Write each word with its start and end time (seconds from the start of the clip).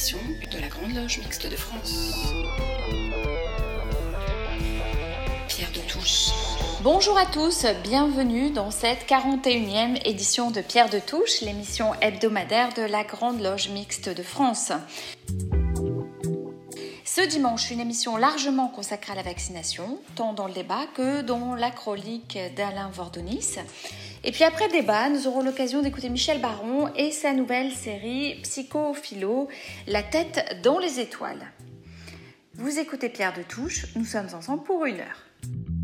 de 0.00 0.58
la 0.58 0.68
Grande 0.68 0.94
Loge 0.94 1.18
Mixte 1.18 1.46
de 1.46 1.56
France. 1.56 2.14
Pierre 5.46 5.70
de 5.72 5.92
Touche. 5.92 6.30
Bonjour 6.82 7.18
à 7.18 7.26
tous, 7.26 7.66
bienvenue 7.82 8.48
dans 8.50 8.70
cette 8.70 9.06
41e 9.06 10.00
édition 10.06 10.50
de 10.50 10.62
Pierre 10.62 10.88
de 10.88 11.00
Touche, 11.00 11.42
l'émission 11.42 11.92
hebdomadaire 12.00 12.72
de 12.72 12.82
la 12.82 13.04
Grande 13.04 13.42
Loge 13.42 13.68
Mixte 13.68 14.08
de 14.08 14.22
France. 14.22 14.72
Ce 17.20 17.26
dimanche, 17.26 17.70
une 17.70 17.80
émission 17.80 18.16
largement 18.16 18.68
consacrée 18.68 19.12
à 19.12 19.14
la 19.14 19.22
vaccination, 19.22 19.98
tant 20.14 20.32
dans 20.32 20.46
le 20.46 20.54
débat 20.54 20.86
que 20.94 21.20
dans 21.20 21.54
la 21.54 21.70
chronique 21.70 22.38
d'Alain 22.56 22.88
Vordonis. 22.88 23.56
Et 24.24 24.32
puis 24.32 24.42
après 24.42 24.68
le 24.68 24.72
débat, 24.72 25.10
nous 25.10 25.26
aurons 25.26 25.42
l'occasion 25.42 25.82
d'écouter 25.82 26.08
Michel 26.08 26.40
Baron 26.40 26.88
et 26.96 27.10
sa 27.10 27.34
nouvelle 27.34 27.72
série 27.72 28.40
Psychophilo, 28.42 29.48
La 29.86 30.02
tête 30.02 30.62
dans 30.62 30.78
les 30.78 30.98
étoiles. 30.98 31.52
Vous 32.54 32.78
écoutez 32.78 33.10
Pierre 33.10 33.34
de 33.34 33.42
Touche, 33.42 33.94
nous 33.96 34.06
sommes 34.06 34.28
ensemble 34.32 34.62
pour 34.62 34.86
une 34.86 35.00
heure. 35.00 35.79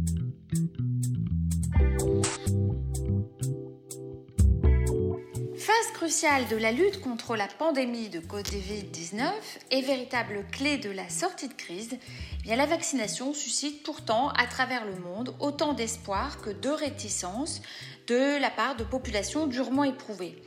Phase 5.76 5.92
cruciale 5.92 6.48
de 6.48 6.56
la 6.56 6.72
lutte 6.72 7.00
contre 7.00 7.36
la 7.36 7.48
pandémie 7.48 8.08
de 8.08 8.20
Covid-19 8.20 9.30
et 9.70 9.82
véritable 9.82 10.44
clé 10.50 10.78
de 10.78 10.90
la 10.90 11.08
sortie 11.08 11.48
de 11.48 11.54
crise, 11.54 11.90
eh 11.92 12.42
bien 12.42 12.56
la 12.56 12.66
vaccination 12.66 13.34
suscite 13.34 13.82
pourtant 13.82 14.28
à 14.30 14.46
travers 14.46 14.86
le 14.86 14.96
monde 14.96 15.34
autant 15.40 15.74
d'espoir 15.74 16.40
que 16.40 16.50
de 16.50 16.70
réticence 16.70 17.60
de 18.06 18.40
la 18.40 18.50
part 18.50 18.76
de 18.76 18.84
populations 18.84 19.46
durement 19.46 19.84
éprouvées. 19.84 20.40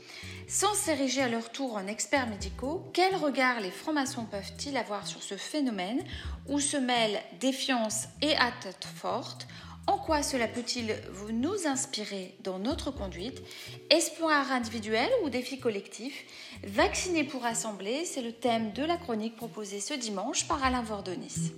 Sans 0.47 0.73
s'ériger 0.73 1.21
à 1.21 1.29
leur 1.29 1.51
tour 1.51 1.75
en 1.75 1.85
experts 1.85 2.27
médicaux, 2.27 2.89
quel 2.93 3.15
regard 3.15 3.59
les 3.59 3.71
francs-maçons 3.71 4.25
peuvent-ils 4.25 4.77
avoir 4.77 5.05
sur 5.05 5.21
ce 5.21 5.35
phénomène 5.35 6.03
où 6.47 6.59
se 6.59 6.77
mêlent 6.77 7.21
défiance 7.39 8.05
et 8.21 8.35
attente 8.37 8.87
forte 8.95 9.47
en 9.89 9.97
quoi 9.97 10.21
cela 10.21 10.47
peut-il 10.47 10.95
nous 11.33 11.65
inspirer 11.65 12.35
dans 12.43 12.59
notre 12.59 12.91
conduite? 12.91 13.41
Espoir 13.89 14.51
individuel 14.51 15.09
ou 15.23 15.31
défi 15.31 15.59
collectif 15.59 16.25
Vacciner 16.63 17.23
pour 17.23 17.43
assembler, 17.43 18.05
c'est 18.05 18.21
le 18.21 18.31
thème 18.31 18.71
de 18.73 18.83
la 18.83 18.97
chronique 18.97 19.35
proposée 19.35 19.79
ce 19.79 19.95
dimanche 19.95 20.47
par 20.47 20.63
Alain 20.63 20.83
Vordonis. 20.83 21.53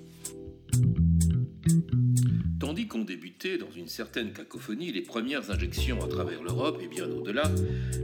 Tandis 2.57 2.87
qu'ont 2.87 3.03
débuté 3.03 3.57
dans 3.57 3.71
une 3.71 3.89
certaine 3.89 4.31
cacophonie 4.31 4.93
les 4.93 5.01
premières 5.01 5.51
injections 5.51 6.01
à 6.01 6.07
travers 6.07 6.41
l'Europe 6.41 6.79
et 6.81 6.87
bien 6.87 7.09
au-delà, 7.09 7.51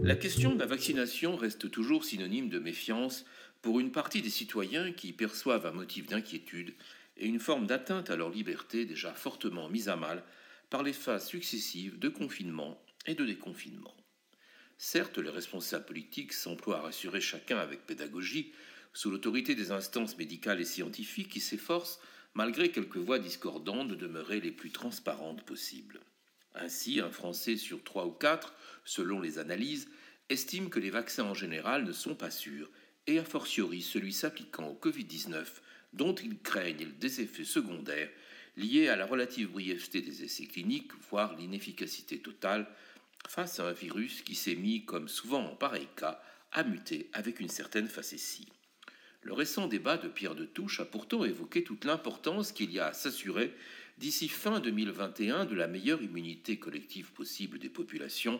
la 0.03 0.15
question 0.15 0.53
de 0.53 0.59
la 0.59 0.65
vaccination 0.65 1.37
reste 1.37 1.71
toujours 1.71 2.03
synonyme 2.03 2.49
de 2.49 2.59
méfiance 2.59 3.23
pour 3.61 3.79
une 3.79 3.91
partie 3.91 4.21
des 4.21 4.29
citoyens 4.29 4.91
qui 4.91 5.13
perçoivent 5.13 5.65
un 5.65 5.71
motif 5.71 6.07
d'inquiétude 6.07 6.73
et 7.19 7.27
une 7.27 7.39
forme 7.39 7.67
d'atteinte 7.67 8.09
à 8.09 8.15
leur 8.15 8.29
liberté 8.29 8.85
déjà 8.85 9.13
fortement 9.13 9.69
mise 9.69 9.89
à 9.89 9.95
mal 9.95 10.23
par 10.69 10.83
les 10.83 10.93
phases 10.93 11.27
successives 11.27 11.97
de 11.99 12.09
confinement 12.09 12.81
et 13.05 13.15
de 13.15 13.25
déconfinement. 13.25 13.95
Certes, 14.77 15.17
les 15.17 15.29
responsables 15.29 15.85
politiques 15.85 16.33
s'emploient 16.33 16.77
à 16.77 16.81
rassurer 16.81 17.21
chacun 17.21 17.57
avec 17.57 17.85
pédagogie, 17.85 18.53
sous 18.93 19.09
l'autorité 19.09 19.55
des 19.55 19.71
instances 19.71 20.17
médicales 20.17 20.61
et 20.61 20.65
scientifiques 20.65 21.29
qui 21.29 21.39
s'efforcent 21.39 21.99
malgré 22.37 22.69
quelques 22.69 22.97
voix 22.97 23.17
discordantes, 23.17 23.87
de 23.87 23.95
demeurer 23.95 24.39
les 24.39 24.51
plus 24.51 24.71
transparentes 24.71 25.43
possibles. 25.43 25.99
Ainsi, 26.53 26.99
un 26.99 27.09
Français 27.09 27.57
sur 27.57 27.83
trois 27.83 28.05
ou 28.05 28.11
quatre, 28.11 28.53
selon 28.85 29.19
les 29.19 29.39
analyses, 29.39 29.89
estime 30.29 30.69
que 30.69 30.79
les 30.79 30.91
vaccins 30.91 31.23
en 31.23 31.33
général 31.33 31.83
ne 31.83 31.91
sont 31.91 32.13
pas 32.13 32.29
sûrs, 32.29 32.69
et 33.07 33.17
a 33.17 33.23
fortiori 33.23 33.81
celui 33.81 34.13
s'appliquant 34.13 34.67
au 34.67 34.75
Covid-19, 34.75 35.45
dont 35.97 36.15
ils 36.15 36.39
craignent 36.39 36.93
des 36.99 37.21
effets 37.21 37.43
secondaires 37.43 38.09
liés 38.55 38.87
à 38.87 38.95
la 38.95 39.05
relative 39.05 39.49
brièveté 39.49 40.01
des 40.01 40.23
essais 40.23 40.45
cliniques, 40.45 40.91
voire 41.09 41.35
l'inefficacité 41.35 42.19
totale, 42.19 42.67
face 43.27 43.59
à 43.59 43.67
un 43.67 43.73
virus 43.73 44.21
qui 44.21 44.35
s'est 44.35 44.55
mis, 44.55 44.85
comme 44.85 45.07
souvent 45.07 45.43
en 45.43 45.55
pareil 45.55 45.87
cas, 45.95 46.21
à 46.51 46.63
muter 46.63 47.09
avec 47.13 47.39
une 47.39 47.49
certaine 47.49 47.87
facétie. 47.87 48.47
Le 49.21 49.33
récent 49.33 49.67
débat 49.67 49.97
de 49.97 50.07
Pierre 50.07 50.35
de 50.35 50.45
Touche 50.45 50.79
a 50.79 50.85
pourtant 50.85 51.25
évoqué 51.25 51.63
toute 51.63 51.83
l'importance 51.83 52.51
qu'il 52.51 52.71
y 52.71 52.79
a 52.79 52.87
à 52.87 52.93
s'assurer 52.93 53.53
d'ici 53.97 54.29
fin 54.29 54.59
2021 54.59 55.45
de 55.45 55.55
la 55.55 55.67
meilleure 55.67 56.01
immunité 56.01 56.57
collective 56.57 57.11
possible 57.11 57.59
des 57.59 57.69
populations 57.69 58.39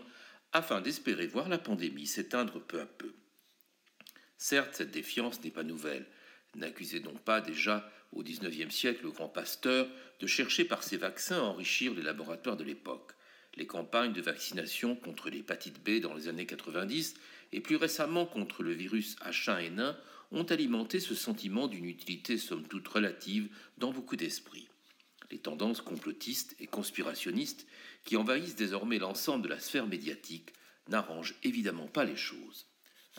afin 0.54 0.80
d'espérer 0.80 1.28
voir 1.28 1.50
la 1.50 1.58
pandémie 1.58 2.08
s'éteindre 2.08 2.62
peu 2.62 2.80
à 2.80 2.86
peu. 2.86 3.14
Certes, 4.38 4.76
cette 4.76 4.92
défiance 4.92 5.44
n'est 5.44 5.52
pas 5.52 5.64
nouvelle. 5.64 6.06
N'accusez 6.58 7.00
donc 7.00 7.22
pas 7.22 7.40
déjà 7.40 7.90
au 8.12 8.24
XIXe 8.24 8.74
siècle 8.74 9.04
le 9.04 9.12
grand 9.12 9.30
Pasteur 9.30 9.88
de 10.20 10.28
chercher 10.28 10.66
par 10.66 10.82
ses 10.82 10.98
vaccins 10.98 11.38
à 11.38 11.44
enrichir 11.44 11.94
les 11.94 12.02
laboratoires 12.02 12.58
de 12.58 12.64
l'époque. 12.64 13.12
Les 13.56 13.68
campagnes 13.68 14.14
de 14.14 14.22
vaccination 14.22 14.96
contre 14.96 15.30
l'hépatite 15.30 15.84
B 15.84 16.00
dans 16.02 16.16
les 16.16 16.28
années 16.28 16.48
90 16.48 17.16
et 17.54 17.60
plus 17.60 17.76
récemment 17.76 18.26
contre 18.26 18.64
le 18.64 18.72
virus 18.74 19.16
H1N1 19.24 19.96
ont 20.32 20.44
alimenté 20.44 21.00
ce 21.00 21.16
sentiment 21.16 21.68
d'une 21.68 21.86
utilité 21.86 22.38
somme 22.38 22.68
toute 22.68 22.88
relative 22.88 23.50
dans 23.78 23.92
beaucoup 23.92 24.16
d'esprits. 24.16 24.68
Les 25.30 25.40
tendances 25.40 25.82
complotistes 25.82 26.56
et 26.60 26.68
conspirationnistes 26.68 27.68
qui 28.04 28.18
envahissent 28.18 28.56
désormais 28.56 28.98
l'ensemble 28.98 29.44
de 29.44 29.50
la 29.50 29.60
sphère 29.60 29.88
médiatique 29.88 30.54
n'arrangent 30.90 31.36
évidemment 31.44 31.88
pas 31.88 32.04
les 32.04 32.16
choses. 32.16 32.68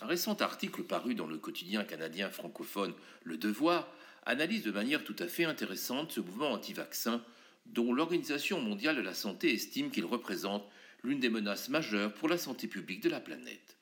Un 0.01 0.07
récent 0.07 0.35
article 0.35 0.85
paru 0.85 1.15
dans 1.17 1.27
le 1.27 1.39
quotidien 1.39 1.83
canadien 1.83 2.31
francophone 2.31 2.95
Le 3.25 3.37
Devoir 3.37 3.89
analyse 4.27 4.63
de 4.63 4.71
manière 4.71 5.03
tout 5.03 5.17
à 5.19 5.27
fait 5.27 5.45
intéressante 5.45 6.13
ce 6.13 6.21
mouvement 6.21 6.53
anti-vaccin 6.53 7.21
dont 7.67 7.93
l'Organisation 7.93 8.61
mondiale 8.61 8.97
de 8.97 9.03
la 9.03 9.15
santé 9.15 9.53
estime 9.53 9.91
qu'il 9.91 10.05
représente 10.05 10.65
l'une 11.03 11.19
des 11.19 11.29
menaces 11.29 11.69
majeures 11.69 12.15
pour 12.15 12.29
la 12.29 12.39
santé 12.39 12.69
publique 12.69 13.03
de 13.03 13.11
la 13.11 13.21
planète. 13.21 13.77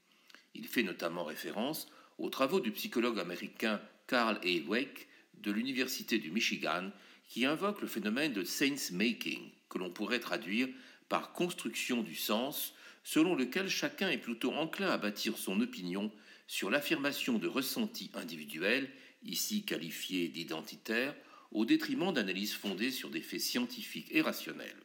Il 0.55 0.67
fait 0.67 0.83
notamment 0.83 1.25
référence 1.25 1.87
aux 2.19 2.31
travaux 2.31 2.61
du 2.61 2.73
psychologue 2.73 3.19
américain 3.19 3.81
Carl 4.07 4.41
A. 4.43 4.69
Wake 4.69 5.09
de 5.35 5.53
l'Université 5.53 6.19
du 6.19 6.31
Michigan, 6.31 6.91
qui 7.29 7.45
invoque 7.45 7.83
le 7.83 7.89
phénomène 7.89 8.33
de 8.33 8.45
sense 8.45 8.91
making, 8.91 9.51
que 9.69 9.79
l'on 9.79 9.91
pourrait 9.91 10.21
traduire 10.21 10.69
par 11.09 11.33
construction 11.33 12.03
du 12.03 12.15
sens, 12.15 12.75
selon 13.07 13.37
lequel 13.37 13.69
chacun 13.69 14.11
est 14.11 14.19
plutôt 14.19 14.53
enclin 14.53 14.89
à 14.89 14.99
bâtir 14.99 15.39
son 15.39 15.61
opinion 15.61 16.11
sur 16.49 16.71
l'affirmation 16.71 17.39
de 17.39 17.47
ressentis 17.47 18.11
individuels, 18.15 18.91
ici 19.23 19.65
qualifiés 19.65 20.27
d'identitaires, 20.27 21.15
au 21.53 21.65
détriment 21.65 22.13
d'analyses 22.13 22.55
fondées 22.55 22.91
sur 22.91 23.09
des 23.09 23.21
faits 23.21 23.41
scientifiques 23.41 24.09
et 24.11 24.23
rationnels. 24.23 24.83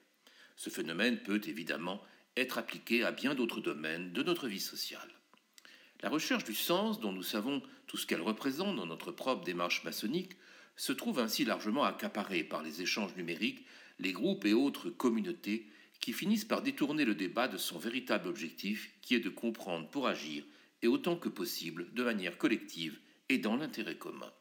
Ce 0.55 0.69
phénomène 0.69 1.17
peut 1.23 1.41
évidemment 1.45 1.99
être 2.37 2.59
appliqué 2.59 3.03
à 3.03 3.11
bien 3.11 3.33
d'autres 3.33 3.59
domaines 3.59 4.13
de 4.13 4.21
notre 4.21 4.47
vie 4.47 4.59
sociale. 4.59 5.09
La 6.03 6.09
recherche 6.09 6.43
du 6.43 6.53
sens, 6.53 6.99
dont 6.99 7.13
nous 7.13 7.23
savons 7.23 7.63
tout 7.87 7.97
ce 7.97 8.05
qu'elle 8.05 8.21
représente 8.21 8.75
dans 8.75 8.85
notre 8.85 9.11
propre 9.11 9.43
démarche 9.43 9.83
maçonnique, 9.83 10.33
se 10.75 10.93
trouve 10.93 11.17
ainsi 11.17 11.43
largement 11.43 11.85
accaparée 11.85 12.43
par 12.43 12.61
les 12.61 12.83
échanges 12.83 13.15
numériques, 13.15 13.65
les 13.97 14.13
groupes 14.13 14.45
et 14.45 14.53
autres 14.53 14.91
communautés 14.91 15.65
qui 16.01 16.13
finissent 16.13 16.45
par 16.45 16.63
détourner 16.63 17.05
le 17.05 17.15
débat 17.15 17.47
de 17.47 17.57
son 17.57 17.77
véritable 17.77 18.27
objectif, 18.27 18.91
qui 19.01 19.15
est 19.15 19.19
de 19.19 19.29
comprendre 19.29 19.89
pour 19.89 20.07
agir, 20.07 20.43
et 20.81 20.87
autant 20.87 21.15
que 21.15 21.29
possible 21.29 21.93
de 21.93 22.03
manière 22.03 22.37
collective 22.37 22.99
et 23.29 23.37
dans 23.37 23.55
l'intérêt 23.55 23.97
commun. 23.97 24.31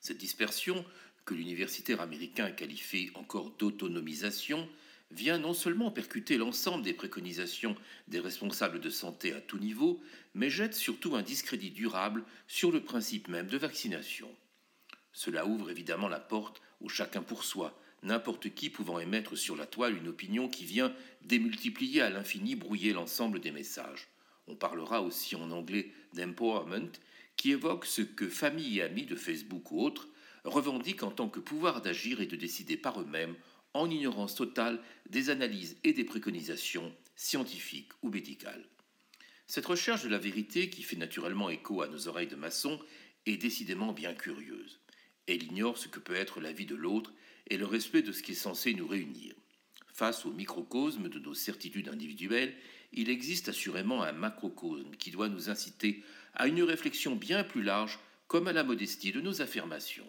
Cette 0.00 0.18
dispersion, 0.18 0.84
que 1.24 1.34
l'universitaire 1.34 2.00
américain 2.00 2.50
qualifie 2.52 3.10
encore 3.14 3.50
d'autonomisation, 3.50 4.68
vient 5.10 5.38
non 5.38 5.54
seulement 5.54 5.90
percuter 5.90 6.38
l'ensemble 6.38 6.84
des 6.84 6.94
préconisations 6.94 7.76
des 8.08 8.20
responsables 8.20 8.80
de 8.80 8.90
santé 8.90 9.32
à 9.32 9.40
tout 9.40 9.58
niveau, 9.58 10.00
mais 10.34 10.50
jette 10.50 10.74
surtout 10.74 11.14
un 11.16 11.22
discrédit 11.22 11.70
durable 11.70 12.24
sur 12.48 12.72
le 12.72 12.82
principe 12.82 13.28
même 13.28 13.48
de 13.48 13.58
vaccination. 13.58 14.34
Cela 15.12 15.46
ouvre 15.46 15.70
évidemment 15.70 16.08
la 16.08 16.20
porte 16.20 16.62
au 16.80 16.88
chacun 16.88 17.22
pour 17.22 17.44
soi, 17.44 17.78
n'importe 18.02 18.54
qui 18.54 18.70
pouvant 18.70 18.98
émettre 18.98 19.36
sur 19.36 19.56
la 19.56 19.66
toile 19.66 19.96
une 19.96 20.08
opinion 20.08 20.48
qui 20.48 20.64
vient 20.64 20.94
démultiplier 21.22 22.00
à 22.00 22.10
l'infini 22.10 22.56
brouiller 22.56 22.92
l'ensemble 22.92 23.40
des 23.40 23.52
messages. 23.52 24.08
On 24.48 24.56
parlera 24.56 25.02
aussi 25.02 25.36
en 25.36 25.50
anglais 25.50 25.92
d'empowerment, 26.14 26.92
qui 27.36 27.52
évoque 27.52 27.86
ce 27.86 28.02
que 28.02 28.28
famille 28.28 28.78
et 28.78 28.82
amis 28.82 29.06
de 29.06 29.16
Facebook 29.16 29.70
ou 29.70 29.80
autres 29.80 30.08
revendiquent 30.44 31.04
en 31.04 31.10
tant 31.10 31.28
que 31.28 31.40
pouvoir 31.40 31.80
d'agir 31.80 32.20
et 32.20 32.26
de 32.26 32.36
décider 32.36 32.76
par 32.76 33.00
eux-mêmes 33.00 33.36
en 33.74 33.88
ignorance 33.88 34.34
totale 34.34 34.82
des 35.08 35.30
analyses 35.30 35.76
et 35.84 35.92
des 35.92 36.04
préconisations 36.04 36.92
scientifiques 37.16 37.92
ou 38.02 38.10
médicales. 38.10 38.66
Cette 39.46 39.66
recherche 39.66 40.02
de 40.02 40.08
la 40.08 40.18
vérité, 40.18 40.70
qui 40.70 40.82
fait 40.82 40.96
naturellement 40.96 41.50
écho 41.50 41.82
à 41.82 41.88
nos 41.88 42.08
oreilles 42.08 42.26
de 42.26 42.36
maçon, 42.36 42.80
est 43.26 43.36
décidément 43.36 43.92
bien 43.92 44.14
curieuse. 44.14 44.80
Elle 45.26 45.42
ignore 45.44 45.78
ce 45.78 45.88
que 45.88 46.00
peut 46.00 46.14
être 46.14 46.40
la 46.40 46.52
vie 46.52 46.66
de 46.66 46.74
l'autre 46.74 47.12
et 47.48 47.56
le 47.56 47.66
respect 47.66 48.02
de 48.02 48.12
ce 48.12 48.22
qui 48.22 48.32
est 48.32 48.34
censé 48.34 48.74
nous 48.74 48.86
réunir. 48.86 49.34
Face 49.92 50.24
au 50.24 50.32
microcosme 50.32 51.08
de 51.08 51.18
nos 51.18 51.34
certitudes 51.34 51.88
individuelles, 51.88 52.54
il 52.92 53.10
existe 53.10 53.48
assurément 53.48 54.02
un 54.02 54.12
macrocosme 54.12 54.90
qui 54.98 55.10
doit 55.10 55.28
nous 55.28 55.50
inciter 55.50 56.02
à 56.34 56.48
une 56.48 56.62
réflexion 56.62 57.14
bien 57.14 57.44
plus 57.44 57.62
large 57.62 57.98
comme 58.26 58.48
à 58.48 58.52
la 58.52 58.64
modestie 58.64 59.12
de 59.12 59.20
nos 59.20 59.42
affirmations. 59.42 60.08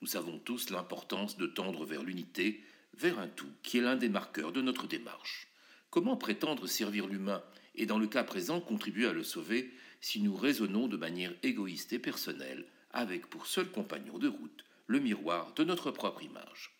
Nous 0.00 0.08
savons 0.08 0.38
tous 0.38 0.70
l'importance 0.70 1.36
de 1.36 1.46
tendre 1.46 1.84
vers 1.84 2.02
l'unité, 2.02 2.62
vers 2.96 3.18
un 3.18 3.28
tout, 3.28 3.50
qui 3.62 3.78
est 3.78 3.82
l'un 3.82 3.96
des 3.96 4.08
marqueurs 4.08 4.52
de 4.52 4.60
notre 4.60 4.86
démarche. 4.86 5.48
Comment 5.90 6.16
prétendre 6.16 6.66
servir 6.66 7.06
l'humain 7.06 7.42
et 7.76 7.86
dans 7.86 7.98
le 7.98 8.06
cas 8.06 8.24
présent 8.24 8.60
contribuer 8.60 9.06
à 9.06 9.12
le 9.12 9.24
sauver 9.24 9.72
si 10.00 10.20
nous 10.20 10.36
raisonnons 10.36 10.88
de 10.88 10.96
manière 10.96 11.32
égoïste 11.42 11.92
et 11.92 11.98
personnelle, 11.98 12.66
avec 12.90 13.26
pour 13.28 13.46
seul 13.46 13.70
compagnon 13.70 14.18
de 14.18 14.28
route 14.28 14.64
le 14.86 15.00
miroir 15.00 15.52
de 15.54 15.64
notre 15.64 15.90
propre 15.90 16.22
image 16.22 16.78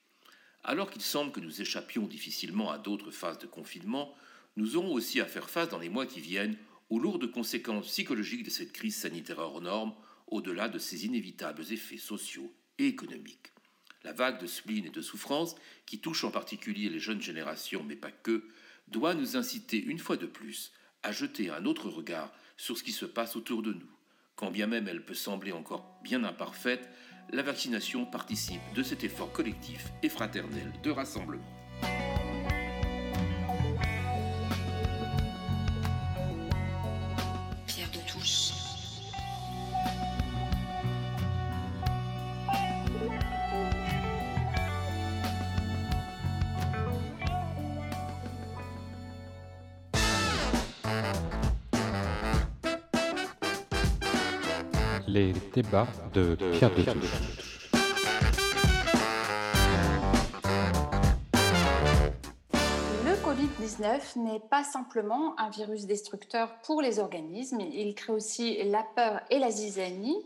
Alors 0.62 0.90
qu'il 0.90 1.02
semble 1.02 1.32
que 1.32 1.40
nous 1.40 1.60
échappions 1.60 2.06
difficilement 2.06 2.70
à 2.70 2.78
d'autres 2.78 3.10
phases 3.10 3.38
de 3.38 3.46
confinement, 3.46 4.14
nous 4.56 4.76
aurons 4.76 4.92
aussi 4.92 5.20
à 5.20 5.26
faire 5.26 5.50
face 5.50 5.68
dans 5.68 5.78
les 5.78 5.88
mois 5.88 6.06
qui 6.06 6.20
viennent 6.20 6.56
aux 6.90 6.98
lourdes 6.98 7.30
conséquences 7.30 7.86
psychologiques 7.86 8.44
de 8.44 8.50
cette 8.50 8.72
crise 8.72 8.96
sanitaire 8.96 9.38
hors 9.38 9.60
norme, 9.60 9.94
au-delà 10.26 10.68
de 10.68 10.78
ses 10.78 11.06
inévitables 11.06 11.64
effets 11.72 11.98
sociaux 11.98 12.54
et 12.78 12.86
économiques. 12.86 13.52
La 14.02 14.12
vague 14.12 14.40
de 14.40 14.46
spleen 14.46 14.84
et 14.84 14.90
de 14.90 15.00
souffrance, 15.00 15.54
qui 15.86 16.00
touche 16.00 16.24
en 16.24 16.30
particulier 16.30 16.90
les 16.90 16.98
jeunes 16.98 17.22
générations, 17.22 17.82
mais 17.82 17.96
pas 17.96 18.10
que, 18.10 18.48
doit 18.88 19.14
nous 19.14 19.36
inciter 19.36 19.82
une 19.82 19.98
fois 19.98 20.18
de 20.18 20.26
plus 20.26 20.72
à 21.02 21.10
jeter 21.10 21.50
un 21.50 21.64
autre 21.64 21.88
regard 21.88 22.32
sur 22.56 22.76
ce 22.76 22.82
qui 22.82 22.92
se 22.92 23.06
passe 23.06 23.34
autour 23.34 23.62
de 23.62 23.72
nous. 23.72 23.90
Quand 24.36 24.50
bien 24.50 24.66
même 24.66 24.88
elle 24.88 25.04
peut 25.04 25.14
sembler 25.14 25.52
encore 25.52 26.00
bien 26.02 26.22
imparfaite, 26.24 26.88
la 27.30 27.42
vaccination 27.42 28.04
participe 28.04 28.60
de 28.74 28.82
cet 28.82 29.04
effort 29.04 29.32
collectif 29.32 29.92
et 30.02 30.08
fraternel 30.08 30.72
de 30.82 30.90
rassemblement. 30.90 31.42
Les 55.64 55.70
débats 55.70 55.86
de 56.12 56.36
Pierre 56.52 56.70
de 56.70 56.82
Le 63.04 63.14
Covid-19 63.24 64.18
n'est 64.18 64.40
pas 64.40 64.64
simplement 64.64 65.38
un 65.38 65.50
virus 65.50 65.86
destructeur 65.86 66.54
pour 66.62 66.82
les 66.82 66.98
organismes, 66.98 67.60
il 67.60 67.94
crée 67.94 68.12
aussi 68.12 68.62
la 68.64 68.84
peur 68.94 69.20
et 69.30 69.38
la 69.38 69.50
zizanie. 69.50 70.16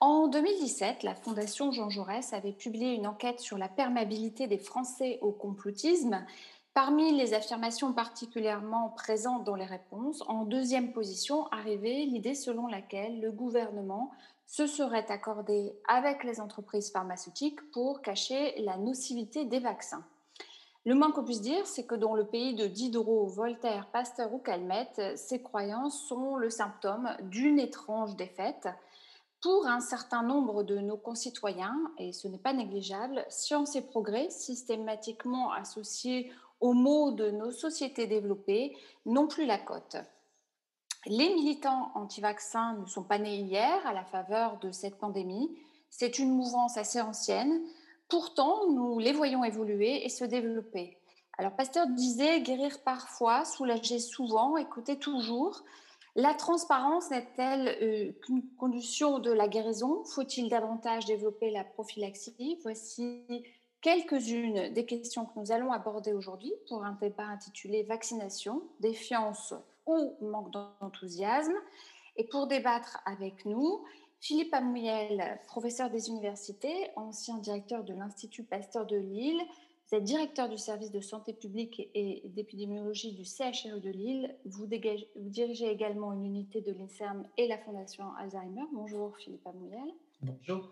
En 0.00 0.28
2017, 0.28 1.02
la 1.02 1.14
Fondation 1.14 1.72
Jean 1.72 1.90
Jaurès 1.90 2.32
avait 2.32 2.52
publié 2.52 2.94
une 2.94 3.06
enquête 3.06 3.40
sur 3.40 3.58
la 3.58 3.68
perméabilité 3.68 4.46
des 4.46 4.58
Français 4.58 5.18
au 5.20 5.30
complotisme 5.30 6.24
Parmi 6.72 7.16
les 7.16 7.34
affirmations 7.34 7.92
particulièrement 7.92 8.90
présentes 8.90 9.42
dans 9.42 9.56
les 9.56 9.64
réponses, 9.64 10.22
en 10.28 10.44
deuxième 10.44 10.92
position 10.92 11.48
arrivait 11.48 12.04
l'idée 12.06 12.36
selon 12.36 12.68
laquelle 12.68 13.20
le 13.20 13.32
gouvernement 13.32 14.12
se 14.50 14.66
serait 14.66 15.06
accordé 15.10 15.72
avec 15.86 16.24
les 16.24 16.40
entreprises 16.40 16.90
pharmaceutiques 16.90 17.60
pour 17.70 18.02
cacher 18.02 18.60
la 18.62 18.76
nocivité 18.76 19.44
des 19.44 19.60
vaccins. 19.60 20.04
Le 20.84 20.96
moins 20.96 21.12
qu'on 21.12 21.22
puisse 21.22 21.40
dire, 21.40 21.68
c'est 21.68 21.86
que 21.86 21.94
dans 21.94 22.14
le 22.14 22.26
pays 22.26 22.56
de 22.56 22.66
Diderot, 22.66 23.26
Voltaire, 23.26 23.88
Pasteur 23.92 24.34
ou 24.34 24.38
Calmette, 24.38 25.16
ces 25.16 25.40
croyances 25.40 26.02
sont 26.08 26.34
le 26.34 26.50
symptôme 26.50 27.10
d'une 27.20 27.60
étrange 27.60 28.16
défaite. 28.16 28.66
Pour 29.40 29.68
un 29.68 29.78
certain 29.78 30.24
nombre 30.24 30.64
de 30.64 30.78
nos 30.78 30.96
concitoyens, 30.96 31.78
et 31.96 32.12
ce 32.12 32.26
n'est 32.26 32.36
pas 32.36 32.52
négligeable, 32.52 33.24
science 33.28 33.76
et 33.76 33.82
progrès, 33.82 34.30
systématiquement 34.30 35.52
associés 35.52 36.32
aux 36.58 36.72
maux 36.72 37.12
de 37.12 37.30
nos 37.30 37.52
sociétés 37.52 38.08
développées 38.08 38.76
n'ont 39.06 39.28
plus 39.28 39.46
la 39.46 39.58
cote. 39.58 39.96
Les 41.06 41.34
militants 41.34 41.92
anti-vaccins 41.94 42.74
ne 42.74 42.86
sont 42.86 43.04
pas 43.04 43.18
nés 43.18 43.36
hier 43.36 43.86
à 43.86 43.94
la 43.94 44.04
faveur 44.04 44.58
de 44.58 44.70
cette 44.70 44.98
pandémie. 44.98 45.50
C'est 45.88 46.18
une 46.18 46.30
mouvance 46.30 46.76
assez 46.76 47.00
ancienne. 47.00 47.62
Pourtant, 48.08 48.70
nous 48.70 48.98
les 48.98 49.12
voyons 49.12 49.42
évoluer 49.44 50.04
et 50.04 50.08
se 50.08 50.24
développer. 50.24 50.98
Alors, 51.38 51.56
Pasteur 51.56 51.86
disait 51.86 52.42
guérir 52.42 52.82
parfois, 52.84 53.46
soulager 53.46 53.98
souvent, 53.98 54.58
écouter 54.58 54.98
toujours. 54.98 55.62
La 56.16 56.34
transparence 56.34 57.10
n'est-elle 57.10 57.68
euh, 57.80 58.12
qu'une 58.22 58.42
condition 58.58 59.20
de 59.20 59.30
la 59.30 59.48
guérison? 59.48 60.04
Faut-il 60.04 60.50
davantage 60.50 61.06
développer 61.06 61.50
la 61.50 61.64
prophylaxie? 61.64 62.58
Voici 62.62 63.24
quelques-unes 63.80 64.74
des 64.74 64.84
questions 64.84 65.24
que 65.24 65.38
nous 65.38 65.50
allons 65.50 65.72
aborder 65.72 66.12
aujourd'hui 66.12 66.52
pour 66.68 66.84
un 66.84 66.98
débat 67.00 67.24
intitulé 67.24 67.84
Vaccination, 67.84 68.62
défiance 68.80 69.54
ou 69.90 70.16
manque 70.20 70.50
d'enthousiasme. 70.50 71.54
Et 72.16 72.24
pour 72.24 72.46
débattre 72.46 73.00
avec 73.06 73.44
nous, 73.44 73.84
Philippe 74.20 74.52
Amouyel, 74.52 75.40
professeur 75.46 75.90
des 75.90 76.08
universités, 76.08 76.90
ancien 76.96 77.38
directeur 77.38 77.84
de 77.84 77.94
l'Institut 77.94 78.44
Pasteur 78.44 78.86
de 78.86 78.96
Lille. 78.96 79.40
Vous 79.88 79.96
êtes 79.96 80.04
directeur 80.04 80.48
du 80.48 80.58
service 80.58 80.92
de 80.92 81.00
santé 81.00 81.32
publique 81.32 81.90
et 81.94 82.22
d'épidémiologie 82.26 83.12
du 83.12 83.24
CHRU 83.24 83.80
de 83.80 83.90
Lille. 83.90 84.36
Vous, 84.44 84.66
vous 84.66 85.28
dirigez 85.30 85.70
également 85.70 86.12
une 86.12 86.24
unité 86.24 86.60
de 86.60 86.72
l'INSERM 86.72 87.26
et 87.38 87.48
la 87.48 87.58
Fondation 87.58 88.14
Alzheimer. 88.18 88.66
Bonjour 88.72 89.16
Philippe 89.16 89.46
Amouyel. 89.46 89.94
Bonjour. 90.22 90.70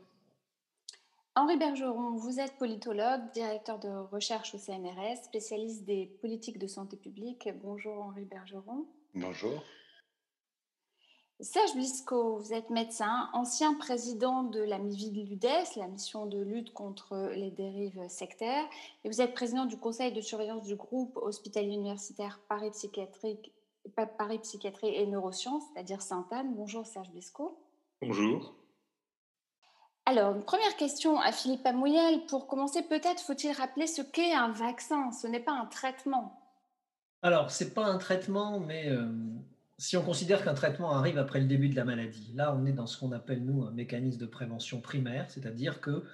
Henri 1.34 1.56
Bergeron, 1.56 2.16
vous 2.16 2.40
êtes 2.40 2.58
politologue, 2.58 3.30
directeur 3.32 3.78
de 3.78 3.88
recherche 3.88 4.54
au 4.54 4.58
CNRS, 4.58 5.22
spécialiste 5.22 5.84
des 5.84 6.06
politiques 6.20 6.58
de 6.58 6.66
santé 6.66 6.96
publique. 6.96 7.48
Bonjour 7.62 8.02
Henri 8.02 8.24
Bergeron. 8.24 8.86
Bonjour. 9.14 9.62
Serge 11.40 11.74
Blisco, 11.74 12.38
vous 12.38 12.52
êtes 12.52 12.68
médecin, 12.68 13.30
ancien 13.32 13.74
président 13.74 14.42
de 14.42 14.60
la 14.60 14.78
MIVID 14.78 15.28
LUDES, 15.28 15.76
la 15.76 15.86
mission 15.86 16.26
de 16.26 16.40
lutte 16.40 16.72
contre 16.72 17.30
les 17.34 17.52
dérives 17.52 18.08
sectaires, 18.08 18.64
et 19.04 19.08
vous 19.08 19.20
êtes 19.20 19.34
président 19.34 19.64
du 19.64 19.76
conseil 19.76 20.12
de 20.12 20.20
surveillance 20.20 20.64
du 20.64 20.74
groupe 20.74 21.16
hospitalier 21.16 21.74
universitaire 21.74 22.40
Paris 22.48 22.70
Psychiatrie, 22.70 23.38
Paris 24.18 24.40
Psychiatrie 24.40 24.94
et 24.94 25.06
Neurosciences, 25.06 25.62
c'est-à-dire 25.72 26.02
Sainte-Anne. 26.02 26.54
Bonjour 26.54 26.84
Serge 26.84 27.10
Blisco. 27.10 27.56
Bonjour. 28.02 28.54
Alors, 30.06 30.34
une 30.34 30.44
première 30.44 30.76
question 30.76 31.20
à 31.20 31.32
Philippe 31.32 31.66
Amouyel. 31.66 32.26
Pour 32.26 32.46
commencer, 32.46 32.82
peut-être 32.82 33.20
faut-il 33.20 33.52
rappeler 33.52 33.86
ce 33.86 34.02
qu'est 34.02 34.32
un 34.32 34.50
vaccin? 34.50 35.12
Ce 35.12 35.26
n'est 35.26 35.38
pas 35.38 35.52
un 35.52 35.66
traitement. 35.66 36.47
Alors, 37.22 37.50
ce 37.50 37.64
n'est 37.64 37.70
pas 37.70 37.86
un 37.86 37.98
traitement, 37.98 38.60
mais 38.60 38.88
euh, 38.88 39.06
si 39.76 39.96
on 39.96 40.02
considère 40.02 40.44
qu'un 40.44 40.54
traitement 40.54 40.92
arrive 40.92 41.18
après 41.18 41.40
le 41.40 41.46
début 41.46 41.68
de 41.68 41.76
la 41.76 41.84
maladie, 41.84 42.32
là, 42.34 42.54
on 42.56 42.64
est 42.64 42.72
dans 42.72 42.86
ce 42.86 42.96
qu'on 42.98 43.12
appelle, 43.12 43.44
nous, 43.44 43.64
un 43.64 43.72
mécanisme 43.72 44.20
de 44.20 44.26
prévention 44.26 44.80
primaire, 44.80 45.28
c'est-à-dire 45.28 45.80
que 45.80 46.04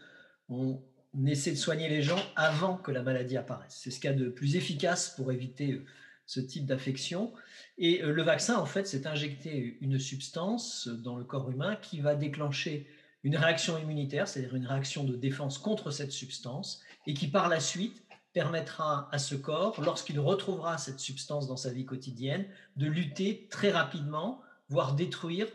on 0.48 0.80
essaie 1.26 1.52
de 1.52 1.56
soigner 1.56 1.88
les 1.88 2.02
gens 2.02 2.20
avant 2.36 2.76
que 2.76 2.90
la 2.90 3.02
maladie 3.02 3.36
apparaisse. 3.36 3.78
C'est 3.82 3.90
ce 3.90 4.00
qu'il 4.00 4.10
y 4.10 4.12
a 4.12 4.16
de 4.16 4.28
plus 4.28 4.56
efficace 4.56 5.10
pour 5.10 5.30
éviter 5.30 5.72
euh, 5.72 5.84
ce 6.26 6.40
type 6.40 6.64
d'affection. 6.64 7.32
Et 7.76 8.02
euh, 8.02 8.12
le 8.12 8.22
vaccin, 8.22 8.56
en 8.56 8.66
fait, 8.66 8.86
c'est 8.86 9.06
injecter 9.06 9.76
une 9.82 9.98
substance 9.98 10.88
dans 10.88 11.16
le 11.16 11.24
corps 11.24 11.50
humain 11.50 11.76
qui 11.76 12.00
va 12.00 12.14
déclencher 12.14 12.86
une 13.24 13.36
réaction 13.36 13.78
immunitaire, 13.78 14.28
c'est-à-dire 14.28 14.54
une 14.54 14.66
réaction 14.66 15.04
de 15.04 15.16
défense 15.16 15.58
contre 15.58 15.90
cette 15.90 16.12
substance, 16.12 16.82
et 17.06 17.14
qui 17.14 17.28
par 17.28 17.48
la 17.48 17.60
suite 17.60 18.03
permettra 18.34 19.08
à 19.12 19.18
ce 19.18 19.36
corps, 19.36 19.80
lorsqu'il 19.80 20.20
retrouvera 20.20 20.76
cette 20.76 21.00
substance 21.00 21.46
dans 21.46 21.56
sa 21.56 21.70
vie 21.70 21.86
quotidienne, 21.86 22.46
de 22.76 22.86
lutter 22.86 23.46
très 23.48 23.70
rapidement, 23.70 24.42
voire 24.68 24.94
détruire 24.94 25.46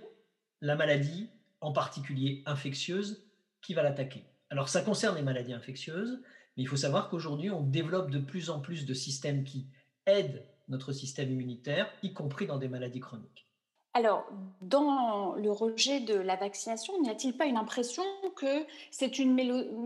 la 0.61 0.75
maladie, 0.75 1.29
en 1.61 1.73
particulier 1.73 2.41
infectieuse, 2.45 3.27
qui 3.61 3.73
va 3.73 3.83
l'attaquer. 3.83 4.23
Alors 4.49 4.69
ça 4.69 4.81
concerne 4.81 5.17
les 5.17 5.21
maladies 5.21 5.53
infectieuses, 5.53 6.21
mais 6.55 6.63
il 6.63 6.67
faut 6.67 6.77
savoir 6.77 7.09
qu'aujourd'hui, 7.09 7.51
on 7.51 7.61
développe 7.61 8.09
de 8.09 8.19
plus 8.19 8.49
en 8.49 8.61
plus 8.61 8.85
de 8.85 8.93
systèmes 8.93 9.43
qui 9.43 9.67
aident 10.05 10.43
notre 10.69 10.93
système 10.93 11.31
immunitaire, 11.31 11.91
y 12.01 12.13
compris 12.13 12.47
dans 12.47 12.57
des 12.57 12.69
maladies 12.69 13.01
chroniques. 13.01 13.47
Alors, 13.93 14.25
dans 14.61 15.33
le 15.33 15.51
rejet 15.51 15.99
de 15.99 16.13
la 16.13 16.35
vaccination, 16.35 17.01
n'y 17.01 17.09
a-t-il 17.09 17.35
pas 17.35 17.45
une 17.45 17.57
impression 17.57 18.03
que 18.35 18.65
c'est 18.91 19.19
une 19.19 19.33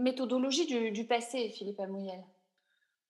méthodologie 0.01 0.91
du, 0.91 1.05
passé, 1.05 1.49
Philippe 1.49 1.79
Amouyel 1.79 2.21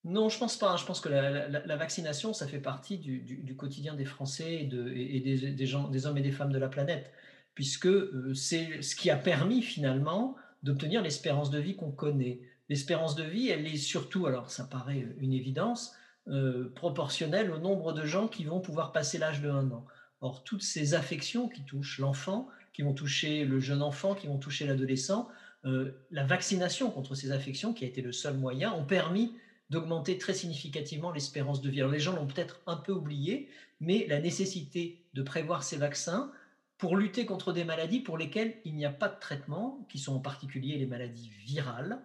Non, 0.05 0.27
je 0.29 0.37
pense 0.37 0.57
pas. 0.57 0.75
Je 0.75 0.85
pense 0.85 0.99
que 0.99 1.09
la, 1.09 1.77
vaccination, 1.77 2.33
ça 2.33 2.47
fait 2.47 2.59
partie 2.59 2.97
du, 2.97 3.55
quotidien 3.57 3.95
des 3.95 4.05
Français 4.05 4.61
et, 4.61 5.19
des, 5.19 5.75
hommes 5.75 6.17
et 6.17 6.21
des 6.21 6.31
femmes 6.31 6.51
de 6.51 6.59
la 6.59 6.67
planète, 6.67 7.11
puisque 7.55 7.87
euh, 7.87 8.33
c'est 8.33 8.81
ce 8.81 8.95
qui 8.95 9.09
a 9.09 9.15
permis 9.15 9.61
finalement 9.61 10.35
d'obtenir 10.63 11.01
l'espérance 11.01 11.51
de 11.51 11.59
vie 11.59 11.75
qu'on 11.75 11.91
connaît. 11.91 12.39
l'espérance 12.69 13.15
de 13.15 13.23
vie, 13.23 13.49
elle 13.49 13.67
est 13.67 13.77
surtout, 13.77 14.25
alors 14.25 14.49
ça 14.49 14.63
paraît 14.63 15.07
une 15.19 15.33
évidence, 15.33 15.93
euh, 16.29 16.71
proportionnelle 16.73 17.51
au 17.51 17.57
nombre 17.57 17.91
de 17.91 18.05
gens 18.05 18.29
qui 18.29 18.45
vont 18.45 18.61
pouvoir 18.61 18.93
passer 18.93 19.17
l'âge 19.17 19.41
de 19.41 19.49
1 19.49 19.71
an. 19.71 19.85
Or, 20.21 20.45
toutes 20.45 20.63
ces 20.63 20.93
affections 20.93 21.49
qui 21.49 21.63
touchent 21.63 21.99
l'enfant, 21.99 22.47
qui 22.71 22.81
vont 22.81 22.93
toucher 22.93 23.43
le 23.43 23.59
jeune 23.59 23.81
enfant, 23.81 24.15
qui 24.15 24.27
vont 24.27 24.37
toucher 24.37 24.65
l'adolescent, 24.65 25.27
euh, 25.65 25.91
la 26.11 26.23
vaccination 26.23 26.91
contre 26.91 27.13
ces 27.13 27.31
affections, 27.31 27.73
qui 27.73 27.83
a 27.83 27.87
été 27.87 28.01
le 28.01 28.13
seul 28.13 28.37
moyen, 28.37 28.71
ont 28.71 28.85
permis 28.85 29.33
d'augmenter 29.69 30.17
très 30.17 30.33
significativement 30.33 31.11
l'espérance 31.11 31.61
de 31.61 31.69
vie. 31.69 31.81
Alors, 31.81 31.91
les 31.91 31.99
gens 31.99 32.15
l'ont 32.15 32.27
peut-être 32.27 32.61
un 32.67 32.77
peu 32.77 32.91
oublié, 32.91 33.49
mais 33.79 34.05
la 34.07 34.19
nécessité 34.19 35.05
de 35.13 35.21
prévoir 35.21 35.63
ces 35.63 35.77
vaccins 35.77 36.31
pour 36.77 36.97
lutter 36.97 37.25
contre 37.25 37.53
des 37.53 37.63
maladies 37.63 38.01
pour 38.01 38.17
lesquelles 38.17 38.55
il 38.65 38.75
n'y 38.75 38.85
a 38.85 38.91
pas 38.91 39.07
de 39.07 39.19
traitement, 39.19 39.87
qui 39.89 39.99
sont 39.99 40.15
en 40.15 40.19
particulier 40.19 40.77
les 40.77 40.85
maladies 40.85 41.29
virales, 41.45 42.01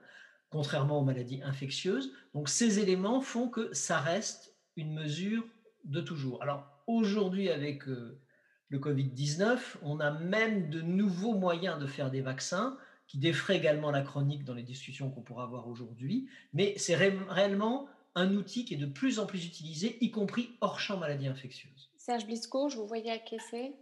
contrairement 0.51 1.01
aux 1.01 1.05
maladies 1.05 1.43
infectieuses. 1.43 2.13
Donc 2.35 2.49
ces 2.49 2.79
éléments 2.79 3.21
font 3.21 3.49
que 3.49 3.73
ça 3.73 3.99
reste 3.99 4.55
une 4.77 4.95
mesure 4.95 5.45
de 5.85 6.01
toujours. 6.01 6.43
Alors 6.43 6.67
aujourd'hui, 6.87 7.51
avec 7.51 7.89
euh, 7.89 8.21
le 8.69 8.79
Covid-19, 8.79 9.59
on 9.83 10.01
a 10.01 10.11
même 10.11 10.71
de 10.71 10.81
nouveaux 10.81 11.35
moyens 11.35 11.79
de 11.79 11.87
faire 11.87 12.11
des 12.11 12.21
vaccins 12.21 12.77
qui 13.09 13.19
défraient 13.19 13.57
également 13.57 13.91
la 13.91 14.03
chronique 14.03 14.45
dans 14.45 14.55
les 14.55 14.63
discussions 14.63 15.11
qu'on 15.11 15.23
pourra 15.23 15.45
avoir 15.45 15.67
aujourd'hui, 15.67 16.29
mais 16.53 16.75
c'est 16.77 16.95
réellement 16.95 17.89
un 18.15 18.35
outil 18.35 18.65
qui 18.65 18.75
est 18.75 18.79
de 18.79 18.87
plus 18.87 19.19
en 19.19 19.27
plus 19.27 19.47
utilisé, 19.47 19.97
y 20.01 20.11
compris 20.11 20.51
hors 20.61 20.79
champ 20.79 20.99
maladies 20.99 21.27
infectieuses. 21.27 21.91
Serge 21.97 22.27
Blisco, 22.27 22.69
je 22.69 22.77
vous 22.77 22.87
voyais 22.87 23.11
acquiescer? 23.11 23.73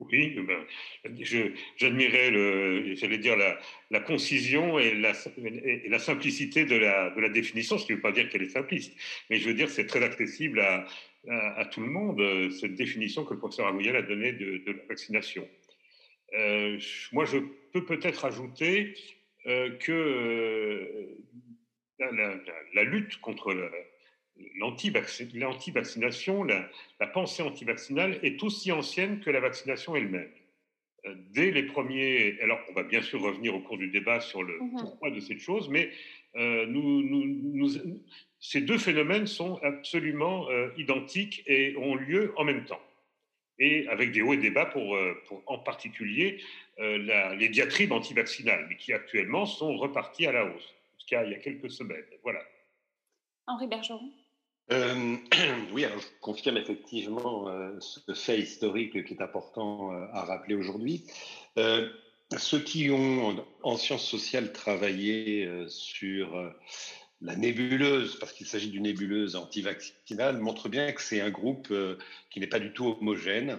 Oui, 0.00 0.36
ben, 0.40 0.64
j'admirais, 1.76 2.96
j'allais 2.96 3.18
dire, 3.18 3.36
la, 3.36 3.58
la, 3.90 4.00
concision 4.00 4.78
et 4.78 4.92
la, 4.94 5.12
et 5.36 5.88
la 5.88 5.98
simplicité 6.00 6.64
de 6.64 6.74
la, 6.74 7.10
de 7.10 7.20
la, 7.20 7.28
définition, 7.28 7.78
ce 7.78 7.86
qui 7.86 7.92
ne 7.92 7.96
veut 7.96 8.02
pas 8.02 8.10
dire 8.10 8.28
qu'elle 8.28 8.42
est 8.42 8.48
simpliste, 8.48 8.92
mais 9.30 9.38
je 9.38 9.46
veux 9.46 9.54
dire 9.54 9.70
c'est 9.70 9.86
très 9.86 10.02
accessible 10.02 10.60
à, 10.60 10.84
à, 11.28 11.64
tout 11.66 11.80
le 11.80 11.88
monde, 11.88 12.50
cette 12.50 12.74
définition 12.74 13.24
que 13.24 13.34
le 13.34 13.38
professeur 13.38 13.68
Agouyel 13.68 13.96
a 13.96 14.02
donnée 14.02 14.32
de, 14.32 14.58
de, 14.66 14.72
la 14.72 14.84
vaccination. 14.88 15.48
Euh, 16.34 16.78
moi, 17.12 17.24
je 17.24 17.38
peux 17.72 17.84
peut-être 17.84 18.24
ajouter 18.24 18.94
euh, 19.46 19.76
que 19.76 19.92
euh, 19.92 21.18
la, 21.98 22.34
la, 22.72 22.84
lutte 22.84 23.20
contre 23.20 23.54
l'anti-vaccination, 24.56 26.44
la, 26.44 27.06
pensée 27.08 27.42
anti-vaccinale 27.42 28.18
est 28.22 28.42
aussi 28.42 28.72
ancienne 28.72 29.20
que 29.20 29.28
la 29.30 29.40
vaccination 29.40 29.96
elle-même. 29.96 30.30
Euh, 31.04 31.14
dès 31.32 31.50
les 31.50 31.64
premiers, 31.64 32.38
alors 32.40 32.58
on 32.70 32.72
va 32.72 32.84
bien 32.84 33.02
sûr 33.02 33.20
revenir 33.20 33.54
au 33.54 33.60
cours 33.60 33.76
du 33.76 33.88
débat 33.88 34.20
sur 34.20 34.42
le 34.42 34.58
mhm. 34.58 34.76
pourquoi 34.80 35.10
de 35.10 35.20
cette 35.20 35.40
chose, 35.40 35.68
mais 35.68 35.90
nous, 36.36 37.68
ces 38.40 38.62
deux 38.62 38.78
phénomènes 38.78 39.28
sont 39.28 39.56
absolument 39.62 40.48
identiques 40.76 41.44
et 41.46 41.76
ont 41.76 41.94
lieu 41.94 42.32
en 42.36 42.44
même 42.44 42.64
temps. 42.64 42.80
Et 43.58 43.86
avec 43.88 44.10
des 44.12 44.20
hauts 44.20 44.32
et 44.32 44.38
des 44.38 44.50
bas 44.50 44.66
pour, 44.66 44.98
pour 45.26 45.42
en 45.46 45.58
particulier 45.58 46.42
les 46.78 47.48
diatribes 47.48 47.92
anti-vaccinales, 47.92 48.66
mais 48.68 48.76
qui 48.76 48.92
actuellement 48.92 49.46
sont 49.46 49.76
reparties 49.76 50.26
à 50.26 50.32
la 50.32 50.44
hausse, 50.44 50.74
jusqu'à 50.96 51.24
il 51.24 51.30
y 51.30 51.34
a 51.34 51.38
quelques 51.38 51.70
semaines. 51.70 52.04
Voilà. 52.24 52.40
Henri 53.46 53.68
Bergeron 53.68 54.10
euh, 54.72 55.16
oui, 55.72 55.84
alors 55.84 56.00
je 56.00 56.06
confirme 56.20 56.56
effectivement 56.56 57.48
euh, 57.48 57.78
ce 57.80 58.14
fait 58.14 58.40
historique 58.40 59.04
qui 59.04 59.14
est 59.14 59.22
important 59.22 59.92
euh, 59.92 60.06
à 60.12 60.24
rappeler 60.24 60.54
aujourd'hui. 60.54 61.04
ceux 62.36 62.60
qui 62.60 62.90
ont 62.90 63.44
en 63.62 63.76
sciences 63.76 64.08
sociales 64.08 64.52
travaillé 64.52 65.48
sur 65.68 66.52
la 67.20 67.36
nébuleuse, 67.36 68.18
parce 68.18 68.32
qu'il 68.32 68.46
s'agit 68.46 68.70
d'une 68.70 68.82
nébuleuse 68.82 69.36
antivaccinale, 69.36 70.38
montrent 70.38 70.68
bien 70.68 70.92
que 70.92 71.02
c'est 71.02 71.20
un 71.20 71.30
groupe 71.30 71.72
qui 72.30 72.40
n'est 72.40 72.46
pas 72.46 72.60
du 72.60 72.72
tout 72.72 72.86
homogène. 72.86 73.58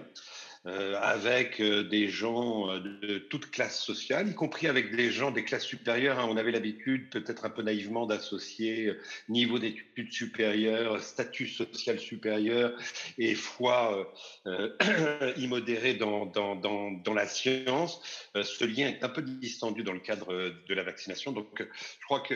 Euh, 0.66 0.98
avec 1.00 1.60
euh, 1.60 1.84
des 1.84 2.08
gens 2.08 2.68
euh, 2.68 2.80
de 2.80 3.18
toute 3.18 3.52
classe 3.52 3.80
sociale, 3.80 4.28
y 4.28 4.34
compris 4.34 4.66
avec 4.66 4.96
des 4.96 5.12
gens 5.12 5.30
des 5.30 5.44
classes 5.44 5.64
supérieures. 5.64 6.18
Hein. 6.18 6.26
On 6.28 6.36
avait 6.36 6.50
l'habitude, 6.50 7.08
peut-être 7.10 7.44
un 7.44 7.50
peu 7.50 7.62
naïvement, 7.62 8.04
d'associer 8.04 8.92
niveau 9.28 9.60
d'études 9.60 10.12
supérieures, 10.12 11.00
statut 11.00 11.46
social 11.46 12.00
supérieur 12.00 12.76
et 13.16 13.36
foi 13.36 14.12
immodérée 15.36 15.94
dans, 15.94 16.26
dans, 16.26 16.56
dans, 16.56 16.90
dans, 16.90 17.14
la 17.14 17.28
science. 17.28 18.00
ce 18.34 18.64
lien 18.64 18.88
est 18.88 19.04
un 19.04 19.08
peu 19.08 19.22
distendu 19.22 19.84
dans 19.84 19.92
le 19.92 20.00
cadre 20.00 20.52
de 20.68 20.74
la 20.74 20.82
vaccination. 20.82 21.30
Donc, 21.30 21.60
je 21.60 22.04
crois 22.06 22.20
que 22.20 22.34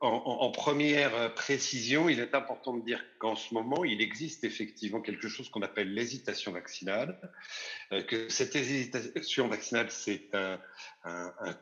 en, 0.00 0.08
en 0.08 0.50
première 0.50 1.34
précision, 1.34 2.08
il 2.08 2.20
est 2.20 2.34
important 2.34 2.76
de 2.76 2.84
dire 2.84 3.02
qu'en 3.18 3.36
ce 3.36 3.54
moment, 3.54 3.84
il 3.84 4.02
existe 4.02 4.44
effectivement 4.44 5.00
quelque 5.00 5.28
chose 5.28 5.48
qu'on 5.48 5.62
appelle 5.62 5.94
l'hésitation 5.94 6.52
vaccinale 6.52 7.18
euh, 7.24 7.29
que 8.06 8.28
cette 8.28 8.54
hésitation 8.54 9.48
vaccinale, 9.48 9.90
c'est 9.90 10.30
un, 10.34 10.58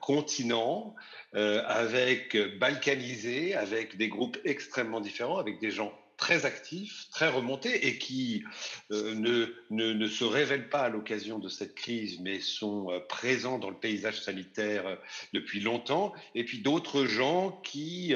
continent 0.01 0.95
euh, 1.35 1.63
avec 1.67 2.37
balkanisé, 2.59 3.55
avec 3.55 3.97
des 3.97 4.09
groupes 4.09 4.37
extrêmement 4.45 5.01
différents, 5.01 5.39
avec 5.39 5.61
des 5.61 5.71
gens 5.71 5.93
très 6.17 6.45
actifs, 6.45 7.07
très 7.13 7.29
remontés 7.29 7.87
et 7.87 7.97
qui 7.97 8.43
euh, 8.91 9.15
ne, 9.15 9.47
ne, 9.71 10.09
se 10.09 10.25
révèlent 10.25 10.69
pas 10.69 10.81
à 10.81 10.89
l'occasion 10.89 11.39
de 11.39 11.49
cette 11.49 11.77
crise, 11.77 12.19
mais 12.21 12.41
sont 12.41 12.89
présents 13.09 13.59
dans 13.59 13.71
le 13.71 13.77
paysage 13.77 14.21
sanitaire 14.21 14.99
depuis 15.33 15.61
longtemps. 15.61 16.13
Et 16.35 16.45
puis 16.45 16.59
d'autres 16.59 17.07
gens 17.07 17.53
qui 17.63 18.15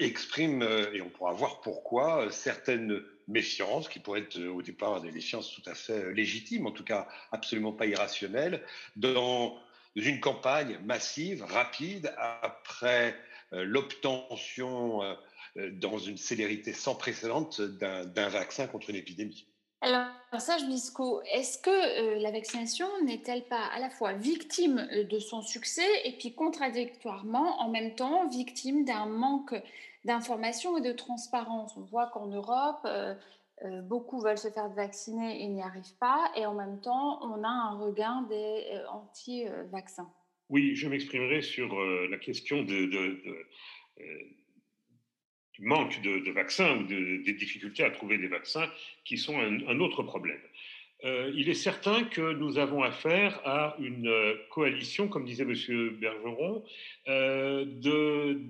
expriment, 0.00 0.64
et 0.92 1.00
on 1.00 1.08
pourra 1.08 1.32
voir 1.32 1.60
pourquoi, 1.60 2.30
certaines 2.32 3.00
méfiance, 3.30 3.88
qui 3.88 3.98
pourrait 3.98 4.20
être 4.20 4.38
au 4.40 4.62
départ 4.62 5.00
des 5.00 5.12
méfiances 5.12 5.52
tout 5.52 5.68
à 5.68 5.74
fait 5.74 6.04
euh, 6.04 6.10
légitimes, 6.12 6.66
en 6.66 6.72
tout 6.72 6.84
cas 6.84 7.08
absolument 7.32 7.72
pas 7.72 7.86
irrationnelles, 7.86 8.62
dans 8.96 9.58
une 9.96 10.20
campagne 10.20 10.78
massive, 10.84 11.44
rapide, 11.44 12.12
après 12.18 13.16
euh, 13.52 13.64
l'obtention 13.64 15.02
euh, 15.02 15.14
dans 15.72 15.98
une 15.98 16.16
célérité 16.16 16.72
sans 16.72 16.94
précédent 16.94 17.48
d'un 17.80 18.28
vaccin 18.28 18.68
contre 18.68 18.90
une 18.90 18.96
épidémie. 18.96 19.46
Alors, 19.80 20.06
Serge 20.38 20.66
Bisco, 20.66 21.22
est-ce 21.22 21.58
que 21.58 22.20
la 22.22 22.30
vaccination 22.30 22.86
n'est-elle 23.04 23.44
pas 23.44 23.64
à 23.74 23.80
la 23.80 23.90
fois 23.90 24.12
victime 24.12 24.86
de 25.10 25.18
son 25.18 25.42
succès 25.42 25.88
et 26.04 26.12
puis 26.12 26.34
contradictoirement 26.34 27.60
en 27.60 27.70
même 27.70 27.96
temps 27.96 28.28
victime 28.28 28.84
d'un 28.84 29.06
manque 29.06 29.54
d'information 30.04 30.76
et 30.78 30.80
de 30.80 30.92
transparence. 30.92 31.76
On 31.76 31.82
voit 31.82 32.08
qu'en 32.08 32.26
Europe, 32.26 32.80
euh, 32.84 33.14
euh, 33.64 33.82
beaucoup 33.82 34.20
veulent 34.20 34.38
se 34.38 34.48
faire 34.48 34.70
vacciner 34.70 35.42
et 35.42 35.46
n'y 35.48 35.62
arrivent 35.62 35.96
pas, 36.00 36.32
et 36.36 36.46
en 36.46 36.54
même 36.54 36.80
temps, 36.80 37.20
on 37.22 37.44
a 37.44 37.48
un 37.48 37.78
regain 37.78 38.22
des 38.22 38.64
euh, 38.72 38.88
anti-vaccins. 38.88 40.10
Oui, 40.48 40.74
je 40.74 40.88
m'exprimerai 40.88 41.42
sur 41.42 41.78
la 41.78 42.16
question 42.16 42.62
du 42.62 42.90
manque 45.60 46.00
de, 46.02 46.30
vaccins 46.32 46.76
ou 46.78 46.84
des 46.84 47.34
difficultés 47.34 47.84
à 47.84 47.90
trouver 47.92 48.18
des 48.18 48.26
vaccins 48.26 48.68
qui 49.04 49.16
sont 49.16 49.38
un, 49.38 49.78
autre 49.78 50.02
problème. 50.02 50.40
il 51.04 51.48
est 51.48 51.54
certain 51.54 52.02
que 52.02 52.32
nous 52.32 52.58
avons 52.58 52.82
affaire 52.82 53.40
à 53.46 53.76
une 53.78 54.12
coalition, 54.50 55.06
comme 55.06 55.24
disait 55.24 55.44
M. 55.44 55.90
Bergeron, 56.00 56.64
de 57.06 58.42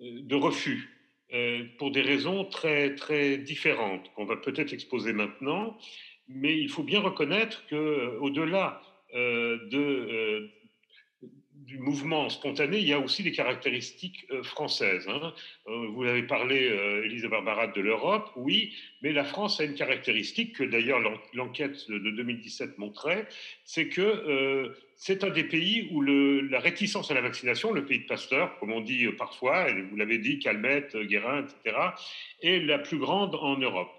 de 0.00 0.34
refus 0.34 0.90
euh, 1.32 1.64
pour 1.78 1.90
des 1.90 2.02
raisons 2.02 2.44
très, 2.44 2.94
très 2.94 3.38
différentes 3.38 4.10
qu'on 4.14 4.24
va 4.24 4.36
peut-être 4.36 4.72
exposer 4.72 5.12
maintenant. 5.12 5.76
Mais 6.28 6.58
il 6.58 6.68
faut 6.68 6.82
bien 6.82 7.00
reconnaître 7.00 7.66
qu'au-delà 7.68 8.80
euh, 9.14 9.58
de, 9.68 10.50
du 11.66 11.78
mouvement 11.78 12.28
spontané, 12.28 12.78
il 12.78 12.86
y 12.86 12.92
a 12.92 12.98
aussi 12.98 13.22
des 13.22 13.32
caractéristiques 13.32 14.26
euh, 14.30 14.42
françaises. 14.42 15.06
Hein. 15.08 15.32
Euh, 15.68 15.88
vous 15.88 16.04
avez 16.04 16.22
parlé, 16.22 16.68
euh, 16.68 17.04
Elisa 17.04 17.28
Barbara, 17.28 17.68
de 17.68 17.80
l'Europe, 17.80 18.30
oui, 18.36 18.74
mais 19.02 19.12
la 19.12 19.24
France 19.24 19.60
a 19.60 19.64
une 19.64 19.74
caractéristique 19.74 20.56
que 20.56 20.64
d'ailleurs 20.64 21.00
l'enquête 21.32 21.88
de 21.88 21.98
2017 22.10 22.78
montrait, 22.78 23.26
c'est 23.64 23.88
que 23.88 24.74
c'est 24.96 25.24
un 25.24 25.30
des 25.30 25.44
pays 25.44 25.88
où 25.92 26.00
la 26.00 26.58
réticence 26.58 27.10
à 27.10 27.14
la 27.14 27.20
vaccination, 27.20 27.72
le 27.72 27.84
pays 27.84 28.00
de 28.00 28.06
Pasteur, 28.06 28.58
comme 28.58 28.72
on 28.72 28.80
dit 28.80 29.06
parfois, 29.18 29.66
vous 29.90 29.96
l'avez 29.96 30.18
dit, 30.18 30.38
Calmette, 30.38 30.96
Guérin, 30.96 31.44
etc., 31.44 31.76
est 32.42 32.60
la 32.60 32.78
plus 32.78 32.98
grande 32.98 33.34
en 33.34 33.56
Europe. 33.58 33.92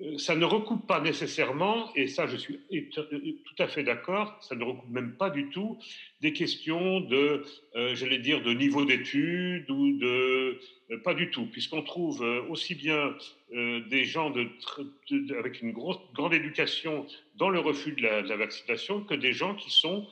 Euh, 0.00 0.18
ça 0.18 0.36
ne 0.36 0.44
recoupe 0.44 0.86
pas 0.86 1.00
nécessairement, 1.00 1.92
et 1.94 2.06
ça 2.06 2.26
je 2.26 2.36
suis 2.36 2.60
tout 2.90 3.62
à 3.62 3.66
fait 3.66 3.82
d'accord, 3.82 4.36
ça 4.42 4.54
ne 4.54 4.62
recoupe 4.62 4.90
même 4.90 5.16
pas 5.16 5.30
du 5.30 5.48
tout 5.48 5.78
des 6.20 6.32
questions 6.32 7.00
de, 7.00 7.44
euh, 7.74 7.94
j'allais 7.94 8.18
dire, 8.18 8.42
de 8.42 8.52
niveau 8.52 8.84
d'études 8.84 9.70
ou 9.70 9.98
de... 9.98 10.60
Euh, 10.90 10.98
pas 11.02 11.14
du 11.14 11.30
tout, 11.30 11.46
puisqu'on 11.46 11.82
trouve 11.82 12.22
aussi 12.48 12.74
bien 12.74 13.14
des 13.50 14.04
gens 14.04 14.32
avec 15.38 15.62
une 15.62 15.72
grosse, 15.72 15.98
grande 16.14 16.32
éducation 16.32 17.06
dans 17.36 17.50
le 17.50 17.58
refus 17.58 17.92
de 17.92 18.02
la, 18.02 18.36
vaccination 18.36 19.02
que 19.02 19.14
des 19.14 19.32
gens 19.34 19.54
qui 19.54 19.70
sont 19.70 20.06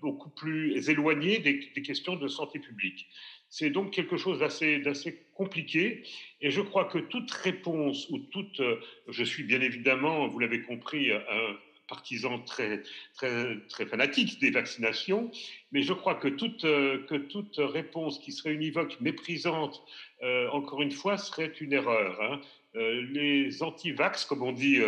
beaucoup 0.00 0.30
plus 0.30 0.88
éloignés 0.88 1.38
des 1.38 1.82
questions 1.82 2.14
de 2.14 2.28
santé 2.28 2.60
publique. 2.60 3.08
C'est 3.50 3.70
donc 3.70 3.90
quelque 3.90 4.16
chose 4.16 4.38
d'assez 4.38 5.26
compliqué. 5.34 6.04
Et 6.40 6.50
je 6.50 6.60
crois 6.60 6.84
que 6.84 6.98
toute 6.98 7.30
réponse 7.32 8.08
ou 8.10 8.18
toute... 8.18 8.60
Euh, 8.60 8.80
je 9.08 9.24
suis 9.24 9.42
bien 9.42 9.60
évidemment, 9.60 10.28
vous 10.28 10.38
l'avez 10.38 10.62
compris, 10.62 11.10
un 11.10 11.56
partisan 11.88 12.38
très, 12.38 12.84
très, 13.14 13.56
très 13.68 13.84
fanatique 13.84 14.38
des 14.38 14.52
vaccinations, 14.52 15.32
mais 15.72 15.82
je 15.82 15.92
crois 15.92 16.14
que 16.14 16.28
toute, 16.28 16.64
euh, 16.64 17.04
que 17.08 17.16
toute 17.16 17.56
réponse 17.58 18.20
qui 18.20 18.30
serait 18.30 18.54
univoque, 18.54 19.00
méprisante, 19.00 19.82
euh, 20.22 20.48
encore 20.50 20.82
une 20.82 20.92
fois, 20.92 21.18
serait 21.18 21.52
une 21.60 21.72
erreur. 21.72 22.22
Hein. 22.22 22.40
les 22.74 23.64
anti-vax, 23.64 24.24
comme 24.26 24.42
on 24.42 24.52
dit 24.52 24.78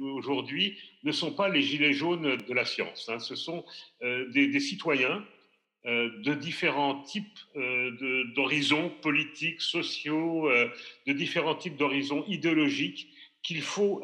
aujourd'hui, 0.00 0.78
ne 1.02 1.10
sont 1.10 1.32
pas 1.32 1.48
les 1.48 1.60
gilets 1.60 1.92
jaunes 1.92 2.36
de 2.36 2.54
la 2.54 2.64
science. 2.64 3.08
Hein. 3.08 3.18
Ce 3.18 3.34
sont 3.34 3.64
des, 4.00 4.60
citoyens 4.60 5.16
euh, 5.16 5.39
de 5.84 6.34
différents 6.34 7.02
types 7.02 7.38
euh, 7.56 7.90
d'horizons 8.34 8.90
politiques, 9.00 9.62
sociaux, 9.62 10.50
euh, 10.50 10.68
de 11.06 11.12
différents 11.12 11.54
types 11.54 11.76
d'horizons 11.76 12.24
idéologiques 12.26 13.08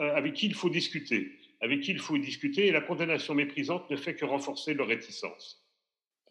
avec 0.00 0.32
qui 0.32 0.46
il 0.46 0.54
faut 0.54 0.70
discuter, 0.70 1.32
avec 1.60 1.82
qui 1.82 1.90
il 1.90 1.98
faut 1.98 2.16
discuter, 2.16 2.68
et 2.68 2.72
la 2.72 2.80
condamnation 2.80 3.34
méprisante 3.34 3.90
ne 3.90 3.96
fait 3.96 4.14
que 4.14 4.24
renforcer 4.24 4.72
leur 4.72 4.86
réticence. 4.86 5.62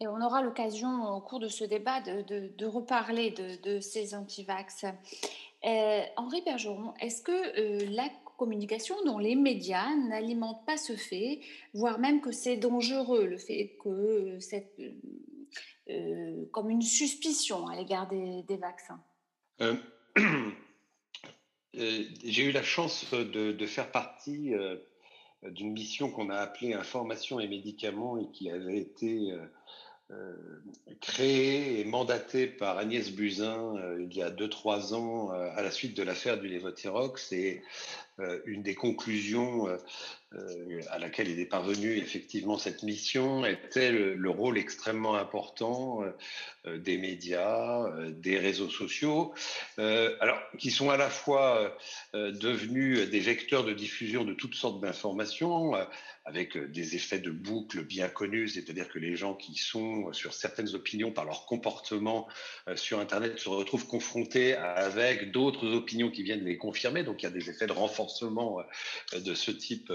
Et 0.00 0.08
on 0.08 0.20
aura 0.20 0.42
l'occasion 0.42 1.04
au 1.14 1.20
cours 1.20 1.38
de 1.38 1.46
ce 1.46 1.62
débat 1.62 2.00
de, 2.00 2.66
reparler 2.66 3.30
de, 3.30 3.78
ces 3.78 4.16
antivax. 4.16 4.86
Henri 5.62 6.42
Bergeron, 6.44 6.94
est-ce 7.00 7.22
que 7.22 7.94
la 7.94 8.10
communication 8.36 8.96
dont 9.04 9.18
les 9.18 9.36
médias 9.36 9.94
n'alimentent 9.94 10.66
pas 10.66 10.76
ce 10.76 10.96
fait, 10.96 11.40
voire 11.74 12.00
même 12.00 12.20
que 12.20 12.32
c'est 12.32 12.56
dangereux, 12.56 13.26
le 13.26 13.38
fait 13.38 13.76
que 13.82 14.38
cette 14.40 14.80
euh, 15.88 16.44
comme 16.52 16.68
une 16.68 16.82
suspicion 16.82 17.68
à 17.68 17.76
l'égard 17.76 18.08
des, 18.08 18.56
vaccins 18.56 19.00
euh, 19.60 19.76
euh, 20.18 22.02
J'ai 22.24 22.44
eu 22.44 22.50
la 22.50 22.64
chance 22.64 23.12
de, 23.12 23.66
faire 23.66 23.92
partie 23.92 24.52
d'une 25.44 25.72
mission 25.72 26.10
qu'on 26.10 26.30
a 26.30 26.38
appelée 26.38 26.74
Information 26.74 27.38
et 27.38 27.46
médicaments 27.46 28.18
et 28.18 28.28
qui 28.32 28.50
avait 28.50 28.78
été 28.78 29.32
créée 31.00 31.80
et 31.80 31.84
mandatée 31.84 32.48
par 32.48 32.78
Agnès 32.78 33.12
Buzyn 33.12 33.74
il 34.00 34.12
y 34.12 34.22
a 34.22 34.30
2-3 34.30 34.92
ans 34.94 35.30
à 35.30 35.62
la 35.62 35.70
suite 35.70 35.96
de 35.96 36.02
l'affaire 36.02 36.40
du 36.40 36.48
Levothyrox. 36.48 37.30
Et 37.32 37.62
une 38.46 38.62
des 38.62 38.74
conclusions 38.74 39.68
euh, 40.34 40.80
à 40.90 40.98
laquelle 40.98 41.38
est 41.38 41.46
parvenu 41.46 41.96
effectivement 41.98 42.58
cette 42.58 42.82
mission 42.82 43.46
était 43.46 43.92
le, 43.92 44.28
rôle 44.28 44.58
extrêmement 44.58 45.14
important 45.14 46.02
euh, 46.02 46.10
euh, 46.66 46.78
des 46.78 46.98
médias, 46.98 47.88
des 48.10 48.36
réseaux 48.36 48.68
sociaux, 48.68 49.32
alors 49.78 50.38
qui 50.58 50.72
sont 50.72 50.90
à 50.90 50.96
la 50.96 51.08
fois 51.08 51.76
devenus 52.12 53.08
des 53.08 53.20
vecteurs 53.20 53.64
de 53.64 53.72
diffusion 53.72 54.24
de 54.24 54.32
toutes 54.34 54.54
sortes 54.54 54.80
d'informations, 54.80 55.74
avec 56.24 56.58
des 56.58 56.96
effets 56.96 57.20
de 57.20 57.30
boucle 57.30 57.84
bien 57.84 58.08
connus, 58.08 58.48
c'est-à-dire 58.48 58.88
que 58.88 58.98
les 58.98 59.16
gens 59.16 59.34
qui 59.34 59.54
sont 59.54 60.12
sur 60.12 60.34
certaines 60.34 60.74
opinions 60.74 61.12
par 61.12 61.24
leur 61.24 61.46
comportement 61.46 62.26
sur 62.74 62.98
Internet 62.98 63.38
se 63.38 63.48
retrouvent 63.48 63.86
confrontés 63.86 64.54
avec 64.54 65.30
d'autres 65.30 65.68
opinions 65.68 66.10
qui 66.10 66.24
viennent 66.24 66.44
les 66.44 66.56
confirmer, 66.56 67.04
donc 67.04 67.22
il 67.22 67.26
y 67.26 67.28
a 67.28 67.32
des 67.32 67.48
effets 67.48 67.66
de 67.66 67.72
renforcement 67.72 68.05
de 69.12 69.34
ce 69.34 69.50
type 69.50 69.92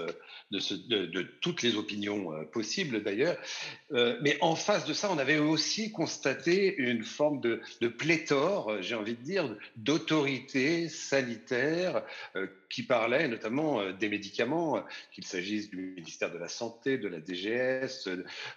de, 0.51 1.21
toutes 1.41 1.61
les 1.61 1.75
opinions 1.75 2.33
euh, 2.33 2.43
possibles 2.43 3.03
d'ailleurs. 3.03 3.37
Euh, 3.93 4.17
mais 4.21 4.37
en 4.41 4.55
face 4.55 4.85
de 4.85 4.93
ça, 4.93 5.09
on 5.11 5.17
avait 5.17 5.39
aussi 5.39 5.91
constaté 5.91 6.75
une 6.77 7.03
forme 7.03 7.39
de, 7.41 7.61
pléthore, 7.87 8.81
j'ai 8.81 8.95
envie 8.95 9.15
de 9.15 9.21
dire, 9.21 9.55
d'autorité 9.75 10.89
sanitaire 10.89 12.03
euh, 12.35 12.47
qui 12.71 12.83
parlait 12.83 13.27
notamment 13.27 13.91
des 13.91 14.09
médicaments, 14.09 14.83
qu'il 15.11 15.25
s'agisse 15.25 15.69
du 15.69 15.77
ministère 15.77 16.31
de 16.31 16.37
la 16.37 16.47
Santé, 16.47 16.97
de 16.97 17.07
la 17.07 17.19
DGS, 17.19 18.07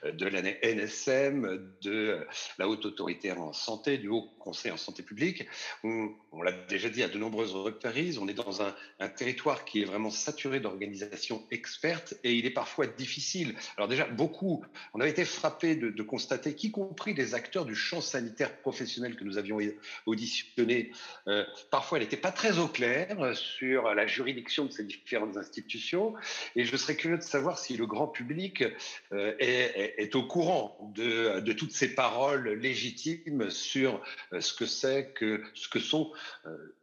de 0.04 0.26
la 0.26 0.42
NSM, 0.42 1.74
de 1.82 2.26
la 2.58 2.68
Haute 2.68 2.86
Autorité 2.86 3.32
en 3.32 3.52
Santé, 3.52 3.98
du 3.98 4.08
Haut 4.08 4.28
Conseil 4.38 4.72
en 4.72 4.76
Santé 4.76 5.02
publique. 5.02 5.46
On, 5.82 6.12
l'a 6.42 6.52
déjà 6.52 6.88
dit 6.88 7.02
à 7.02 7.08
de 7.08 7.18
nombreuses 7.18 7.54
reprises, 7.54 8.18
on 8.18 8.28
est 8.28 8.34
dans 8.34 8.62
un, 8.62 8.74
territoire 9.16 9.64
qui 9.64 9.82
est 9.82 9.84
vraiment 9.84 10.10
saturé 10.10 10.60
d'organisations 10.60 11.42
expertes 11.50 12.14
et 12.24 12.34
il 12.34 12.46
est 12.46 12.50
parfois 12.50 12.86
difficile. 12.86 13.54
Alors 13.76 13.88
déjà, 13.88 14.06
beaucoup, 14.06 14.64
on 14.92 15.00
avait 15.00 15.10
été 15.10 15.24
frappé 15.24 15.76
de, 15.76 16.02
constater 16.02 16.54
qu'y 16.54 16.70
compris 16.70 17.14
des 17.14 17.34
acteurs 17.34 17.64
du 17.64 17.74
champ 17.74 18.00
sanitaire 18.00 18.58
professionnel 18.58 19.16
que 19.16 19.24
nous 19.24 19.38
avions 19.38 19.58
auditionnés, 20.04 20.92
euh, 21.28 21.44
parfois 21.70 21.98
n'était 21.98 22.18
pas 22.18 22.30
très 22.30 22.58
au 22.58 22.68
clair 22.68 23.34
sur 23.34 23.94
la 23.94 24.03
juridiction 24.06 24.64
de 24.66 24.72
ces 24.72 24.84
différentes 24.84 25.36
institutions. 25.36 26.14
Et 26.56 26.64
je 26.64 26.76
serais 26.76 26.96
curieux 26.96 27.18
de 27.18 27.22
savoir 27.22 27.58
si 27.58 27.76
le 27.76 27.86
grand 27.86 28.08
public 28.08 28.64
euh, 29.12 29.34
est, 29.38 30.14
au 30.14 30.22
courant 30.22 30.92
de, 30.94 31.52
toutes 31.52 31.72
ces 31.72 31.94
paroles 31.94 32.48
légitimes 32.50 33.50
sur 33.50 34.00
euh, 34.32 34.40
ce 34.40 34.52
que 34.54 34.66
c'est 34.66 35.12
que 35.14 35.42
ce 35.54 35.68
que 35.68 35.78
sont 35.78 36.12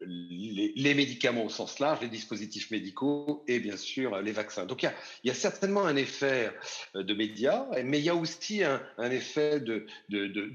les, 0.01 0.73
les 0.75 0.93
médicaments 0.93 1.45
au 1.45 1.49
sens 1.49 1.79
large, 1.79 2.01
les 2.01 2.07
dispositifs 2.07 2.71
médicaux 2.71 3.43
et 3.47 3.59
bien 3.59 3.77
sûr 3.77 4.21
les 4.21 4.31
vaccins. 4.31 4.65
Donc 4.65 4.83
il 4.83 4.91
y 5.23 5.29
a, 5.29 5.33
certainement 5.33 5.85
un 5.85 5.95
effet 5.95 6.51
euh, 6.95 7.03
de 7.03 7.13
médias, 7.13 7.65
mais 7.83 7.99
il 7.99 8.05
y 8.05 8.09
a 8.09 8.15
aussi 8.15 8.63
un, 8.63 9.11
effet 9.11 9.59
de, 9.59 9.85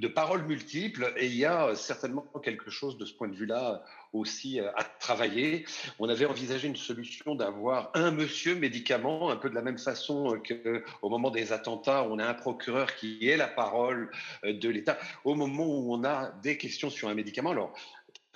paroles 0.08 0.46
multiples 0.46 1.12
et 1.16 1.26
il 1.26 1.36
y 1.36 1.44
a 1.44 1.74
certainement 1.74 2.24
quelque 2.42 2.70
chose 2.70 2.96
de 2.98 3.04
ce 3.04 3.12
point 3.12 3.28
de 3.28 3.34
vue-là 3.34 3.82
aussi 4.18 4.60
euh, 4.60 4.70
à 4.76 4.84
travailler. 4.84 5.64
On 5.98 6.08
avait 6.08 6.26
envisagé 6.26 6.68
une 6.68 6.76
solution 6.76 7.34
d'avoir 7.34 7.90
un 7.94 8.10
monsieur 8.10 8.54
médicament, 8.54 9.30
un 9.30 9.36
peu 9.36 9.50
de 9.50 9.54
la 9.54 9.62
même 9.62 9.78
façon 9.78 10.40
qu'au 10.46 11.08
moment 11.08 11.30
des 11.30 11.52
attentats, 11.52 12.04
on 12.04 12.18
a 12.18 12.26
un 12.26 12.34
procureur 12.34 12.94
qui 12.96 13.28
est 13.28 13.36
la 13.36 13.48
parole 13.48 14.10
euh, 14.44 14.52
de 14.52 14.68
l'État. 14.68 14.98
Au 15.24 15.34
moment 15.34 15.66
où 15.66 15.94
on 15.94 16.04
a 16.04 16.32
des 16.42 16.56
questions 16.56 16.90
sur 16.90 17.08
un 17.08 17.14
médicament, 17.14 17.50
alors 17.50 17.74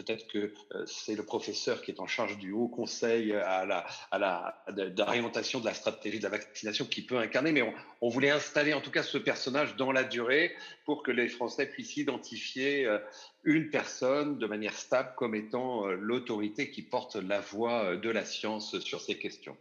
Peut-être 0.01 0.29
que 0.29 0.55
euh, 0.75 0.87
c'est 0.87 1.15
le 1.15 1.23
professeur 1.23 1.83
qui 1.83 1.91
est 1.91 2.01
en 2.01 2.07
charge 2.07 2.39
du 2.39 2.53
Haut 2.53 2.69
Conseil 2.69 3.35
à 3.35 3.67
la, 3.67 3.87
à 4.11 4.19
la, 4.19 4.65
d'orientation 4.73 5.61
de 5.61 5.67
la 5.67 5.75
stratégie 5.75 6.17
de 6.17 6.23
la 6.23 6.31
vaccination 6.31 6.87
qui 6.87 7.03
peut 7.03 7.19
incarner, 7.19 7.53
mais 7.53 7.75
on, 8.01 8.09
voulait 8.09 8.31
installer 8.31 8.73
en 8.73 8.81
tout 8.81 8.91
cas 8.91 9.03
ce 9.03 9.19
personnage 9.19 9.77
dans 9.77 9.93
la 9.93 10.05
durée 10.05 10.57
pour 10.87 11.03
que 11.03 11.11
les 11.11 11.29
Français 11.29 11.67
puissent 11.67 11.99
identifier 11.99 12.87
euh, 12.87 12.99
une 13.45 13.71
personne 13.71 14.39
de 14.39 14.47
manière 14.47 14.75
stable 14.75 15.13
comme 15.17 15.35
étant 15.35 15.87
euh, 15.87 15.95
l'autorité 15.95 16.71
qui 16.71 16.83
porte 16.83 17.17
la 17.17 17.41
voix 17.41 17.97
de 17.97 18.11
la 18.11 18.25
science 18.25 18.79
sur 18.81 19.01
ces 19.01 19.19
questions. 19.19 19.57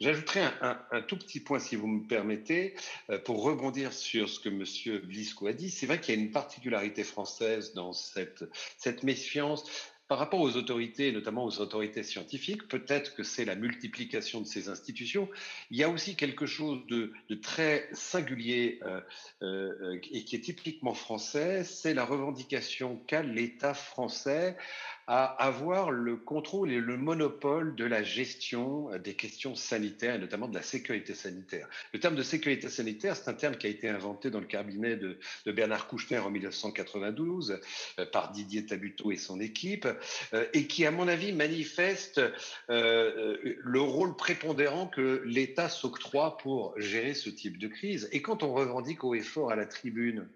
J'ajouterai 0.00 0.40
un, 0.62 1.02
tout 1.02 1.18
petit 1.18 1.40
point, 1.40 1.58
si 1.58 1.76
vous 1.76 1.86
me 1.86 2.06
permettez, 2.06 2.74
euh, 3.10 3.18
pour 3.18 3.42
rebondir 3.42 3.92
sur 3.92 4.30
ce 4.30 4.40
que 4.40 4.48
M. 4.48 5.00
Blisco 5.04 5.46
a 5.46 5.52
dit. 5.52 5.70
C'est 5.70 5.84
vrai 5.84 6.00
qu'il 6.00 6.14
y 6.14 6.18
a 6.18 6.20
une 6.20 6.30
particularité 6.30 7.04
française 7.04 7.74
dans 7.74 7.92
cette, 7.92 8.44
cette 8.78 9.02
méfiance 9.02 9.70
par 10.10 10.18
rapport 10.18 10.40
aux 10.40 10.56
autorités, 10.56 11.12
notamment 11.12 11.44
aux 11.44 11.60
autorités 11.60 12.02
scientifiques, 12.02 12.66
peut-être 12.66 13.14
que 13.14 13.22
c'est 13.22 13.44
la 13.44 13.54
multiplication 13.54 14.40
de 14.40 14.44
ces 14.44 14.68
institutions. 14.68 15.28
Il 15.70 15.76
y 15.76 15.84
a 15.84 15.88
aussi 15.88 16.16
quelque 16.16 16.46
chose 16.46 16.84
de, 16.88 17.12
très 17.40 17.88
singulier 17.92 18.80
euh, 18.82 19.00
euh, 19.42 20.00
et 20.10 20.24
qui 20.24 20.34
est 20.34 20.40
typiquement 20.40 20.94
français, 20.94 21.62
c'est 21.62 21.94
la 21.94 22.04
revendication 22.04 23.00
qu'a 23.06 23.22
l'État 23.22 23.72
français 23.72 24.56
à 25.12 25.24
avoir 25.24 25.90
le 25.90 26.14
contrôle 26.16 26.70
et 26.70 26.78
le 26.78 26.96
monopole 26.96 27.74
de 27.74 27.84
la 27.84 28.04
gestion 28.04 28.96
des 29.02 29.14
questions 29.14 29.56
sanitaires 29.56 30.14
et 30.14 30.18
notamment 30.20 30.46
de 30.46 30.54
la 30.54 30.62
sécurité 30.62 31.14
sanitaire. 31.14 31.68
Le 31.92 31.98
terme 31.98 32.14
de 32.14 32.22
sécurité 32.22 32.68
sanitaire, 32.68 33.16
c'est 33.16 33.28
un 33.28 33.34
terme 33.34 33.56
qui 33.56 33.66
a 33.66 33.70
été 33.70 33.88
inventé 33.88 34.30
dans 34.30 34.38
le 34.38 34.46
cabinet 34.46 34.96
de, 34.96 35.18
Bernard 35.46 35.88
Kouchner 35.88 36.18
en 36.18 36.30
1992 36.30 37.58
euh, 37.98 38.06
par 38.06 38.30
Didier 38.30 38.66
Tabuteau 38.66 39.10
et 39.10 39.16
son 39.16 39.40
équipe 39.40 39.88
euh, 40.32 40.46
et 40.52 40.68
qui, 40.68 40.86
à 40.86 40.92
mon 40.92 41.08
avis, 41.08 41.32
manifeste 41.32 42.20
euh, 42.70 43.36
le 43.42 43.80
rôle 43.80 44.14
prépondérant 44.14 44.86
que 44.86 45.22
l'État 45.24 45.68
s'octroie 45.68 46.38
pour 46.38 46.72
gérer 46.78 47.14
ce 47.14 47.30
type 47.30 47.58
de 47.58 47.66
crise. 47.66 48.08
Et 48.12 48.22
quand 48.22 48.44
on 48.44 48.54
revendique 48.54 49.02
haut 49.02 49.16
et 49.16 49.22
fort 49.22 49.50
à 49.50 49.56
la 49.56 49.66
tribune 49.66 50.28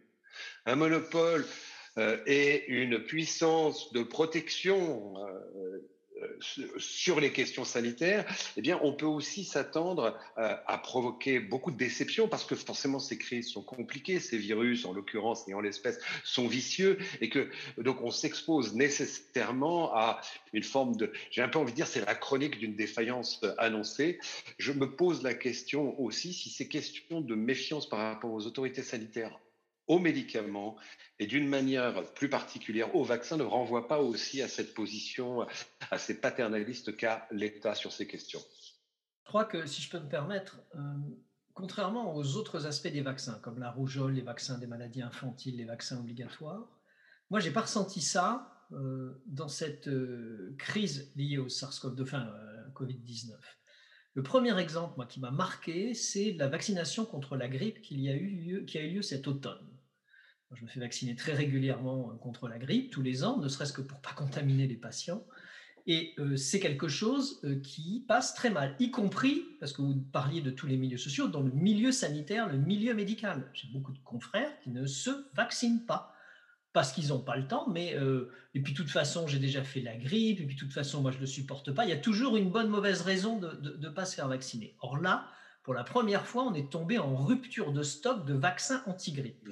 un 0.66 0.76
monopole 0.76 1.42
euh, 1.42 1.73
et 1.96 2.66
une 2.68 2.98
puissance 2.98 3.92
de 3.92 4.02
protection 4.02 5.14
euh, 5.18 5.78
euh, 6.22 6.78
sur 6.78 7.20
les 7.20 7.32
questions 7.32 7.64
sanitaires, 7.64 8.24
eh 8.56 8.60
bien, 8.60 8.78
on 8.82 8.92
peut 8.92 9.06
aussi 9.06 9.44
s'attendre 9.44 10.18
à, 10.36 10.78
provoquer 10.78 11.40
beaucoup 11.40 11.70
de 11.70 11.76
déceptions 11.76 12.28
parce 12.28 12.44
que 12.44 12.54
forcément 12.54 12.98
ces 12.98 13.18
crises 13.18 13.48
sont 13.48 13.62
compliquées, 13.62 14.20
ces 14.20 14.38
virus, 14.38 14.84
en 14.84 14.92
l'occurrence 14.92 15.48
et 15.48 15.54
en 15.54 15.60
l'espèce, 15.60 15.98
sont 16.22 16.46
vicieux 16.46 16.98
et 17.20 17.28
que 17.28 17.48
donc 17.78 18.02
on 18.02 18.10
s'expose 18.10 18.74
nécessairement 18.74 19.94
à 19.94 20.20
une 20.52 20.62
forme 20.62 20.96
de, 20.96 21.12
j'ai 21.30 21.42
un 21.42 21.48
peu 21.48 21.58
envie 21.58 21.72
de 21.72 21.76
dire, 21.76 21.86
c'est 21.86 22.04
la 22.04 22.14
chronique 22.14 22.58
d'une 22.58 22.76
défaillance 22.76 23.44
annoncée. 23.58 24.18
Je 24.58 24.72
me 24.72 24.94
pose 24.94 25.22
la 25.22 25.34
question 25.34 25.98
aussi 26.00 26.32
si 26.32 26.50
ces 26.50 26.68
questions 26.68 27.20
de 27.20 27.34
méfiance 27.34 27.88
par 27.88 28.00
rapport 28.00 28.32
aux 28.32 28.46
autorités 28.46 28.82
sanitaires 28.82 29.38
aux 29.86 29.98
médicaments 29.98 30.76
et 31.18 31.26
d'une 31.26 31.48
manière 31.48 32.02
plus 32.14 32.28
particulière 32.28 32.94
aux 32.94 33.04
vaccins 33.04 33.36
ne 33.36 33.42
renvoie 33.42 33.86
pas 33.86 34.00
aussi 34.00 34.42
à 34.42 34.48
cette 34.48 34.74
position 34.74 35.46
assez 35.90 36.20
paternaliste 36.20 36.96
qu'a 36.96 37.26
l'État 37.30 37.74
sur 37.74 37.92
ces 37.92 38.06
questions 38.06 38.40
Je 39.24 39.28
crois 39.28 39.44
que, 39.44 39.66
si 39.66 39.82
je 39.82 39.90
peux 39.90 40.00
me 40.00 40.08
permettre, 40.08 40.60
euh, 40.74 40.78
contrairement 41.52 42.14
aux 42.14 42.36
autres 42.36 42.66
aspects 42.66 42.88
des 42.88 43.02
vaccins, 43.02 43.38
comme 43.42 43.58
la 43.58 43.70
rougeole, 43.70 44.12
les 44.12 44.22
vaccins 44.22 44.58
des 44.58 44.66
maladies 44.66 45.02
infantiles, 45.02 45.56
les 45.56 45.64
vaccins 45.64 45.98
obligatoires, 45.98 46.68
moi, 47.30 47.40
j'ai 47.40 47.50
pas 47.50 47.62
ressenti 47.62 48.00
ça 48.00 48.66
euh, 48.72 49.22
dans 49.26 49.48
cette 49.48 49.88
euh, 49.88 50.54
crise 50.58 51.12
liée 51.16 51.38
au 51.38 51.48
SARS-CoV-2, 51.48 52.02
enfin, 52.02 52.30
Covid-19. 52.74 53.32
Le 54.14 54.22
premier 54.22 54.56
exemple, 54.60 54.94
moi, 54.96 55.06
qui 55.06 55.20
m'a 55.20 55.30
marqué, 55.30 55.94
c'est 55.94 56.32
la 56.32 56.48
vaccination 56.48 57.04
contre 57.04 57.36
la 57.36 57.48
grippe 57.48 57.80
qui 57.80 58.08
a 58.08 58.14
eu 58.14 58.64
qui 58.66 58.78
a 58.78 58.82
eu 58.82 58.90
lieu 58.90 59.02
cet 59.02 59.26
automne. 59.26 59.73
Je 60.54 60.62
me 60.62 60.68
fais 60.68 60.80
vacciner 60.80 61.14
très 61.14 61.32
régulièrement 61.32 62.10
euh, 62.10 62.16
contre 62.16 62.48
la 62.48 62.58
grippe, 62.58 62.90
tous 62.90 63.02
les 63.02 63.24
ans, 63.24 63.38
ne 63.38 63.48
serait-ce 63.48 63.72
que 63.72 63.82
pour 63.82 64.00
pas 64.00 64.12
contaminer 64.12 64.66
les 64.66 64.76
patients. 64.76 65.24
Et 65.86 66.14
euh, 66.18 66.36
c'est 66.36 66.60
quelque 66.60 66.88
chose 66.88 67.40
euh, 67.44 67.60
qui 67.60 68.04
passe 68.08 68.34
très 68.34 68.50
mal, 68.50 68.74
y 68.78 68.90
compris, 68.90 69.44
parce 69.60 69.72
que 69.72 69.82
vous 69.82 69.94
parliez 70.12 70.40
de 70.40 70.50
tous 70.50 70.66
les 70.66 70.76
milieux 70.76 70.96
sociaux, 70.96 71.28
dans 71.28 71.42
le 71.42 71.50
milieu 71.50 71.92
sanitaire, 71.92 72.48
le 72.50 72.58
milieu 72.58 72.94
médical. 72.94 73.50
J'ai 73.52 73.68
beaucoup 73.68 73.92
de 73.92 73.98
confrères 73.98 74.58
qui 74.60 74.70
ne 74.70 74.86
se 74.86 75.10
vaccinent 75.34 75.84
pas 75.84 76.10
parce 76.72 76.90
qu'ils 76.90 77.08
n'ont 77.08 77.20
pas 77.20 77.36
le 77.36 77.46
temps, 77.46 77.68
mais 77.68 77.96
et 78.52 78.60
puis 78.60 78.72
de 78.72 78.76
toute 78.76 78.90
façon, 78.90 79.28
j'ai 79.28 79.38
déjà 79.38 79.62
fait 79.62 79.80
la 79.80 79.96
grippe, 79.96 80.40
et 80.40 80.44
puis 80.44 80.56
de 80.56 80.60
toute 80.60 80.72
façon, 80.72 81.02
moi, 81.02 81.12
je 81.12 81.18
ne 81.18 81.20
le 81.20 81.28
supporte 81.28 81.70
pas. 81.70 81.84
Il 81.84 81.90
y 81.90 81.92
a 81.92 81.96
toujours 81.96 82.36
une 82.36 82.50
bonne, 82.50 82.66
mauvaise 82.66 83.02
raison 83.02 83.38
de 83.38 83.78
ne 83.80 83.88
pas 83.90 84.04
se 84.04 84.16
faire 84.16 84.26
vacciner. 84.26 84.74
Or 84.80 84.96
là, 84.96 85.28
pour 85.62 85.72
la 85.72 85.82
première 85.82 86.26
fois, 86.26 86.44
on 86.44 86.52
est 86.52 86.70
tombé 86.70 86.98
en 86.98 87.16
rupture 87.16 87.72
de 87.72 87.82
stock 87.82 88.26
de 88.26 88.34
vaccins 88.34 88.82
anti-grippe. 88.86 89.48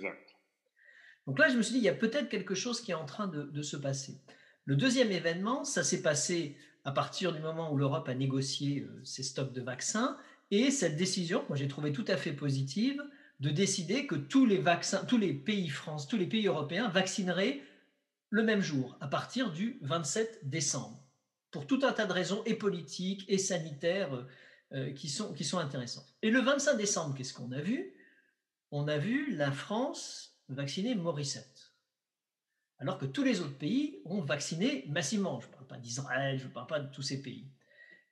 Donc 1.27 1.39
là, 1.39 1.49
je 1.49 1.57
me 1.57 1.63
suis 1.63 1.75
dit, 1.75 1.79
il 1.79 1.85
y 1.85 1.89
a 1.89 1.95
peut-être 1.95 2.29
quelque 2.29 2.55
chose 2.55 2.81
qui 2.81 2.91
est 2.91 2.95
en 2.95 3.05
train 3.05 3.29
de, 3.29 3.63
se 3.63 3.77
passer. 3.77 4.21
Le 4.65 4.77
deuxième 4.77 5.11
événement, 5.11 5.65
ça 5.65 5.85
s'est 5.85 6.03
passé 6.03 6.57
à 6.85 6.93
partir 6.93 7.33
du 7.33 7.41
moment 7.41 7.73
où 7.73 7.77
l'Europe 7.77 8.09
a 8.09 8.15
négocié 8.15 8.81
euh, 8.81 9.01
ses 9.05 9.23
stocks 9.23 9.53
de 9.53 9.61
vaccins 9.61 10.17
et 10.51 10.71
cette 10.73 10.97
décision, 10.97 11.45
moi 11.49 11.57
j'ai 11.57 11.69
trouvé 11.69 11.93
tout 11.93 12.05
à 12.09 12.17
fait 12.17 12.33
positive, 12.33 13.01
de 13.39 13.51
décider 13.51 14.07
que 14.07 14.17
tous 14.17 14.47
les 14.47 14.59
vaccins, 14.59 15.05
tous 15.05 15.17
les 15.17 15.33
pays 15.33 15.69
France, 15.69 16.09
tous 16.09 16.17
les 16.17 16.27
pays 16.27 16.47
européens 16.47 16.89
vaccineraient 16.89 17.61
le 18.31 18.43
même 18.43 18.61
jour, 18.61 18.97
à 19.01 19.07
partir 19.07 19.53
du 19.53 19.79
27 19.83 20.49
décembre, 20.49 21.03
pour 21.51 21.67
tout 21.67 21.81
un 21.83 21.93
tas 21.93 22.07
de 22.07 22.13
raisons 22.13 22.43
et 22.47 22.55
politiques 22.55 23.25
et 23.29 23.39
sanitaires 23.39 24.15
euh, 24.15 24.27
euh, 24.75 24.93
qui, 24.93 25.09
sont, 25.09 25.33
qui 25.33 25.45
sont 25.45 25.59
intéressantes. 25.59 26.15
Et 26.23 26.31
le 26.31 26.41
25 26.41 26.77
décembre, 26.77 27.15
qu'est-ce 27.15 27.35
qu'on 27.35 27.53
a 27.53 27.61
vu? 27.61 27.95
On 28.71 28.89
a 28.89 28.99
vu 28.99 29.35
la 29.35 29.53
France 29.53 30.32
vacciner 30.55 30.95
Morissette. 30.95 31.73
Alors 32.79 32.99
que 32.99 33.07
tous 33.07 33.23
les 33.23 33.41
autres 33.41 33.57
pays 33.57 34.01
ont 34.05 34.21
vacciné 34.21 34.85
massivement. 34.89 35.41
Je 35.41 35.47
ne 35.47 35.53
parle 35.53 35.67
pas 35.67 35.79
d'Israël, 35.79 36.39
je 36.39 36.45
ne 36.47 36.51
parle 36.51 36.67
pas 36.67 36.81
de 36.81 36.93
tous 36.93 37.03
ces 37.03 37.23
pays. 37.23 37.47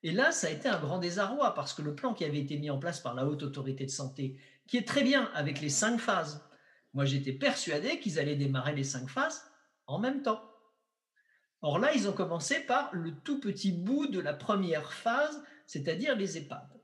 Et 0.02 0.12
là, 0.12 0.32
ça 0.32 0.46
a 0.46 0.50
été 0.50 0.68
un 0.68 0.78
grand 0.78 0.98
désarroi 0.98 1.54
parce 1.54 1.74
que 1.74 1.82
le 1.82 1.94
plan 1.94 2.14
qui 2.14 2.24
avait 2.24 2.40
été 2.40 2.56
mis 2.56 2.70
en 2.70 2.78
place 2.78 3.00
par 3.00 3.14
la 3.14 3.26
haute 3.26 3.42
autorité 3.42 3.84
de 3.84 3.90
santé, 3.90 4.38
qui 4.66 4.76
est 4.76 4.86
très 4.86 5.02
bien 5.02 5.30
avec 5.34 5.60
les 5.60 5.68
cinq 5.68 5.98
phases, 5.98 6.42
moi 6.94 7.04
j'étais 7.04 7.32
persuadé 7.32 8.00
qu'ils 8.00 8.18
allaient 8.18 8.36
démarrer 8.36 8.74
les 8.74 8.84
cinq 8.84 9.08
phases 9.10 9.44
en 9.86 9.98
même 9.98 10.22
temps. 10.22 10.42
Or 11.62 11.78
là, 11.78 11.92
ils 11.92 12.08
ont 12.08 12.12
commencé 12.12 12.60
par 12.60 12.88
le 12.94 13.14
tout 13.20 13.40
petit 13.40 13.72
bout 13.72 14.06
de 14.06 14.20
la 14.20 14.32
première 14.32 14.92
phase, 14.92 15.42
c'est-à-dire 15.66 16.16
les 16.16 16.38
EHPAD. 16.38 16.79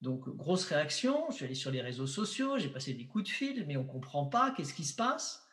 Donc, 0.00 0.28
grosse 0.36 0.64
réaction, 0.66 1.26
je 1.30 1.36
suis 1.36 1.44
allé 1.44 1.54
sur 1.54 1.70
les 1.70 1.80
réseaux 1.80 2.06
sociaux, 2.06 2.56
j'ai 2.58 2.68
passé 2.68 2.94
des 2.94 3.06
coups 3.06 3.24
de 3.24 3.28
fil, 3.28 3.64
mais 3.66 3.76
on 3.76 3.82
ne 3.82 3.88
comprend 3.88 4.26
pas, 4.26 4.52
qu'est-ce 4.56 4.72
qui 4.72 4.84
se 4.84 4.94
passe 4.94 5.48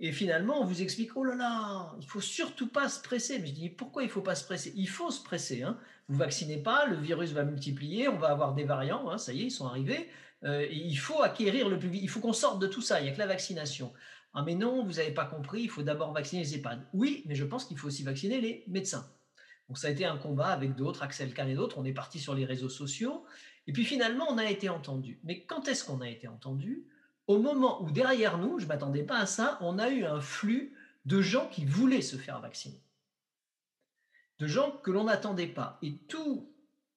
Et 0.00 0.12
finalement, 0.12 0.60
on 0.60 0.64
vous 0.64 0.82
explique, 0.82 1.16
oh 1.16 1.24
là 1.24 1.34
là, 1.34 1.94
il 2.00 2.06
faut 2.06 2.20
surtout 2.20 2.68
pas 2.68 2.90
se 2.90 3.00
presser. 3.00 3.38
Mais 3.38 3.46
je 3.46 3.52
dis, 3.52 3.70
pourquoi 3.70 4.02
il 4.02 4.06
ne 4.06 4.10
faut 4.10 4.20
pas 4.20 4.34
se 4.34 4.44
presser? 4.44 4.72
Il 4.76 4.88
faut 4.88 5.10
se 5.10 5.22
presser. 5.22 5.62
Hein. 5.62 5.78
Vous 6.08 6.18
vaccinez 6.18 6.58
pas, 6.58 6.86
le 6.86 6.96
virus 6.96 7.32
va 7.32 7.44
multiplier, 7.44 8.08
on 8.08 8.18
va 8.18 8.28
avoir 8.28 8.54
des 8.54 8.64
variants, 8.64 9.10
hein, 9.10 9.18
ça 9.18 9.32
y 9.32 9.42
est, 9.42 9.46
ils 9.46 9.50
sont 9.50 9.66
arrivés. 9.66 10.10
Euh, 10.44 10.66
il 10.70 10.96
faut 10.96 11.22
acquérir 11.22 11.68
le 11.68 11.78
public, 11.78 12.02
il 12.02 12.10
faut 12.10 12.20
qu'on 12.20 12.34
sorte 12.34 12.60
de 12.60 12.66
tout 12.66 12.82
ça, 12.82 13.00
il 13.00 13.04
n'y 13.04 13.08
a 13.08 13.12
que 13.12 13.18
la 13.18 13.26
vaccination. 13.26 13.92
Ah 14.34 14.42
mais 14.44 14.54
non, 14.54 14.84
vous 14.84 14.92
n'avez 14.92 15.12
pas 15.12 15.24
compris, 15.24 15.62
il 15.62 15.70
faut 15.70 15.82
d'abord 15.82 16.12
vacciner 16.12 16.42
les 16.42 16.56
EHPAD. 16.56 16.86
Oui, 16.92 17.22
mais 17.24 17.34
je 17.34 17.44
pense 17.44 17.64
qu'il 17.64 17.78
faut 17.78 17.86
aussi 17.86 18.02
vacciner 18.02 18.38
les 18.38 18.64
médecins. 18.68 19.10
Donc 19.68 19.78
ça 19.78 19.88
a 19.88 19.90
été 19.90 20.04
un 20.04 20.18
combat 20.18 20.48
avec 20.48 20.76
d'autres, 20.76 21.02
Axel 21.02 21.32
Kahn 21.32 21.48
et 21.48 21.54
d'autres, 21.54 21.78
on 21.78 21.84
est 21.84 21.94
parti 21.94 22.20
sur 22.20 22.34
les 22.34 22.44
réseaux 22.44 22.68
sociaux 22.68 23.24
et 23.66 23.72
puis 23.72 23.84
finalement, 23.84 24.26
on 24.28 24.38
a 24.38 24.44
été 24.44 24.68
entendu. 24.68 25.20
Mais 25.24 25.44
quand 25.44 25.68
est-ce 25.68 25.84
qu'on 25.84 26.00
a 26.00 26.08
été 26.08 26.28
entendu? 26.28 26.86
Au 27.26 27.38
moment 27.38 27.82
où 27.82 27.90
derrière 27.90 28.38
nous, 28.38 28.58
je 28.58 28.64
ne 28.64 28.68
m'attendais 28.68 29.02
pas 29.02 29.18
à 29.18 29.26
ça, 29.26 29.58
on 29.60 29.78
a 29.78 29.88
eu 29.88 30.04
un 30.04 30.20
flux 30.20 30.74
de 31.06 31.20
gens 31.20 31.48
qui 31.48 31.64
voulaient 31.64 32.02
se 32.02 32.16
faire 32.16 32.40
vacciner. 32.40 32.80
De 34.38 34.46
gens 34.46 34.70
que 34.70 34.90
l'on 34.90 35.04
n'attendait 35.04 35.46
pas. 35.48 35.78
Et 35.82 35.96
tous 36.08 36.48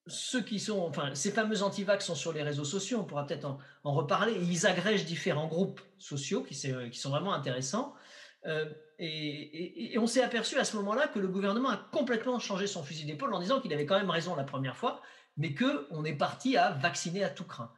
ceux 0.07 0.41
qui 0.41 0.59
sont, 0.59 0.79
enfin, 0.79 1.15
ces 1.15 1.31
fameux 1.31 1.63
antivax 1.63 2.05
sont 2.05 2.15
sur 2.15 2.33
les 2.33 2.43
réseaux 2.43 2.65
sociaux, 2.65 2.99
on 2.99 3.03
pourra 3.05 3.25
peut-être 3.25 3.45
en, 3.83 3.93
reparler, 3.93 4.33
et 4.33 4.41
ils 4.41 4.67
agrègent 4.67 5.05
différents 5.05 5.47
groupes 5.47 5.81
sociaux 5.97 6.43
qui, 6.43 6.55
sont 6.55 7.09
vraiment 7.09 7.33
intéressants. 7.33 7.95
Euh, 8.45 8.65
et, 8.99 9.95
on 9.97 10.07
s'est 10.07 10.23
aperçu 10.23 10.57
à 10.57 10.65
ce 10.65 10.75
moment-là 10.77 11.07
que 11.07 11.19
le 11.19 11.27
gouvernement 11.27 11.69
a 11.69 11.77
complètement 11.77 12.39
changé 12.39 12.67
son 12.67 12.83
fusil 12.83 13.05
d'épaule 13.05 13.33
en 13.33 13.39
disant 13.39 13.61
qu'il 13.61 13.73
avait 13.73 13.85
quand 13.85 13.97
même 13.97 14.09
raison 14.09 14.35
la 14.35 14.43
première 14.43 14.77
fois, 14.77 15.01
mais 15.39 15.55
qu'on 15.55 16.03
est 16.03 16.13
parti 16.13 16.57
à 16.57 16.71
vacciner 16.71 17.23
à 17.23 17.29
tout 17.29 17.45
craint. 17.45 17.71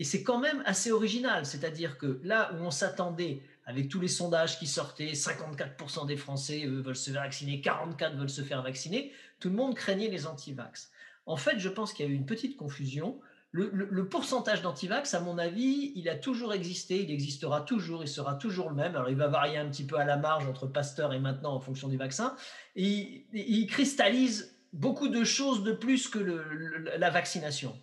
Et 0.00 0.04
c'est 0.04 0.22
quand 0.22 0.38
même 0.38 0.62
assez 0.66 0.92
original, 0.92 1.46
c'est-à-dire 1.46 1.96
que 1.96 2.20
là 2.24 2.52
où 2.52 2.56
on 2.56 2.70
s'attendait, 2.70 3.42
avec 3.64 3.88
tous 3.88 4.00
les 4.00 4.08
sondages 4.08 4.58
qui 4.58 4.66
sortaient, 4.66 5.12
54% 5.12 6.06
des 6.06 6.16
Français 6.16 6.66
veulent 6.66 6.96
se 6.96 7.10
faire 7.10 7.22
vacciner, 7.22 7.60
44 7.60 8.16
veulent 8.16 8.28
se 8.28 8.42
faire 8.42 8.62
vacciner, 8.62 9.12
tout 9.38 9.50
le 9.50 9.54
monde 9.54 9.76
craignait 9.76 10.08
les 10.08 10.26
antivax. 10.26 10.90
En 11.26 11.36
fait, 11.36 11.58
je 11.58 11.68
pense 11.68 11.92
qu'il 11.92 12.06
y 12.06 12.08
a 12.08 12.12
eu 12.12 12.14
une 12.14 12.26
petite 12.26 12.56
confusion. 12.56 13.20
Le, 13.52 13.70
le 13.72 14.08
pourcentage 14.08 14.62
d'antivax, 14.62 15.14
à 15.14 15.20
mon 15.20 15.38
avis, 15.38 15.92
il 15.94 16.08
a 16.08 16.16
toujours 16.16 16.54
existé, 16.54 17.02
il 17.02 17.10
existera 17.10 17.60
toujours, 17.60 18.02
il 18.02 18.08
sera 18.08 18.34
toujours 18.34 18.70
le 18.70 18.74
même. 18.74 18.96
Alors, 18.96 19.10
il 19.10 19.16
va 19.16 19.28
varier 19.28 19.58
un 19.58 19.68
petit 19.68 19.84
peu 19.84 19.96
à 19.96 20.04
la 20.04 20.16
marge 20.16 20.46
entre 20.46 20.66
Pasteur 20.66 21.12
et 21.12 21.20
maintenant 21.20 21.54
en 21.54 21.60
fonction 21.60 21.88
du 21.88 21.96
vaccin. 21.96 22.34
Et 22.74 23.26
il 23.32 23.66
cristallise 23.66 24.56
beaucoup 24.72 25.08
de 25.08 25.24
choses 25.24 25.62
de 25.62 25.72
plus 25.72 26.08
que 26.08 26.18
la 26.18 27.10
vaccination. 27.10 27.76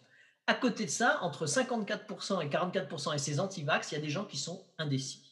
À 0.47 0.53
côté 0.53 0.85
de 0.85 0.89
ça, 0.89 1.19
entre 1.21 1.45
54% 1.45 2.45
et 2.45 2.49
44% 2.49 3.13
et 3.13 3.17
ces 3.17 3.39
antivax, 3.39 3.91
il 3.91 3.95
y 3.95 3.97
a 3.97 4.01
des 4.01 4.09
gens 4.09 4.25
qui 4.25 4.37
sont 4.37 4.65
indécis. 4.77 5.23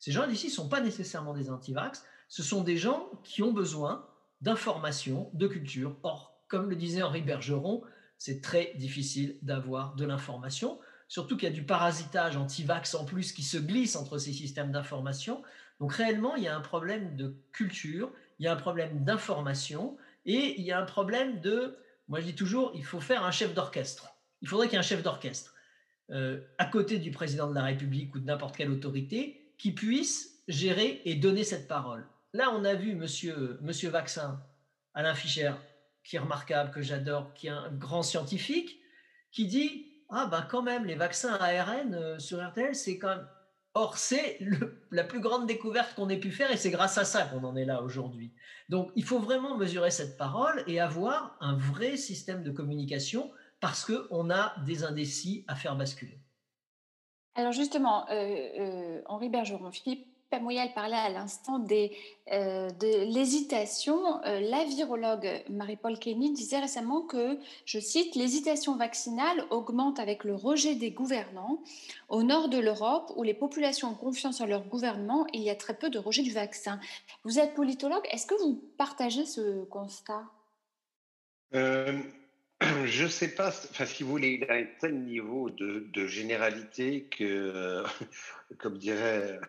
Ces 0.00 0.12
gens 0.12 0.22
indécis 0.22 0.48
ne 0.48 0.52
sont 0.52 0.68
pas 0.68 0.80
nécessairement 0.80 1.34
des 1.34 1.50
antivax, 1.50 2.04
ce 2.28 2.42
sont 2.42 2.62
des 2.62 2.76
gens 2.76 3.10
qui 3.22 3.42
ont 3.42 3.52
besoin 3.52 4.06
d'informations, 4.40 5.30
de 5.34 5.46
culture. 5.46 5.96
Or, 6.02 6.34
comme 6.48 6.70
le 6.70 6.76
disait 6.76 7.02
Henri 7.02 7.22
Bergeron, 7.22 7.82
c'est 8.18 8.40
très 8.40 8.72
difficile 8.76 9.38
d'avoir 9.42 9.94
de 9.94 10.04
l'information, 10.04 10.78
surtout 11.06 11.36
qu'il 11.36 11.48
y 11.48 11.52
a 11.52 11.54
du 11.54 11.64
parasitage 11.64 12.36
antivax 12.36 12.94
en 12.94 13.04
plus 13.04 13.32
qui 13.32 13.42
se 13.42 13.56
glisse 13.56 13.96
entre 13.96 14.18
ces 14.18 14.32
systèmes 14.32 14.72
d'information. 14.72 15.42
Donc 15.80 15.92
réellement, 15.92 16.36
il 16.36 16.42
y 16.42 16.48
a 16.48 16.56
un 16.56 16.60
problème 16.60 17.16
de 17.16 17.34
culture, 17.52 18.12
il 18.38 18.44
y 18.44 18.48
a 18.48 18.52
un 18.52 18.56
problème 18.56 19.04
d'information, 19.04 19.96
et 20.26 20.60
il 20.60 20.64
y 20.64 20.72
a 20.72 20.78
un 20.78 20.84
problème 20.84 21.40
de, 21.40 21.78
moi 22.08 22.20
je 22.20 22.26
dis 22.26 22.34
toujours, 22.34 22.72
il 22.74 22.84
faut 22.84 23.00
faire 23.00 23.24
un 23.24 23.30
chef 23.30 23.54
d'orchestre. 23.54 24.08
Il 24.42 24.48
faudrait 24.48 24.66
qu'il 24.66 24.74
y 24.74 24.76
ait 24.76 24.80
un 24.80 24.82
chef 24.82 25.02
d'orchestre 25.02 25.54
euh, 26.10 26.40
à 26.58 26.64
côté 26.64 26.98
du 26.98 27.10
président 27.10 27.48
de 27.48 27.54
la 27.54 27.62
République 27.62 28.14
ou 28.14 28.20
de 28.20 28.26
n'importe 28.26 28.56
quelle 28.56 28.70
autorité 28.70 29.54
qui 29.58 29.72
puisse 29.72 30.42
gérer 30.48 31.02
et 31.04 31.14
donner 31.14 31.44
cette 31.44 31.68
parole. 31.68 32.06
Là, 32.32 32.50
on 32.52 32.64
a 32.64 32.74
vu 32.74 32.94
monsieur, 32.94 33.58
monsieur 33.62 33.90
Vaccin, 33.90 34.42
Alain 34.94 35.14
Fischer, 35.14 35.52
qui 36.04 36.16
est 36.16 36.20
remarquable, 36.20 36.70
que 36.70 36.82
j'adore, 36.82 37.34
qui 37.34 37.46
est 37.46 37.50
un 37.50 37.70
grand 37.72 38.02
scientifique, 38.02 38.80
qui 39.30 39.46
dit 39.46 39.86
Ah, 40.08 40.26
ben 40.26 40.42
quand 40.42 40.62
même, 40.62 40.84
les 40.84 40.94
vaccins 40.94 41.34
ARN 41.34 41.94
euh, 41.94 42.18
sur 42.18 42.44
RTL, 42.44 42.74
c'est 42.74 42.98
quand 42.98 43.16
même 43.16 43.28
Or, 43.74 43.98
c'est 43.98 44.38
la 44.90 45.04
plus 45.04 45.20
grande 45.20 45.46
découverte 45.46 45.94
qu'on 45.94 46.08
ait 46.08 46.18
pu 46.18 46.32
faire 46.32 46.50
et 46.50 46.56
c'est 46.56 46.70
grâce 46.70 46.98
à 46.98 47.04
ça 47.04 47.22
qu'on 47.24 47.44
en 47.44 47.54
est 47.54 47.64
là 47.64 47.82
aujourd'hui. 47.82 48.32
Donc, 48.68 48.90
il 48.96 49.04
faut 49.04 49.20
vraiment 49.20 49.56
mesurer 49.56 49.90
cette 49.90 50.16
parole 50.16 50.64
et 50.66 50.80
avoir 50.80 51.36
un 51.40 51.56
vrai 51.56 51.96
système 51.96 52.42
de 52.42 52.50
communication 52.50 53.30
parce 53.60 53.84
qu'on 53.84 54.30
a 54.30 54.54
des 54.64 54.84
indécis 54.84 55.44
à 55.46 55.54
faire 55.54 55.76
basculer. 55.76 56.18
Alors 57.34 57.52
justement, 57.52 58.08
euh, 58.10 58.14
euh, 58.58 59.02
Henri 59.06 59.28
Bergeron, 59.28 59.70
Pamoyal 60.30 60.72
parlait 60.72 60.96
à 60.96 61.08
l'instant 61.08 61.58
euh, 61.58 62.70
de 62.70 63.12
l'hésitation. 63.12 64.24
Euh, 64.24 64.38
la 64.38 64.64
virologue 64.64 65.28
Marie-Paul 65.50 65.98
Kenny 65.98 66.32
disait 66.32 66.60
récemment 66.60 67.02
que, 67.02 67.36
je 67.64 67.80
cite, 67.80 68.14
l'hésitation 68.14 68.76
vaccinale 68.76 69.44
augmente 69.50 69.98
avec 69.98 70.22
le 70.22 70.36
rejet 70.36 70.76
des 70.76 70.92
gouvernants. 70.92 71.60
Au 72.08 72.22
nord 72.22 72.48
de 72.48 72.58
l'Europe, 72.58 73.12
où 73.16 73.24
les 73.24 73.34
populations 73.34 73.88
ont 73.88 73.94
confiance 73.94 74.40
en 74.40 74.46
leur 74.46 74.62
gouvernement, 74.68 75.26
il 75.32 75.42
y 75.42 75.50
a 75.50 75.56
très 75.56 75.74
peu 75.74 75.90
de 75.90 75.98
rejet 75.98 76.22
du 76.22 76.32
vaccin. 76.32 76.78
Vous 77.24 77.40
êtes 77.40 77.54
politologue, 77.54 78.06
est-ce 78.12 78.26
que 78.26 78.40
vous 78.40 78.62
partagez 78.78 79.26
ce 79.26 79.64
constat? 79.64 80.22
Euh, 81.54 81.98
je 82.84 83.02
ne 83.02 83.08
sais 83.08 83.34
pas, 83.34 83.48
enfin, 83.48 83.84
si 83.84 84.04
vous 84.04 84.10
voulez, 84.10 84.38
il 84.40 84.48
a 84.48 84.54
un 84.54 84.66
tel 84.78 84.94
niveau 84.94 85.50
de, 85.50 85.88
de 85.92 86.06
généralité 86.06 87.08
que, 87.10 87.82
comme 88.58 88.78
dirait 88.78 89.40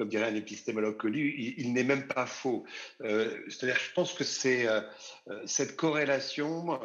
comme 0.00 0.08
dirait 0.08 0.28
un 0.28 0.34
épistémologue 0.34 0.96
connu, 0.96 1.54
il, 1.58 1.74
n'est 1.74 1.84
même 1.84 2.06
pas 2.06 2.24
faux. 2.24 2.64
Euh, 3.02 3.38
c'est-à-dire, 3.48 3.78
je 3.78 3.92
pense 3.92 4.14
que 4.14 4.24
c'est 4.24 4.66
euh, 4.66 4.80
euh, 5.28 5.42
cette 5.44 5.76
corrélation 5.76 6.80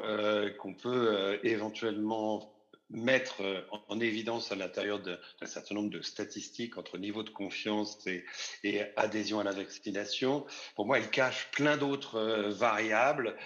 qu'on 0.60 0.73
peut 0.73 1.39
éventuellement 1.43 2.51
mettre 2.89 3.41
en 3.88 3.99
évidence 4.01 4.51
à 4.51 4.56
l'intérieur 4.56 4.99
d'un 5.01 5.17
certain 5.45 5.75
nombre 5.75 5.91
de 5.91 6.01
statistiques 6.01 6.78
entre 6.78 6.97
niveau 6.97 7.23
de 7.23 7.30
confiance 7.30 8.06
et, 8.06 8.84
adhésion 8.97 9.39
à 9.39 9.45
la 9.45 9.54
vaccination, 9.54 10.45
pour 10.75 10.86
moi, 10.86 10.99
il 10.99 11.10
cache 11.10 11.49
plein 11.51 11.78
d'autres 11.78 12.19
variables 12.49 13.38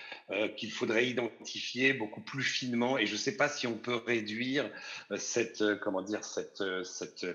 qu'il 0.57 0.71
faudrait 0.71 1.07
identifier 1.07 1.93
beaucoup 1.93 2.21
plus 2.21 2.43
finement. 2.43 2.97
Et 2.97 3.05
je 3.05 3.13
ne 3.13 3.17
sais 3.17 3.37
pas 3.37 3.47
si 3.47 3.67
on 3.67 3.77
peut 3.77 3.95
réduire 3.95 4.69
cette, 5.15 5.63
comment 5.79 6.01
dire, 6.01 6.23
cette, 6.23 6.63
cette, 6.83 7.25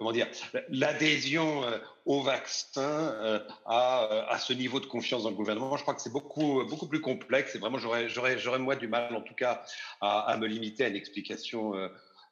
comment 0.00 0.12
dire, 0.12 0.28
l'adhésion 0.70 1.62
euh, 1.62 1.76
au 2.06 2.22
vaccin 2.22 2.80
euh, 2.80 3.38
à, 3.66 4.30
à, 4.30 4.38
ce 4.38 4.54
niveau 4.54 4.80
de 4.80 4.86
confiance 4.86 5.24
dans 5.24 5.28
le 5.28 5.36
gouvernement. 5.36 5.76
Je 5.76 5.82
crois 5.82 5.94
que 5.94 6.00
c'est 6.00 6.12
beaucoup, 6.12 6.64
plus 6.88 7.02
complexe 7.02 7.54
et 7.54 7.58
vraiment, 7.58 7.76
j'aurais, 7.76 8.58
moi 8.58 8.76
du 8.76 8.88
mal, 8.88 9.14
en 9.14 9.20
tout 9.20 9.34
cas, 9.34 9.62
à, 10.00 10.34
me 10.38 10.46
limiter 10.46 10.86
à 10.86 10.88
une 10.88 10.96
explication 10.96 11.74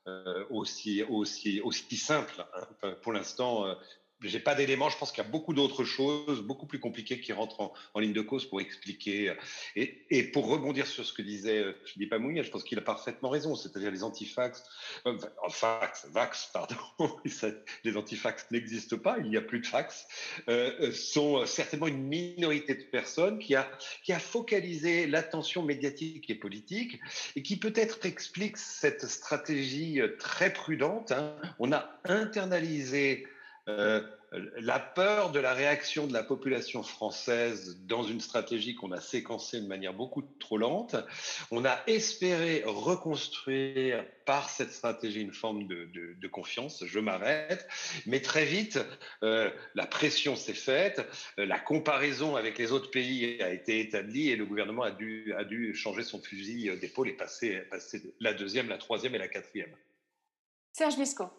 euh, 0.07 0.45
aussi, 0.49 1.03
aussi, 1.03 1.61
aussi 1.61 1.97
simple. 1.99 2.43
Hein. 2.83 2.95
Pour 3.03 3.13
l'instant, 3.13 3.67
j'ai 4.23 4.41
pas 4.41 4.55
d'éléments. 4.55 4.91
Je 4.91 4.99
pense 4.99 5.13
qu'il 5.13 5.23
y 5.23 5.27
a 5.27 5.31
beaucoup 5.31 5.55
d'autres 5.55 5.85
choses, 5.85 6.43
beaucoup 6.43 6.67
plus 6.67 6.81
compliquées, 6.81 7.21
qui 7.21 7.33
rentrent 7.33 7.73
en, 7.95 8.01
ligne 8.01 8.13
de 8.13 8.21
cause 8.21 8.47
pour 8.47 8.61
expliquer. 8.61 9.35
Et, 9.77 10.05
et, 10.11 10.25
pour 10.25 10.49
rebondir 10.49 10.87
sur 10.87 11.05
ce 11.05 11.13
que 11.13 11.23
disait 11.23 11.59
euh, 11.59 11.73
Philippe 11.85 12.13
Amounia, 12.13 12.43
je 12.43 12.51
pense 12.51 12.65
qu'il 12.65 12.79
a 12.79 12.83
parfaitement 12.83 13.29
raison. 13.29 13.55
C'est-à-dire 13.55 13.91
les 13.91 14.03
antifax, 14.03 14.65
euh, 15.07 15.19
fax, 15.51 16.07
vax, 16.11 16.51
pardon, 16.53 16.77
les 17.85 17.97
antifax 17.97 18.47
n'existent 18.51 18.99
pas. 18.99 19.19
Il 19.19 19.31
n'y 19.31 19.37
a 19.37 19.43
plus 19.43 19.61
de 19.61 19.67
fax. 19.67 20.07
Euh, 20.49 20.93
sont 20.93 21.47
certainement 21.47 21.87
une 21.87 22.03
minorité 22.03 22.75
de 22.75 22.83
personnes 22.83 23.39
qui 23.39 23.55
a 23.55 23.69
qui 24.03 24.13
a 24.13 24.19
focalisé 24.19 25.07
l'attention 25.07 25.63
médiatique 25.63 26.29
et 26.31 26.35
politique 26.35 27.01
et 27.37 27.43
qui 27.43 27.57
peut-être 27.57 28.05
explique 28.07 28.57
cette 28.57 29.07
stratégie 29.07 30.01
très 30.19 30.53
prudente. 30.53 31.13
Hein. 31.13 31.37
On 31.59 31.73
a 31.73 31.91
internalisé 32.05 33.27
euh, 33.69 34.03
la 34.61 34.79
peur 34.79 35.33
de 35.33 35.41
la 35.41 35.55
réaction 35.55 36.07
de 36.07 36.13
la 36.13 36.23
population 36.23 36.83
française 36.83 37.79
dans 37.87 38.03
une 38.03 38.21
stratégie 38.21 38.75
qu'on 38.75 38.93
a 38.93 39.01
séquencée 39.01 39.61
de 39.61 39.67
manière 39.67 39.95
beaucoup 39.95 40.23
trop 40.39 40.59
lente. 40.59 40.97
On 41.51 41.65
a 41.65 41.79
espéré 41.87 42.63
reconstruire 42.67 44.05
par 44.27 44.51
cette 44.51 44.73
stratégie 44.73 45.23
une 45.23 45.33
forme 45.33 45.67
de, 45.67 46.29
confiance. 46.29 46.85
Je 46.85 46.99
m'arrête. 46.99 47.67
Mais 48.05 48.21
très 48.21 48.45
vite, 48.45 48.79
euh, 49.23 49.51
la 49.75 49.87
pression 49.87 50.37
s'est 50.37 50.53
faite, 50.53 51.01
euh, 51.39 51.47
la 51.47 51.59
comparaison 51.59 52.37
avec 52.37 52.59
les 52.59 52.71
autres 52.71 52.91
pays 52.91 53.41
a 53.41 53.51
été 53.51 53.81
établie 53.81 54.29
et 54.29 54.37
le 54.37 54.45
gouvernement 54.45 54.83
a 54.83 54.91
dû, 54.91 55.75
changer 55.75 56.03
son 56.03 56.21
fusil 56.21 56.71
d'épaule 56.79 57.09
et 57.09 57.13
passer, 57.13 57.63
la 58.21 58.35
deuxième, 58.35 58.69
la 58.69 58.79
troisième 58.79 59.15
et 59.15 59.19
la 59.19 59.29
quatrième. 59.29 59.75
Serge 60.73 60.99
Misco. 60.99 61.31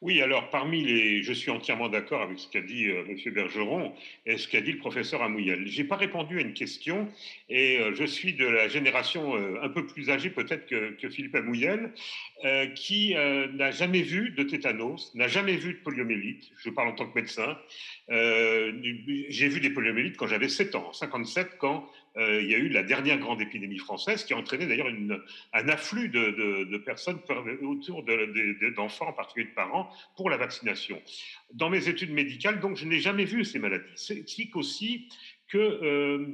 Oui, 0.00 0.20
alors 0.20 0.50
parmi 0.50 0.84
les, 0.84 1.22
je 1.22 1.32
suis 1.32 1.50
entièrement 1.50 1.88
d'accord 1.88 2.22
avec 2.22 2.38
ce 2.38 2.48
qu'a 2.48 2.60
dit 2.60 2.86
euh, 2.86 3.04
M. 3.08 3.32
Bergeron 3.32 3.94
et 4.26 4.36
ce 4.36 4.48
qu'a 4.48 4.60
dit 4.60 4.72
le 4.72 4.78
professeur 4.78 5.22
Amouyel. 5.22 5.66
J'ai 5.66 5.84
pas 5.84 5.96
répondu 5.96 6.38
à 6.38 6.42
une 6.42 6.52
question 6.52 7.08
et 7.48 7.78
euh, 7.78 7.94
je 7.94 8.04
suis 8.04 8.34
de 8.34 8.46
la 8.46 8.68
génération 8.68 9.36
euh, 9.36 9.58
un 9.62 9.68
peu 9.68 9.86
plus 9.86 10.10
âgée 10.10 10.30
peut-être 10.30 10.66
que, 10.66 11.08
Philippe 11.08 11.34
Amouyel, 11.34 11.92
qui 12.74 13.14
n'a 13.14 13.70
jamais 13.70 14.02
vu 14.02 14.30
de 14.30 14.42
tétanos, 14.42 15.14
n'a 15.14 15.28
jamais 15.28 15.56
vu 15.56 15.74
de 15.74 15.78
poliomyélite. 15.78 16.50
Je 16.56 16.70
parle 16.70 16.88
en 16.88 16.92
tant 16.92 17.06
que 17.06 17.14
médecin. 17.14 17.58
J'ai 18.08 19.48
vu 19.48 19.60
des 19.60 19.70
poliomyélites 19.70 20.16
quand 20.16 20.26
j'avais 20.26 20.48
7 20.48 20.74
ans, 20.74 20.92
57, 20.92 21.58
quand 21.58 21.88
euh, 22.16 22.40
il 22.40 22.48
y 22.48 22.54
a 22.54 22.58
eu 22.58 22.68
la 22.68 22.84
dernière 22.84 23.18
grande 23.18 23.40
épidémie 23.40 23.78
française 23.78 24.24
qui 24.24 24.34
a 24.34 24.36
entraîné 24.36 24.66
d'ailleurs 24.66 24.88
un 25.52 25.68
afflux 25.68 26.08
de, 26.08 26.76
personnes 26.78 27.18
autour 27.62 28.04
d'enfants, 28.76 29.08
en 29.08 29.12
particulier 29.12 29.48
de 29.48 29.54
parents, 29.54 29.90
pour 30.16 30.30
la 30.30 30.36
vaccination. 30.36 31.00
Dans 31.52 31.70
mes 31.70 31.88
études 31.88 32.12
médicales, 32.12 32.60
donc, 32.60 32.76
je 32.76 32.84
n'ai 32.84 33.00
jamais 33.00 33.24
vu 33.24 33.44
ces 33.44 33.58
maladies. 33.58 33.84
C'est 33.96 34.24
aussi 34.54 35.08
que, 35.48 35.58
euh, 35.58 36.26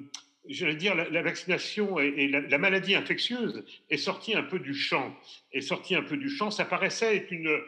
je 0.48 0.66
dire, 0.66 0.94
la, 0.94 1.22
vaccination 1.22 1.98
et, 1.98 2.28
la, 2.28 2.58
maladie 2.58 2.94
infectieuse 2.94 3.64
est 3.88 3.96
sortie 3.96 4.34
un 4.34 4.42
peu 4.42 4.58
du 4.58 4.74
champ. 4.74 5.16
Est 5.52 5.60
sortie 5.62 5.94
un 5.94 6.02
peu 6.02 6.18
du 6.18 6.28
champ. 6.28 6.50
Ça 6.50 6.66
paraissait 6.66 7.16
être 7.16 7.30
une 7.30 7.58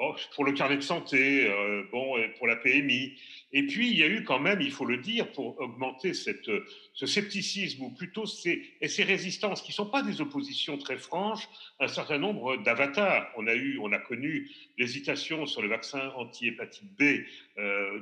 oh, 0.00 0.14
pour 0.34 0.44
le 0.44 0.52
carnet 0.52 0.76
de 0.76 0.82
santé, 0.82 1.46
euh, 1.48 1.84
bon, 1.92 2.16
pour 2.38 2.46
la 2.46 2.56
PMI. 2.56 3.14
Et 3.52 3.66
puis, 3.66 3.90
il 3.90 3.98
y 3.98 4.04
a 4.04 4.06
eu 4.06 4.22
quand 4.22 4.38
même, 4.38 4.60
il 4.60 4.70
faut 4.70 4.84
le 4.84 4.98
dire, 4.98 5.30
pour 5.32 5.60
augmenter 5.60 6.14
cette, 6.14 6.50
ce 6.92 7.06
scepticisme, 7.06 7.82
ou 7.82 7.90
plutôt 7.90 8.24
ces, 8.24 8.62
et 8.80 8.86
ces 8.86 9.02
résistances, 9.02 9.60
qui 9.60 9.70
ne 9.70 9.74
sont 9.74 9.90
pas 9.90 10.02
des 10.02 10.20
oppositions 10.20 10.78
très 10.78 10.98
franches, 10.98 11.48
un 11.80 11.88
certain 11.88 12.18
nombre 12.18 12.56
d'avatars. 12.58 13.28
On 13.36 13.48
a, 13.48 13.54
eu, 13.54 13.78
on 13.82 13.92
a 13.92 13.98
connu 13.98 14.50
l'hésitation 14.78 15.46
sur 15.46 15.62
le 15.62 15.68
vaccin 15.68 16.12
anti-hépatite 16.16 16.96
B 16.96 17.24
euh, 17.58 18.00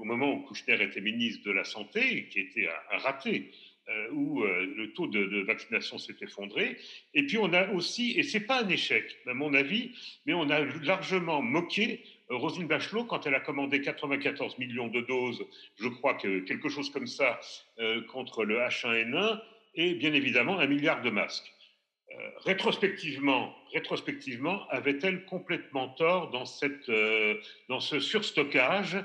au 0.00 0.04
moment 0.04 0.32
où 0.32 0.40
Kouchner 0.40 0.82
était 0.82 1.00
ministre 1.00 1.44
de 1.44 1.52
la 1.52 1.64
Santé, 1.64 2.28
qui 2.30 2.40
était 2.40 2.68
un, 2.92 2.98
raté. 2.98 3.50
Euh, 3.90 4.08
où 4.12 4.42
euh, 4.42 4.74
le 4.76 4.92
taux 4.92 5.06
de, 5.06 5.40
vaccination 5.44 5.96
s'est 5.96 6.16
effondré. 6.20 6.76
Et 7.14 7.22
puis 7.24 7.38
on 7.38 7.54
a 7.54 7.70
aussi, 7.70 8.12
et 8.18 8.22
c'est 8.22 8.40
pas 8.40 8.62
un 8.62 8.68
échec, 8.68 9.16
à 9.26 9.32
mon 9.32 9.54
avis, 9.54 9.92
mais 10.26 10.34
on 10.34 10.50
a 10.50 10.60
largement 10.84 11.40
moqué 11.40 12.02
Roselyne 12.28 12.66
Bachelot, 12.66 13.04
quand 13.04 13.26
elle 13.26 13.34
a 13.34 13.40
commandé 13.40 13.80
94 13.80 14.58
millions 14.58 14.88
de 14.88 15.00
doses, 15.00 15.42
je 15.76 15.88
crois 15.88 16.14
que 16.14 16.40
quelque 16.40 16.68
chose 16.68 16.90
comme 16.90 17.06
ça, 17.06 17.40
euh, 17.78 18.02
contre 18.02 18.44
le 18.44 18.58
H1N1, 18.58 19.40
et 19.74 19.94
bien 19.94 20.12
évidemment 20.12 20.58
un 20.58 20.66
milliard 20.66 21.00
de 21.02 21.10
masques. 21.10 21.50
Euh, 22.10 22.30
rétrospectivement, 22.44 23.54
avait-elle 24.70 25.24
complètement 25.24 25.88
tort 25.88 26.30
dans, 26.30 26.46
cette, 26.46 26.88
euh, 26.88 27.34
dans 27.68 27.80
ce 27.80 28.00
surstockage 28.00 28.98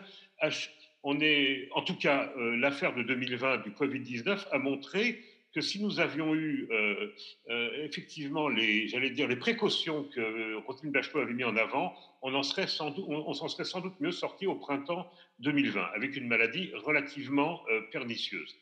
on 1.04 1.20
est, 1.20 1.70
En 1.74 1.82
tout 1.82 1.96
cas, 1.96 2.34
l'affaire 2.38 2.96
de 2.96 3.04
2020 3.04 3.58
du 3.64 3.72
Covid-19 3.72 4.48
a 4.52 4.58
montré 4.58 5.22
que 5.54 5.62
si 5.62 5.82
nous 5.82 6.00
avions 6.00 6.34
eu 6.34 6.68
euh, 6.72 7.14
euh, 7.50 7.86
effectivement 7.86 8.50
les, 8.50 8.88
j'allais 8.88 9.12
dire, 9.12 9.28
les 9.28 9.36
précautions 9.36 10.04
que 10.06 10.56
Roselyne 10.66 10.92
Bachelot 10.92 11.22
avait 11.22 11.34
mis 11.34 11.44
en 11.44 11.56
avant, 11.56 11.94
on 12.22 12.34
en 12.34 12.44
serait 12.44 12.68
sans 12.68 12.90
doute, 12.90 13.06
on, 13.08 13.34
s'en 13.34 13.48
serait 13.48 13.64
sans 13.64 13.82
doute 13.82 13.94
mieux 14.00 14.12
sorti 14.12 14.48
au 14.48 14.56
printemps 14.56 15.10
2020 15.40 15.80
avec 15.96 16.16
une 16.16 16.28
maladie 16.28 16.72
relativement 16.74 17.62
euh, 17.70 17.82
pernicieuse. 17.92 18.56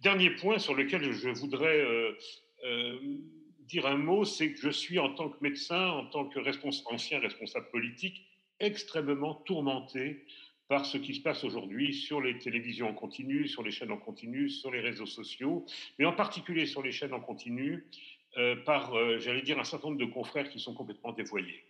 Dernier 0.00 0.30
point 0.30 0.58
sur 0.58 0.74
lequel 0.74 1.12
je 1.12 1.28
voudrais 1.28 1.86
dire 3.60 3.86
un 3.86 3.98
mot, 3.98 4.24
c'est 4.24 4.52
que 4.52 4.58
je 4.58 4.70
suis 4.70 4.98
en 4.98 5.12
tant 5.12 5.28
que 5.28 5.36
médecin, 5.42 5.88
en 5.88 6.06
tant 6.06 6.24
que 6.24 6.40
ancien 6.86 7.20
responsable 7.20 7.68
politique, 7.70 8.24
extrêmement 8.60 9.34
tourmenté 9.34 10.24
par 10.70 10.86
ce 10.86 10.98
qui 10.98 11.14
se 11.14 11.20
passe 11.20 11.42
aujourd'hui 11.42 11.92
sur 11.92 12.20
les 12.20 12.38
télévisions 12.38 12.88
en 12.88 12.94
continu, 12.94 13.48
sur 13.48 13.64
les 13.64 13.72
chaînes 13.72 13.90
en 13.90 13.96
continu, 13.96 14.48
sur 14.48 14.70
les 14.70 14.78
réseaux 14.78 15.04
sociaux, 15.04 15.66
mais 15.98 16.04
en 16.04 16.12
particulier 16.12 16.64
sur 16.64 16.80
les 16.80 16.92
chaînes 16.92 17.12
en 17.12 17.18
continu, 17.18 17.88
euh, 18.36 18.54
par, 18.54 18.94
euh, 18.94 19.18
j'allais 19.18 19.42
dire, 19.42 19.58
un 19.58 19.64
certain 19.64 19.88
nombre 19.88 19.98
de 19.98 20.04
confrères 20.04 20.48
qui 20.48 20.60
sont 20.60 20.72
complètement 20.72 21.10
dévoyés, 21.10 21.64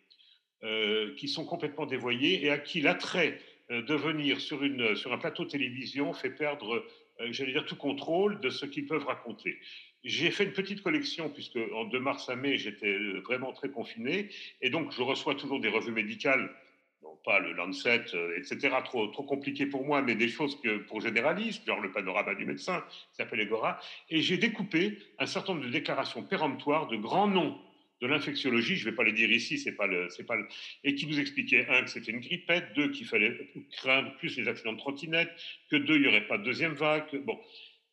euh, 0.65 1.15
qui 1.15 1.29
sont 1.29 1.47
complètement 1.47 1.87
dévoyés 1.87 2.45
et 2.45 2.51
à 2.51 2.59
qui 2.59 2.83
l'attrait 2.83 3.41
de 3.71 3.95
venir 3.95 4.39
sur, 4.39 4.63
une, 4.63 4.95
sur 4.97 5.15
un 5.15 5.19
plateau 5.19 5.45
de 5.45 5.49
télévision 5.49 6.13
fait 6.13 6.29
perdre, 6.29 6.85
j'allais 7.31 7.53
dire, 7.53 7.65
tout 7.65 7.77
contrôle 7.77 8.39
de 8.41 8.51
ce 8.51 8.67
qu'ils 8.67 8.85
peuvent 8.85 9.07
raconter. 9.07 9.57
J'ai 10.05 10.31
fait 10.31 10.45
une 10.45 10.53
petite 10.53 10.83
collection, 10.83 11.31
puisque 11.31 11.59
en 11.73 11.85
de 11.85 11.99
mars 11.99 12.29
à 12.29 12.37
mai, 12.37 12.59
j'étais 12.59 12.99
vraiment 13.25 13.53
très 13.53 13.71
confiné, 13.71 14.29
et 14.61 14.69
donc 14.69 14.93
je 14.93 15.01
reçois 15.01 15.37
toujours 15.37 15.61
des 15.61 15.69
revues 15.69 15.93
médicales 15.93 16.51
pas 17.25 17.39
le 17.41 17.53
Lancet, 17.53 18.05
euh, 18.15 18.37
etc., 18.39 18.77
trop, 18.85 19.09
compliqué 19.09 19.67
pour 19.67 19.85
moi, 19.85 20.03
mais 20.03 20.15
des 20.15 20.29
choses 20.29 20.61
que 20.61 20.79
pour 20.79 21.01
généralistes, 21.01 21.67
genre 21.67 21.81
le 21.81 21.93
panorama 21.93 22.35
du 22.35 22.47
médecin, 22.47 22.85
qui 23.11 23.17
s'appelle 23.17 23.41
Egora. 23.41 23.79
Et 24.09 24.21
j'ai 24.21 24.37
découpé 24.37 24.99
un 25.19 25.27
certain 25.27 25.55
nombre 25.55 25.67
de 25.67 25.71
déclarations 25.71 26.23
péremptoires 26.23 26.89
de 26.89 26.97
grands 26.97 27.29
noms 27.29 27.59
de 28.01 28.07
l'infectiologie, 28.07 28.77
je 28.77 28.87
ne 28.87 28.91
vais 28.91 28.97
pas 28.97 29.05
les 29.05 29.13
dire 29.13 29.31
ici, 29.31 29.59
c'est 29.59 29.73
pas 29.73 29.87
le, 29.87 30.09
c'est 30.09 30.25
pas 30.25 30.37
et 30.85 30.95
qui 30.95 31.07
nous 31.07 31.21
expliquaient 31.21 31.67
un 31.69 31.83
que 31.83 31.91
c'était 31.91 32.13
une 32.13 32.21
grippette, 32.21 32.73
deux 32.75 32.91
qu'il 32.91 33.07
fallait 33.07 33.37
craindre 33.73 34.17
plus 34.17 34.39
les 34.39 34.49
accidents 34.49 34.73
de 34.73 34.79
trottinette, 34.79 35.31
que 35.71 35.77
deux 35.77 35.97
il 35.97 36.03
n'y 36.03 36.09
aurait 36.09 36.27
pas 36.27 36.39
de 36.39 36.45
deuxième 36.45 36.73
vague. 36.73 37.05
Bon, 37.27 37.39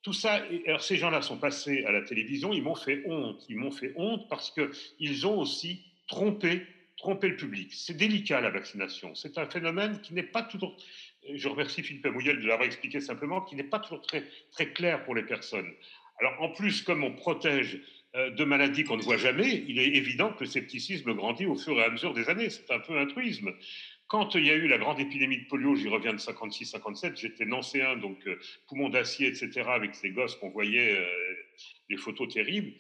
tout 0.04 0.13
ça. 0.13 0.46
Alors 0.65 0.82
ces 0.82 0.96
gens-là 0.96 1.22
sont 1.22 1.38
passés 1.38 1.84
à 1.84 1.91
la 1.91 2.02
télévision, 2.04 2.54
ils 2.54 2.63
m'ont 2.63 2.76
fait 2.76 3.04
honte, 3.06 3.46
ils 3.50 3.58
m'ont 3.58 3.72
fait 3.72 3.91
honte 3.98 4.30
parce 4.30 4.50
que 4.52 4.72
ils 4.98 5.28
ont 5.28 5.39
aussi 5.39 5.84
trompé 6.08 6.65
tromper 6.97 7.29
le 7.29 7.38
public. 7.38 7.73
C'est 7.73 7.95
délicat 7.95 8.41
la 8.41 8.49
vaccination. 8.49 9.15
C'est 9.15 9.38
un 9.38 9.45
phénomène 9.45 10.01
qui 10.01 10.13
n'est 10.13 10.23
pas 10.23 10.43
toujours, 10.43 10.75
je 11.33 11.47
remercie 11.47 11.83
Philippe 11.83 12.05
Amouyel 12.05 12.41
de 12.41 12.47
l'avoir 12.47 12.67
expliqué 12.67 12.99
simplement, 12.99 13.41
qui 13.41 13.55
n'est 13.55 13.63
pas 13.63 13.79
toujours 13.79 14.01
très, 14.01 14.23
très 14.51 14.73
clair 14.73 15.03
pour 15.03 15.15
les 15.15 15.23
personnes. 15.23 15.71
Alors 16.19 16.41
en 16.41 16.49
plus, 16.49 16.81
comme 16.81 17.03
on 17.03 17.13
protège 17.13 17.79
euh, 18.15 18.31
de 18.31 18.43
maladies 18.43 18.83
qu'on 18.83 18.97
ne 18.97 19.03
voit 19.03 19.17
jamais, 19.17 19.63
il 19.67 19.79
est 19.79 19.95
évident 19.95 20.33
que 20.33 20.43
le 20.43 20.49
scepticisme 20.49 21.13
grandit 21.13 21.45
au 21.45 21.55
fur 21.55 21.73
et 21.79 21.83
à 21.83 21.89
mesure 21.89 22.13
des 22.13 22.29
années. 22.29 22.49
C'est 22.49 22.71
un 22.71 22.79
peu 22.79 22.97
un 22.97 23.05
truisme. 23.05 23.53
Quand 24.07 24.36
il 24.36 24.45
y 24.45 24.49
a 24.49 24.55
eu 24.55 24.67
la 24.67 24.77
grande 24.77 24.99
épidémie 24.99 25.38
de 25.38 25.45
polio, 25.47 25.75
j'y 25.75 25.89
reviens 25.89 26.13
de 26.13 26.17
56-57, 26.17 27.17
j'étais 27.17 27.45
nancéen, 27.45 27.97
donc 27.97 28.25
euh, 28.25 28.39
poumon 28.67 28.89
d'acier, 28.89 29.27
etc., 29.27 29.63
avec 29.67 29.93
ces 29.93 30.10
gosses 30.10 30.36
qu'on 30.38 30.49
voyait, 30.49 30.97
les 31.89 31.97
photos 31.97 32.33
terribles, 32.33 32.71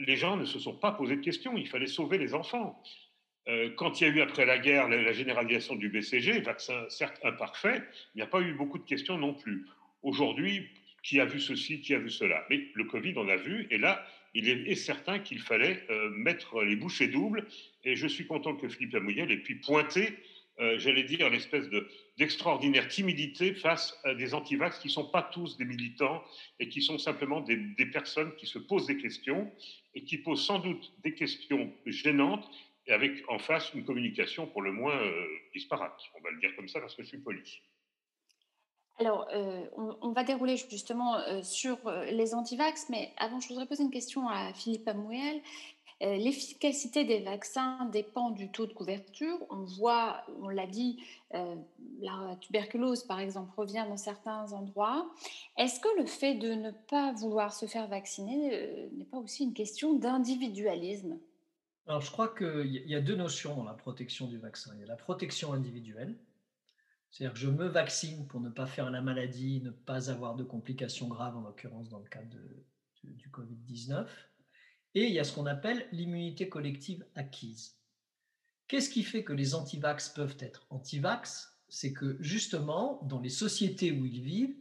les 0.00 0.16
gens 0.16 0.36
ne 0.36 0.44
se 0.44 0.58
sont 0.58 0.74
pas 0.74 0.90
posé 0.90 1.16
de 1.16 1.20
questions, 1.20 1.56
il 1.56 1.68
fallait 1.68 1.86
sauver 1.86 2.18
les 2.18 2.34
enfants. 2.34 2.82
Quand 3.76 4.00
il 4.00 4.06
y 4.06 4.10
a 4.10 4.12
eu 4.12 4.20
après 4.20 4.46
la 4.46 4.58
guerre 4.58 4.88
la, 4.88 5.12
généralisation 5.12 5.74
du 5.74 5.88
BCG, 5.88 6.40
vaccin 6.40 6.84
certes 6.88 7.18
imparfait, 7.24 7.82
il 8.14 8.18
n'y 8.18 8.22
a 8.22 8.26
pas 8.26 8.40
eu 8.40 8.54
beaucoup 8.54 8.78
de 8.78 8.84
questions 8.84 9.18
non 9.18 9.34
plus. 9.34 9.66
Aujourd'hui, 10.02 10.68
qui 11.02 11.18
a 11.20 11.24
vu 11.24 11.40
ceci, 11.40 11.80
qui 11.80 11.94
a 11.94 11.98
vu 11.98 12.10
cela? 12.10 12.46
Mais 12.50 12.68
le 12.74 12.84
Covid, 12.84 13.14
on 13.16 13.28
a 13.28 13.36
vu, 13.36 13.66
et 13.70 13.78
là, 13.78 14.06
il 14.34 14.48
est 14.48 14.74
certain 14.74 15.18
qu'il 15.18 15.40
fallait 15.40 15.84
euh, 15.90 16.10
mettre 16.10 16.62
les 16.62 16.76
bouchées 16.76 17.08
doubles, 17.08 17.46
et 17.84 17.96
je 17.96 18.06
suis 18.06 18.26
content 18.26 18.56
que 18.56 18.68
Philippe 18.68 18.94
Lamouyel 18.94 19.30
ait 19.30 19.36
pu 19.38 19.56
pointer, 19.56 20.18
euh, 20.60 20.78
j'allais 20.78 21.02
dire, 21.02 21.28
l'espèce 21.28 21.68
d'extraordinaire 22.18 22.88
timidité 22.88 23.54
face 23.54 23.98
à 24.04 24.14
des 24.14 24.32
antivax 24.34 24.78
qui 24.78 24.88
ne 24.88 24.92
sont 24.92 25.08
pas 25.08 25.22
tous 25.22 25.56
des 25.56 25.64
militants, 25.64 26.22
et 26.60 26.68
qui 26.68 26.80
sont 26.80 26.98
simplement 26.98 27.40
des, 27.40 27.86
personnes 27.86 28.34
qui 28.36 28.46
se 28.46 28.58
posent 28.58 28.86
des 28.86 28.96
questions, 28.96 29.50
et 29.94 30.04
qui 30.04 30.18
posent 30.18 30.44
sans 30.44 30.60
doute 30.60 30.92
des 31.02 31.14
questions 31.14 31.72
gênantes, 31.86 32.48
avec 32.92 33.22
en 33.28 33.38
face 33.38 33.72
une 33.74 33.84
communication 33.84 34.46
pour 34.46 34.62
le 34.62 34.72
moins 34.72 34.96
euh, 34.96 35.26
disparate. 35.54 35.98
On 36.18 36.22
va 36.22 36.30
le 36.30 36.40
dire 36.40 36.54
comme 36.56 36.68
ça 36.68 36.80
parce 36.80 36.94
que 36.94 37.02
je 37.02 37.08
suis 37.08 37.18
poli. 37.18 37.60
Alors, 38.98 39.26
euh, 39.32 39.64
on, 39.76 40.12
va 40.12 40.22
dérouler 40.22 40.56
justement 40.56 41.16
euh, 41.16 41.42
sur 41.42 41.78
les 42.10 42.34
antivax, 42.34 42.88
mais 42.90 43.12
avant, 43.16 43.40
je 43.40 43.48
voudrais 43.48 43.66
poser 43.66 43.82
une 43.82 43.90
question 43.90 44.28
à 44.28 44.52
Philippe 44.52 44.86
Amouel. 44.86 45.40
L'efficacité 46.00 47.04
des 47.04 47.20
vaccins 47.20 47.88
dépend 47.92 48.30
du 48.30 48.50
taux 48.50 48.66
de 48.66 48.72
couverture. 48.72 49.38
On 49.50 49.62
voit, 49.62 50.24
on 50.40 50.48
l'a 50.48 50.66
dit, 50.66 51.00
la 51.30 52.36
tuberculose, 52.40 53.04
par 53.04 53.20
exemple, 53.20 53.52
revient 53.56 53.86
dans 53.88 53.96
certains 53.96 54.52
endroits. 54.52 55.08
Est-ce 55.56 55.78
que 55.78 56.00
le 56.00 56.06
fait 56.06 56.34
de 56.34 56.54
ne 56.54 56.72
pas 56.72 57.12
vouloir 57.12 57.52
se 57.52 57.66
faire 57.66 57.86
vacciner 57.86 58.88
n'est 58.94 59.04
pas 59.04 59.18
aussi 59.18 59.44
une 59.44 59.54
question 59.54 59.92
d'individualisme? 59.92 61.20
Alors, 61.86 62.00
je 62.00 62.10
crois 62.10 62.32
qu'il 62.34 62.72
y 62.86 62.94
a 62.94 63.00
deux 63.00 63.16
notions 63.16 63.56
dans 63.56 63.64
la 63.64 63.74
protection 63.74 64.28
du 64.28 64.38
vaccin. 64.38 64.72
Il 64.74 64.80
y 64.80 64.84
a 64.84 64.86
la 64.86 64.96
protection 64.96 65.52
individuelle, 65.52 66.16
c'est-à-dire 67.10 67.34
que 67.34 67.40
je 67.40 67.50
me 67.50 67.66
vaccine 67.66 68.26
pour 68.28 68.40
ne 68.40 68.48
pas 68.48 68.66
faire 68.66 68.90
la 68.90 69.02
maladie, 69.02 69.60
ne 69.60 69.70
pas 69.70 70.10
avoir 70.10 70.36
de 70.36 70.44
complications 70.44 71.08
graves, 71.08 71.36
en 71.36 71.42
l'occurrence 71.42 71.88
dans 71.88 71.98
le 71.98 72.08
cas 72.08 72.22
du 73.02 73.28
Covid-19. 73.30 74.06
Et 74.94 75.06
il 75.06 75.12
y 75.12 75.18
a 75.18 75.24
ce 75.24 75.34
qu'on 75.34 75.46
appelle 75.46 75.86
l'immunité 75.92 76.48
collective 76.48 77.04
acquise. 77.14 77.76
Qu'est-ce 78.68 78.88
qui 78.88 79.02
fait 79.02 79.24
que 79.24 79.32
les 79.32 79.54
antivax 79.54 80.10
peuvent 80.10 80.36
être 80.38 80.66
antivax? 80.70 81.58
C'est 81.68 81.92
que 81.92 82.16
justement, 82.20 83.00
dans 83.04 83.20
les 83.20 83.30
sociétés 83.30 83.92
où 83.92 84.06
ils 84.06 84.22
vivent, 84.22 84.56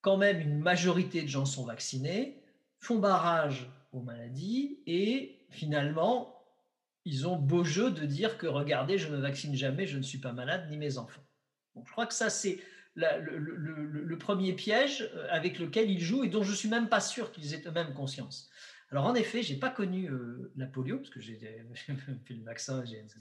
quand 0.00 0.16
même 0.16 0.40
une 0.40 0.58
majorité 0.58 1.22
de 1.22 1.28
gens 1.28 1.46
sont 1.46 1.64
vaccinés, 1.64 2.42
font 2.80 2.98
barrage 2.98 3.70
aux 3.92 4.02
maladies 4.02 4.80
et 4.86 5.46
finalement, 5.50 6.35
ils 7.06 7.26
ont 7.26 7.36
beau 7.36 7.64
jeu 7.64 7.90
de 7.90 8.04
dire 8.04 8.36
que 8.36 8.46
regardez, 8.46 8.98
je 8.98 9.08
ne 9.08 9.16
me 9.16 9.22
vaccine 9.22 9.54
jamais, 9.54 9.86
je 9.86 9.96
ne 9.96 10.02
suis 10.02 10.18
pas 10.18 10.32
malade, 10.32 10.68
ni 10.68 10.76
mes 10.76 10.98
enfants 10.98 11.26
je 11.84 11.92
crois 11.92 12.06
que 12.06 12.14
ça, 12.14 12.30
c'est 12.30 12.60
le, 12.94 14.16
premier 14.16 14.54
piège 14.54 15.02
euh, 15.14 15.26
avec 15.30 15.58
lequel 15.58 15.90
ils 15.90 16.00
jouent 16.00 16.24
et 16.24 16.28
dont 16.28 16.42
je 16.42 16.54
suis 16.54 16.68
même 16.68 16.88
pas 16.88 17.00
sûr 17.00 17.30
qu'ils 17.32 17.54
aient 17.54 17.62
eux-mêmes 17.66 17.92
conscience. 17.92 18.48
Alors, 18.90 19.04
en 19.04 19.14
effet, 19.14 19.42
je 19.42 19.52
n'ai 19.52 19.58
pas 19.58 19.68
connu 19.68 20.08
euh, 20.08 20.52
la 20.56 20.66
polio, 20.66 20.98
parce 20.98 21.10
que 21.10 21.20
j'ai 21.20 21.38
fait 21.74 22.34
le 22.34 22.44
vaccin, 22.44 22.82
etc. 22.84 23.20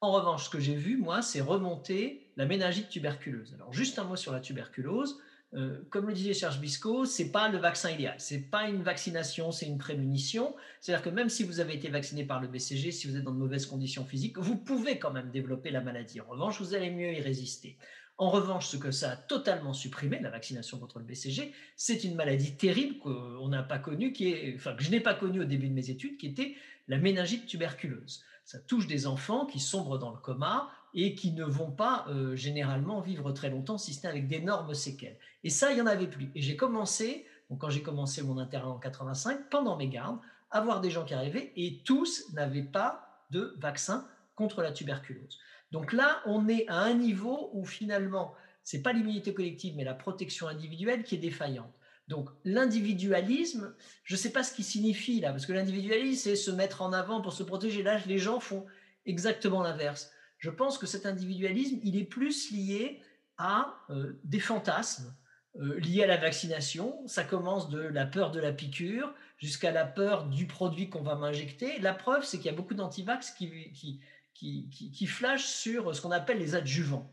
En 0.00 0.10
revanche, 0.10 0.46
ce 0.46 0.50
que 0.50 0.60
j'ai 0.60 0.74
vu, 0.74 0.96
moi, 0.96 1.22
c'est 1.22 1.40
remonter 1.40 2.32
la 2.36 2.44
méningite 2.44 2.88
tuberculeuse. 2.88 3.54
Alors, 3.54 3.72
juste 3.72 3.98
un 3.98 4.04
mot 4.04 4.16
sur 4.16 4.32
la 4.32 4.40
tuberculose. 4.40 5.20
Euh, 5.54 5.82
comme 5.90 6.06
le 6.06 6.14
disait 6.14 6.32
Serge 6.32 6.60
Bisco, 6.60 7.04
c'est 7.04 7.30
pas 7.30 7.48
le 7.48 7.58
vaccin 7.58 7.90
idéal. 7.90 8.14
C'est 8.18 8.50
pas 8.50 8.68
une 8.68 8.82
vaccination, 8.82 9.52
c'est 9.52 9.66
une 9.66 9.78
prémunition. 9.78 10.54
C'est-à-dire 10.80 11.04
que 11.04 11.10
même 11.10 11.28
si 11.28 11.44
vous 11.44 11.60
avez 11.60 11.74
été 11.74 11.88
vacciné 11.88 12.24
par 12.24 12.40
le 12.40 12.48
BCG, 12.48 12.90
si 12.90 13.06
vous 13.06 13.16
êtes 13.16 13.24
dans 13.24 13.32
de 13.32 13.38
mauvaises 13.38 13.66
conditions 13.66 14.04
physiques, 14.04 14.38
vous 14.38 14.56
pouvez 14.56 14.98
quand 14.98 15.10
même 15.10 15.30
développer 15.30 15.70
la 15.70 15.82
maladie. 15.82 16.20
En 16.20 16.26
revanche, 16.26 16.60
vous 16.60 16.74
allez 16.74 16.90
mieux 16.90 17.12
y 17.12 17.20
résister. 17.20 17.76
En 18.16 18.30
revanche, 18.30 18.68
ce 18.68 18.76
que 18.76 18.90
ça 18.90 19.12
a 19.12 19.16
totalement 19.16 19.72
supprimé, 19.72 20.20
la 20.20 20.30
vaccination 20.30 20.78
contre 20.78 20.98
le 20.98 21.04
BCG, 21.04 21.52
c'est 21.76 22.04
une 22.04 22.14
maladie 22.14 22.56
terrible 22.56 22.98
qu'on 22.98 23.48
n'a 23.48 23.62
pas 23.62 23.78
connue, 23.78 24.12
qui 24.12 24.28
est, 24.28 24.54
enfin, 24.54 24.74
que 24.74 24.82
je 24.82 24.90
n'ai 24.90 25.00
pas 25.00 25.14
connue 25.14 25.40
au 25.40 25.44
début 25.44 25.68
de 25.68 25.74
mes 25.74 25.90
études, 25.90 26.16
qui 26.18 26.28
était 26.28 26.54
la 26.88 26.98
méningite 26.98 27.46
tuberculeuse. 27.46 28.22
Ça 28.44 28.58
touche 28.58 28.86
des 28.86 29.06
enfants 29.06 29.46
qui 29.46 29.60
sombrent 29.60 29.98
dans 29.98 30.10
le 30.10 30.18
coma 30.18 30.70
et 30.94 31.14
qui 31.14 31.32
ne 31.32 31.44
vont 31.44 31.70
pas 31.70 32.06
euh, 32.08 32.36
généralement 32.36 33.00
vivre 33.00 33.32
très 33.32 33.50
longtemps, 33.50 33.78
si 33.78 33.94
ce 33.94 34.02
n'est 34.02 34.08
avec 34.08 34.28
d'énormes 34.28 34.74
séquelles. 34.74 35.16
Et 35.44 35.50
ça, 35.50 35.70
il 35.70 35.76
n'y 35.76 35.82
en 35.82 35.86
avait 35.86 36.06
plus. 36.06 36.30
Et 36.34 36.42
j'ai 36.42 36.56
commencé, 36.56 37.26
donc 37.50 37.60
quand 37.60 37.70
j'ai 37.70 37.82
commencé 37.82 38.22
mon 38.22 38.38
internat 38.38 38.68
en 38.68 38.78
85, 38.78 39.48
pendant 39.50 39.76
mes 39.76 39.88
gardes, 39.88 40.18
à 40.50 40.60
voir 40.60 40.80
des 40.80 40.90
gens 40.90 41.04
qui 41.04 41.14
arrivaient 41.14 41.52
et 41.56 41.80
tous 41.84 42.32
n'avaient 42.34 42.62
pas 42.62 43.24
de 43.30 43.54
vaccin 43.58 44.06
contre 44.34 44.62
la 44.62 44.72
tuberculose. 44.72 45.38
Donc 45.72 45.92
là, 45.92 46.20
on 46.26 46.48
est 46.48 46.68
à 46.68 46.80
un 46.80 46.94
niveau 46.94 47.50
où 47.54 47.64
finalement, 47.64 48.34
c'est 48.62 48.82
pas 48.82 48.92
l'immunité 48.92 49.32
collective, 49.32 49.74
mais 49.76 49.84
la 49.84 49.94
protection 49.94 50.46
individuelle 50.46 51.02
qui 51.02 51.14
est 51.14 51.18
défaillante. 51.18 51.72
Donc 52.08 52.28
l'individualisme, 52.44 53.74
je 54.04 54.14
ne 54.14 54.18
sais 54.18 54.30
pas 54.30 54.42
ce 54.42 54.52
qu'il 54.54 54.64
signifie 54.64 55.20
là, 55.20 55.30
parce 55.30 55.46
que 55.46 55.52
l'individualisme, 55.52 56.22
c'est 56.22 56.36
se 56.36 56.50
mettre 56.50 56.82
en 56.82 56.92
avant 56.92 57.22
pour 57.22 57.32
se 57.32 57.42
protéger. 57.42 57.82
Là, 57.82 57.98
les 58.06 58.18
gens 58.18 58.38
font 58.38 58.66
exactement 59.06 59.62
l'inverse. 59.62 60.10
Je 60.42 60.50
pense 60.50 60.76
que 60.76 60.86
cet 60.86 61.06
individualisme, 61.06 61.78
il 61.84 61.96
est 61.96 62.04
plus 62.04 62.50
lié 62.50 63.00
à 63.38 63.76
euh, 63.90 64.20
des 64.24 64.40
fantasmes 64.40 65.14
euh, 65.54 65.78
liés 65.78 66.02
à 66.02 66.08
la 66.08 66.16
vaccination. 66.16 67.06
Ça 67.06 67.22
commence 67.22 67.70
de 67.70 67.78
la 67.78 68.06
peur 68.06 68.32
de 68.32 68.40
la 68.40 68.52
piqûre 68.52 69.14
jusqu'à 69.38 69.70
la 69.70 69.84
peur 69.84 70.26
du 70.26 70.48
produit 70.48 70.90
qu'on 70.90 71.02
va 71.02 71.14
m'injecter. 71.14 71.78
La 71.78 71.94
preuve, 71.94 72.24
c'est 72.24 72.38
qu'il 72.38 72.46
y 72.46 72.54
a 72.54 72.56
beaucoup 72.56 72.74
d'antivax 72.74 73.30
qui, 73.30 73.70
qui, 73.70 74.00
qui, 74.34 74.68
qui, 74.68 75.06
flashent 75.06 75.46
sur 75.46 75.94
ce 75.94 76.00
qu'on 76.00 76.10
appelle 76.10 76.38
les 76.38 76.56
adjuvants. 76.56 77.08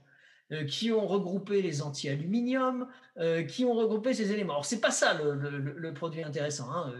Euh, 0.52 0.66
qui 0.66 0.92
ont 0.92 1.06
regroupé 1.06 1.62
les 1.62 1.84
anti-aluminium, 1.84 2.88
qui 3.50 3.66
ont 3.66 3.74
regroupé 3.74 4.14
ces 4.14 4.32
éléments. 4.32 4.54
Alors, 4.54 4.66
ce 4.66 4.76
n'est 4.76 4.82
pas 4.82 4.92
ça 4.92 5.14
le, 5.14 5.94
produit 5.94 6.24
intéressant, 6.24 6.72
hein. 6.72 6.94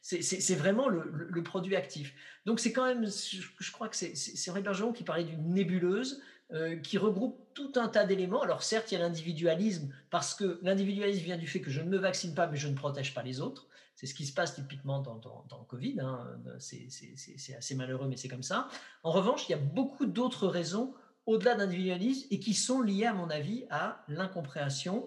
c'est 0.00 0.54
vraiment 0.54 0.88
le, 0.88 1.42
produit 1.42 1.74
actif. 1.74 2.14
Donc, 2.46 2.60
c'est 2.60 2.72
quand 2.72 2.86
même, 2.86 3.06
je, 3.06 3.72
crois 3.72 3.88
que 3.88 3.96
c'est 3.96 4.50
Henri 4.50 4.62
Bergeron 4.62 4.92
qui 4.92 5.02
parlait 5.02 5.24
d'une 5.24 5.52
nébuleuse 5.52 6.22
euh, 6.50 6.76
qui 6.76 6.96
regroupe 6.96 7.38
tout 7.52 7.72
un 7.76 7.88
tas 7.88 8.06
d'éléments. 8.06 8.40
Alors, 8.40 8.62
certes, 8.62 8.90
il 8.90 8.94
y 8.94 8.96
a 8.96 9.00
l'individualisme, 9.00 9.92
parce 10.08 10.34
que 10.34 10.58
l'individualisme 10.62 11.22
vient 11.22 11.36
du 11.36 11.46
fait 11.46 11.60
que 11.60 11.70
je 11.70 11.82
ne 11.82 11.90
me 11.90 11.98
vaccine 11.98 12.34
pas, 12.34 12.46
mais 12.46 12.56
je 12.56 12.68
ne 12.68 12.74
protège 12.74 13.12
pas 13.12 13.22
les 13.22 13.42
autres. 13.42 13.66
C'est 13.96 14.06
ce 14.06 14.14
qui 14.14 14.24
se 14.24 14.32
passe 14.32 14.54
typiquement 14.54 15.00
dans, 15.00 15.20
le 15.50 15.66
Covid. 15.66 16.00
Hein. 16.00 16.26
C'est 16.58 17.54
assez 17.54 17.74
malheureux, 17.74 18.08
mais 18.08 18.16
c'est 18.16 18.28
comme 18.28 18.42
ça. 18.42 18.68
En 19.02 19.10
revanche, 19.10 19.46
il 19.46 19.52
y 19.52 19.54
a 19.56 19.58
beaucoup 19.58 20.06
d'autres 20.06 20.46
raisons 20.46 20.94
au-delà 21.28 21.54
d'individualisme 21.54 22.26
et 22.30 22.40
qui 22.40 22.54
sont 22.54 22.80
liés, 22.80 23.04
à 23.04 23.12
mon 23.12 23.28
avis, 23.28 23.66
à 23.68 24.02
l'incompréhension, 24.08 25.06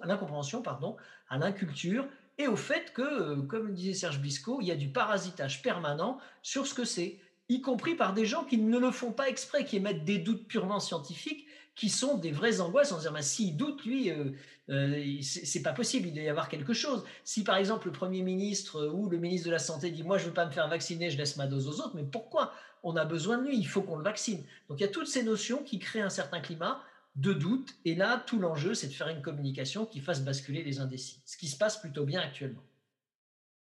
pardon, 0.64 0.96
à 1.30 1.40
l'inculture 1.40 2.06
et 2.38 2.48
au 2.48 2.56
fait 2.56 2.94
que, 2.94 3.02
euh, 3.02 3.42
comme 3.42 3.74
disait 3.74 3.96
Serge 3.96 4.20
Bisco, 4.20 4.60
il 4.62 4.68
y 4.68 4.72
a 4.72 4.76
du 4.76 4.90
parasitage 4.90 5.64
permanent 5.64 6.20
sur 6.44 6.68
ce 6.68 6.76
que 6.76 6.86
c'est, 6.86 7.18
y 7.50 7.62
compris 7.62 7.96
par 7.96 8.14
des 8.14 8.28
gens 8.28 8.44
qui 8.44 8.60
ne 8.60 8.78
le 8.78 8.92
font 8.92 9.12
pas 9.12 9.30
exprès, 9.30 9.66
qui 9.66 9.78
émettent 9.78 10.06
des 10.06 10.20
doutes 10.20 10.48
purement 10.48 10.80
scientifiques, 10.80 11.48
qui 11.76 11.90
sont 11.90 12.18
des 12.18 12.32
vraies 12.32 12.62
angoisses 12.62 12.92
en 12.92 13.00
disant 13.00 13.14
bah, 13.14 13.24
s'il 13.24 13.58
doute, 13.58 13.84
lui, 13.84 14.12
euh, 14.12 14.26
euh, 14.70 15.18
c'est 15.24 15.64
pas 15.64 15.74
possible, 15.74 16.08
il 16.08 16.14
doit 16.14 16.24
y 16.24 16.30
avoir 16.30 16.50
quelque 16.50 16.74
chose. 16.74 17.04
Si 17.24 17.44
par 17.44 17.56
exemple 17.56 17.88
le 17.88 17.94
Premier 17.94 18.22
ministre 18.22 18.92
ou 18.94 19.10
le 19.10 19.18
ministre 19.18 19.48
de 19.48 19.52
la 19.52 19.60
Santé 19.60 19.90
dit 19.90 20.04
Moi, 20.04 20.20
je 20.20 20.26
ne 20.26 20.28
veux 20.28 20.34
pas 20.36 20.46
me 20.46 20.52
faire 20.52 20.68
vacciner, 20.68 21.10
je 21.10 21.18
laisse 21.18 21.38
ma 21.38 21.48
dose 21.48 21.68
aux 21.68 21.80
autres, 21.80 21.96
mais 21.96 22.04
pourquoi? 22.04 22.54
On 22.84 22.96
a 22.96 23.06
besoin 23.06 23.38
de 23.38 23.48
lui, 23.48 23.58
il 23.58 23.68
faut 23.68 23.82
qu'on 23.82 23.98
le 23.98 24.04
vaccine. 24.04 24.44
Donc 24.70 24.80
il 24.80 24.82
y 24.82 24.86
a 24.86 24.90
toutes 24.90 25.08
ces 25.08 25.24
notions 25.24 25.64
qui 25.64 25.80
créent 25.80 26.02
un 26.02 26.10
certain 26.10 26.40
climat 26.40 26.82
de 27.16 27.34
doute. 27.34 27.76
Et 27.86 27.96
là, 27.96 28.24
tout 28.26 28.40
l'enjeu, 28.40 28.74
c'est 28.74 28.88
de 28.88 28.94
faire 28.94 29.10
une 29.10 29.22
communication 29.22 29.86
qui 29.86 30.00
fasse 30.00 30.24
basculer 30.24 30.64
les 30.64 30.80
indécis, 30.80 31.22
ce 31.26 31.38
qui 31.38 31.48
se 31.48 31.58
passe 31.58 31.78
plutôt 31.78 32.06
bien 32.06 32.22
actuellement. 32.22 32.62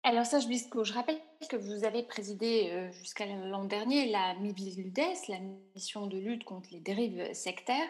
Alors 0.04 0.26
Serge 0.26 0.48
Bisco, 0.48 0.84
je 0.84 0.94
rappelle 0.94 1.20
que 1.48 1.56
vous 1.56 1.84
avez 1.86 2.02
présidé 2.02 2.72
euh, 2.72 2.92
jusqu'à 2.92 3.28
l'an 3.28 3.66
dernier 3.66 4.10
la 4.10 4.34
MIBILUDES, 4.34 5.28
la 5.30 5.38
mission 5.76 6.08
de 6.08 6.18
lutte 6.18 6.44
contre 6.44 6.70
les 6.72 6.80
dérives 6.80 7.32
sectaires. 7.34 7.88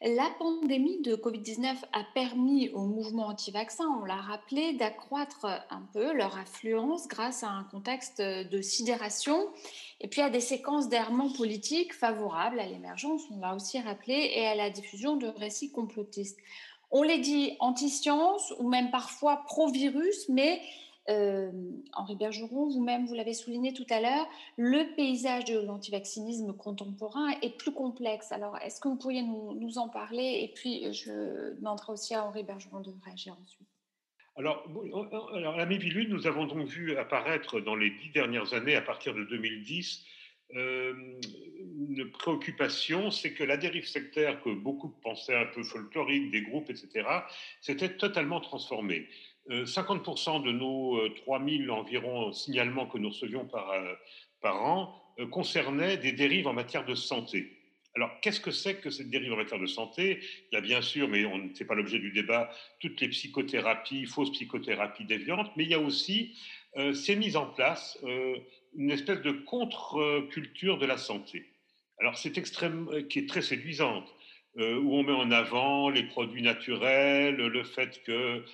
La 0.00 0.30
pandémie 0.38 1.02
de 1.02 1.16
Covid-19 1.16 1.76
a 1.92 2.04
permis 2.14 2.70
aux 2.70 2.86
mouvements 2.86 3.26
anti-vaccins, 3.26 3.84
on 4.00 4.06
l'a 4.06 4.16
rappelé, 4.16 4.72
d'accroître 4.72 5.44
un 5.44 5.82
peu 5.92 6.14
leur 6.14 6.38
affluence 6.38 7.06
grâce 7.08 7.44
à 7.44 7.50
un 7.50 7.64
contexte 7.64 8.22
de 8.22 8.62
sidération 8.62 9.50
et 10.00 10.08
puis 10.08 10.22
à 10.22 10.30
des 10.30 10.40
séquences 10.40 10.88
d'errements 10.88 11.32
politiques 11.32 11.94
favorables 11.94 12.60
à 12.60 12.66
l'émergence, 12.66 13.22
on 13.30 13.40
l'a 13.40 13.54
aussi 13.54 13.78
rappelé, 13.80 14.32
et 14.34 14.46
à 14.46 14.54
la 14.54 14.70
diffusion 14.70 15.16
de 15.16 15.28
récits 15.28 15.72
complotistes. 15.72 16.38
On 16.90 17.02
les 17.02 17.18
dit 17.18 17.56
anti-science 17.60 18.52
ou 18.58 18.68
même 18.68 18.90
parfois 18.90 19.42
pro-virus, 19.46 20.28
mais 20.28 20.60
Euh, 21.08 21.50
Henri 21.94 22.14
Bergeron, 22.14 22.68
vous-même, 22.68 23.06
vous 23.06 23.14
l'avez 23.14 23.34
souligné 23.34 23.72
tout 23.72 23.86
à 23.90 24.00
l'heure, 24.00 24.26
le 24.56 24.94
paysage 24.94 25.44
de 25.46 25.58
l'antivaccinisme 25.58 26.52
contemporain 26.52 27.30
est 27.42 27.56
plus 27.56 27.72
complexe. 27.72 28.30
Alors, 28.30 28.56
est-ce 28.58 28.80
que 28.80 28.88
vous 28.88 28.98
pourriez 29.02 29.22
nous 29.22 29.78
en 29.78 29.88
parler? 29.88 30.40
Et 30.42 30.52
puis, 30.54 30.92
je 30.92 31.54
demanderai 31.56 31.92
aussi 31.92 32.14
à 32.14 32.24
Henri 32.24 32.42
Bergeron 32.44 32.80
de 32.80 32.92
réagir 33.04 33.34
ensuite. 33.42 33.69
Alors, 34.36 34.64
alors 35.34 35.56
la 35.56 35.66
nous 35.66 36.26
avons 36.26 36.46
donc 36.46 36.66
vu 36.66 36.96
apparaître 36.96 37.60
dans 37.60 37.74
les 37.74 37.90
dix 37.90 38.10
dernières 38.10 38.54
années, 38.54 38.76
à 38.76 38.80
partir 38.80 39.14
de 39.14 39.24
2010, 39.24 40.06
euh, 40.56 40.94
une 41.88 42.10
préoccupation, 42.10 43.10
c'est 43.10 43.32
que 43.32 43.44
la 43.44 43.56
dérive 43.56 43.86
sectaire 43.86 44.42
que 44.42 44.50
beaucoup 44.50 44.88
pensaient 45.02 45.36
un 45.36 45.46
peu 45.46 45.62
folklorique, 45.62 46.30
des 46.30 46.42
groupes, 46.42 46.70
etc., 46.70 47.06
s'était 47.60 47.96
totalement 47.96 48.40
transformée. 48.40 49.06
50% 49.48 50.40
euh, 50.40 50.44
de 50.44 50.52
nos 50.52 51.08
3000 51.08 51.68
euh, 51.68 51.72
environ 51.72 52.32
signalements 52.32 52.86
que 52.86 52.98
nous 52.98 53.08
recevions 53.08 53.46
par 54.40 54.62
an 54.62 54.94
concernaient 55.30 55.98
des 55.98 56.12
dérives 56.12 56.46
en 56.46 56.54
matière 56.54 56.84
de 56.86 56.94
santé. 56.94 57.59
Alors, 57.96 58.20
qu'est-ce 58.20 58.40
que 58.40 58.52
c'est 58.52 58.76
que 58.76 58.90
cette 58.90 59.10
dérive 59.10 59.32
en 59.32 59.36
matière 59.36 59.58
de 59.58 59.66
santé? 59.66 60.20
Il 60.50 60.54
y 60.54 60.58
a 60.58 60.60
bien 60.60 60.80
sûr, 60.80 61.08
mais 61.08 61.22
ce 61.22 61.60
n'est 61.60 61.66
pas 61.66 61.74
l'objet 61.74 61.98
du 61.98 62.12
débat, 62.12 62.50
toutes 62.78 63.00
les 63.00 63.08
psychothérapies, 63.08 64.06
fausses 64.06 64.30
psychothérapies 64.30 65.04
déviantes, 65.04 65.50
mais 65.56 65.64
il 65.64 65.70
y 65.70 65.74
a 65.74 65.80
aussi, 65.80 66.36
euh, 66.76 66.94
c'est 66.94 67.16
mis 67.16 67.36
en 67.36 67.46
place 67.46 67.98
euh, 68.04 68.36
une 68.76 68.92
espèce 68.92 69.22
de 69.22 69.32
contre-culture 69.32 70.78
de 70.78 70.86
la 70.86 70.98
santé. 70.98 71.46
Alors, 71.98 72.16
c'est 72.16 72.38
extrême, 72.38 72.88
euh, 72.92 73.02
qui 73.02 73.18
est 73.18 73.28
très 73.28 73.42
séduisante, 73.42 74.08
euh, 74.58 74.78
où 74.78 74.94
on 74.94 75.02
met 75.02 75.12
en 75.12 75.32
avant 75.32 75.90
les 75.90 76.04
produits 76.04 76.42
naturels, 76.42 77.36
le 77.36 77.64
fait 77.64 78.02
que 78.04 78.44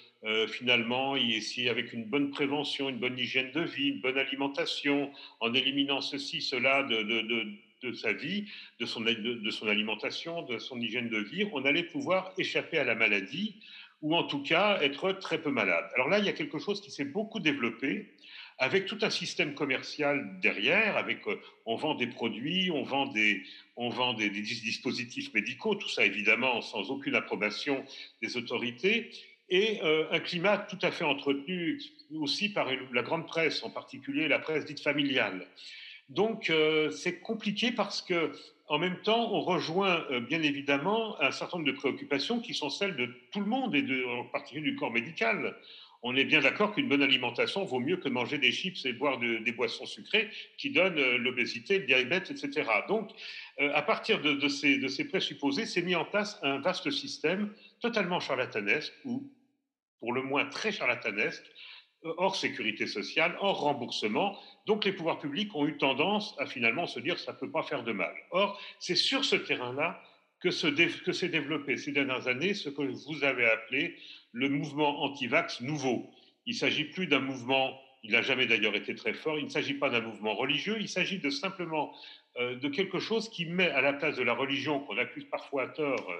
finalement, 0.49 1.15
ici, 1.15 1.69
avec 1.69 1.93
une 1.93 2.05
bonne 2.05 2.31
prévention, 2.31 2.89
une 2.89 2.99
bonne 2.99 3.17
hygiène 3.17 3.53
de 3.53 3.61
vie, 3.61 3.91
une 3.91 4.01
bonne 4.01 4.19
alimentation, 4.19 5.13
en 5.39 5.55
éliminant 5.55 6.01
ceci, 6.01 6.41
cela 6.41 6.83
de 6.83 7.47
de 7.83 7.93
sa 7.93 8.13
vie, 8.13 8.47
de 8.81 8.87
son, 8.87 9.05
alimentation, 9.69 10.43
de 10.43 10.59
son 10.59 10.81
hygiène 10.81 11.09
de 11.09 11.19
vie, 11.19 11.49
on 11.53 11.65
allait 11.65 11.85
pouvoir 11.85 12.33
échapper 12.39 12.79
à 12.79 12.85
la 12.85 12.95
maladie 12.95 13.57
ou 14.03 14.15
en 14.15 14.25
tout 14.25 14.43
cas 14.43 14.81
être 14.83 15.13
très 15.13 15.41
peu 15.41 15.51
malade. 15.51 15.89
Alors 15.95 16.09
là, 16.09 16.19
il 16.19 16.25
y 16.25 16.29
a 16.29 16.33
quelque 16.33 16.59
chose 16.59 16.81
qui 16.81 16.91
s'est 16.91 17.05
beaucoup 17.05 17.41
développé 17.41 18.13
avec 18.59 18.87
tout 18.87 18.99
un 19.03 19.11
système 19.11 19.55
commercial 19.55 20.39
derrière, 20.41 20.97
avec 20.97 21.27
euh, 21.29 21.39
on 21.67 21.77
vend 21.77 21.95
des 21.95 22.07
produits, 22.07 22.71
on 22.71 22.83
vend 22.83 23.07
des, 23.07 23.43
on 23.77 23.91
vend 23.91 24.15
des, 24.15 24.31
dispositifs 24.31 25.33
médicaux, 25.35 25.75
tout 25.75 25.89
ça 25.89 26.05
évidemment 26.05 26.63
sans 26.63 26.91
aucune 26.91 27.15
approbation 27.15 27.85
des 28.23 28.37
autorités, 28.37 29.11
et 29.49 29.81
euh, 29.83 30.07
un 30.11 30.21
climat 30.21 30.59
tout 30.59 30.79
à 30.83 30.91
fait 30.91 31.05
entretenu 31.05 31.81
aussi 32.15 32.49
par 32.49 32.69
la 32.93 33.03
grande 33.03 33.27
presse, 33.27 33.63
en 33.63 33.71
particulier 33.71 34.27
la 34.27 34.39
presse 34.39 34.65
dite 34.65 34.81
familiale. 34.81 35.47
Donc 36.09 36.51
euh, 36.51 36.91
c'est 36.91 37.19
compliqué 37.19 37.73
parce 37.73 38.03
que 38.03 38.33
en 38.69 38.79
même 38.79 39.01
temps, 39.03 39.33
on 39.33 39.41
rejoint 39.41 40.05
euh, 40.11 40.21
bien 40.21 40.43
évidemment 40.43 41.21
un 41.21 41.31
certain 41.31 41.59
nombre 41.59 41.71
de 41.71 41.77
préoccupations 41.77 42.41
qui 42.41 42.53
sont 42.53 42.71
celles 42.71 42.97
de 42.97 43.09
tout 43.31 43.41
le 43.41 43.47
monde 43.47 43.75
et 43.77 43.83
de, 43.83 44.05
en 44.05 44.25
particulier 44.25 44.71
du 44.71 44.77
corps 44.77 44.93
médical. 44.93 45.57
On 46.03 46.15
est 46.15 46.25
bien 46.25 46.41
d'accord 46.41 46.75
qu'une 46.75 46.89
bonne 46.89 47.03
alimentation 47.03 47.65
vaut 47.65 47.81
mieux 47.81 47.97
que 47.97 48.09
manger 48.09 48.39
des 48.39 48.53
chips 48.53 48.85
et 48.85 48.93
boire 48.93 49.19
des 49.19 49.53
boissons 49.53 49.87
sucrées 49.87 50.31
qui 50.59 50.71
donnent 50.71 50.99
euh, 50.99 51.17
l'obésité, 51.17 51.79
le 51.79 51.87
diabète, 51.87 52.31
etc. 52.31 52.69
Donc, 52.89 53.11
à 53.59 53.83
partir 53.83 54.21
de, 54.21 54.49
ces, 54.49 54.79
de 54.79 54.89
ces 54.89 55.09
présupposés, 55.09 55.65
s'est 55.65 55.83
mis 55.83 55.95
en 55.95 56.05
place 56.05 56.39
un 56.43 56.59
vaste 56.59 56.91
système 56.91 57.53
totalement 57.81 58.21
charlatanesque, 58.21 58.93
ou 59.05 59.33
pour 60.01 60.13
le 60.13 60.23
moins 60.23 60.45
très 60.45 60.71
charlatanesque, 60.71 61.45
hors 62.03 62.37
sécurité 62.37 62.87
sociale, 62.87 63.37
hors 63.41 63.61
remboursement. 63.61 64.39
Donc 64.67 64.85
les 64.85 64.93
pouvoirs 64.93 65.19
publics 65.19 65.55
ont 65.55 65.67
eu 65.67 65.77
tendance 65.77 66.35
à 66.39 66.47
finalement 66.47 66.87
se 66.87 67.01
dire 67.01 67.19
ça 67.19 67.33
ne 67.33 67.39
peut 67.39 67.51
pas 67.51 67.63
faire 67.63 67.83
de 67.83 67.93
mal. 67.93 68.15
Or, 68.31 68.61
c'est 68.79 68.97
sur 68.97 69.25
ce 69.25 69.37
terrain-là 69.37 70.01
que, 70.41 70.51
s'est 70.51 71.29
développé 71.29 71.77
ces 71.77 71.93
dernières 71.93 72.29
années 72.29 72.55
ce 72.55 72.69
que 72.69 72.83
vous 72.83 73.25
avez 73.25 73.47
appelé 73.47 73.97
le 74.33 74.49
mouvement 74.49 75.03
anti-vax 75.03 75.61
nouveau. 75.61 76.11
Il 76.45 76.55
ne 76.55 76.59
s'agit 76.59 76.85
plus 76.85 77.07
d'un 77.07 77.21
mouvement, 77.21 77.81
il 78.03 78.13
n'a 78.13 78.23
jamais 78.23 78.47
d'ailleurs 78.47 78.75
été 78.75 78.95
très 78.95 79.15
fort, 79.15 79.39
il 79.39 79.47
ne 79.47 79.51
s'agit 79.51 79.75
pas 79.75 79.91
d'un 79.91 80.01
mouvement 80.01 80.35
religieux, 80.35 80.77
il 80.79 80.89
s'agit 80.89 81.19
de 81.19 81.31
simplement 81.31 81.93
euh, 82.39 82.55
de 82.55 82.69
quelque 82.69 82.99
chose 82.99 83.31
qui 83.31 83.47
met 83.47 83.71
à 83.71 83.81
la 83.81 83.95
place 83.95 84.17
de 84.17 84.23
la 84.23 84.35
religion, 84.35 84.81
qu'on 84.81 84.99
accuse 84.99 85.25
parfois 85.25 85.63
à 85.63 85.69
tort 85.69 86.13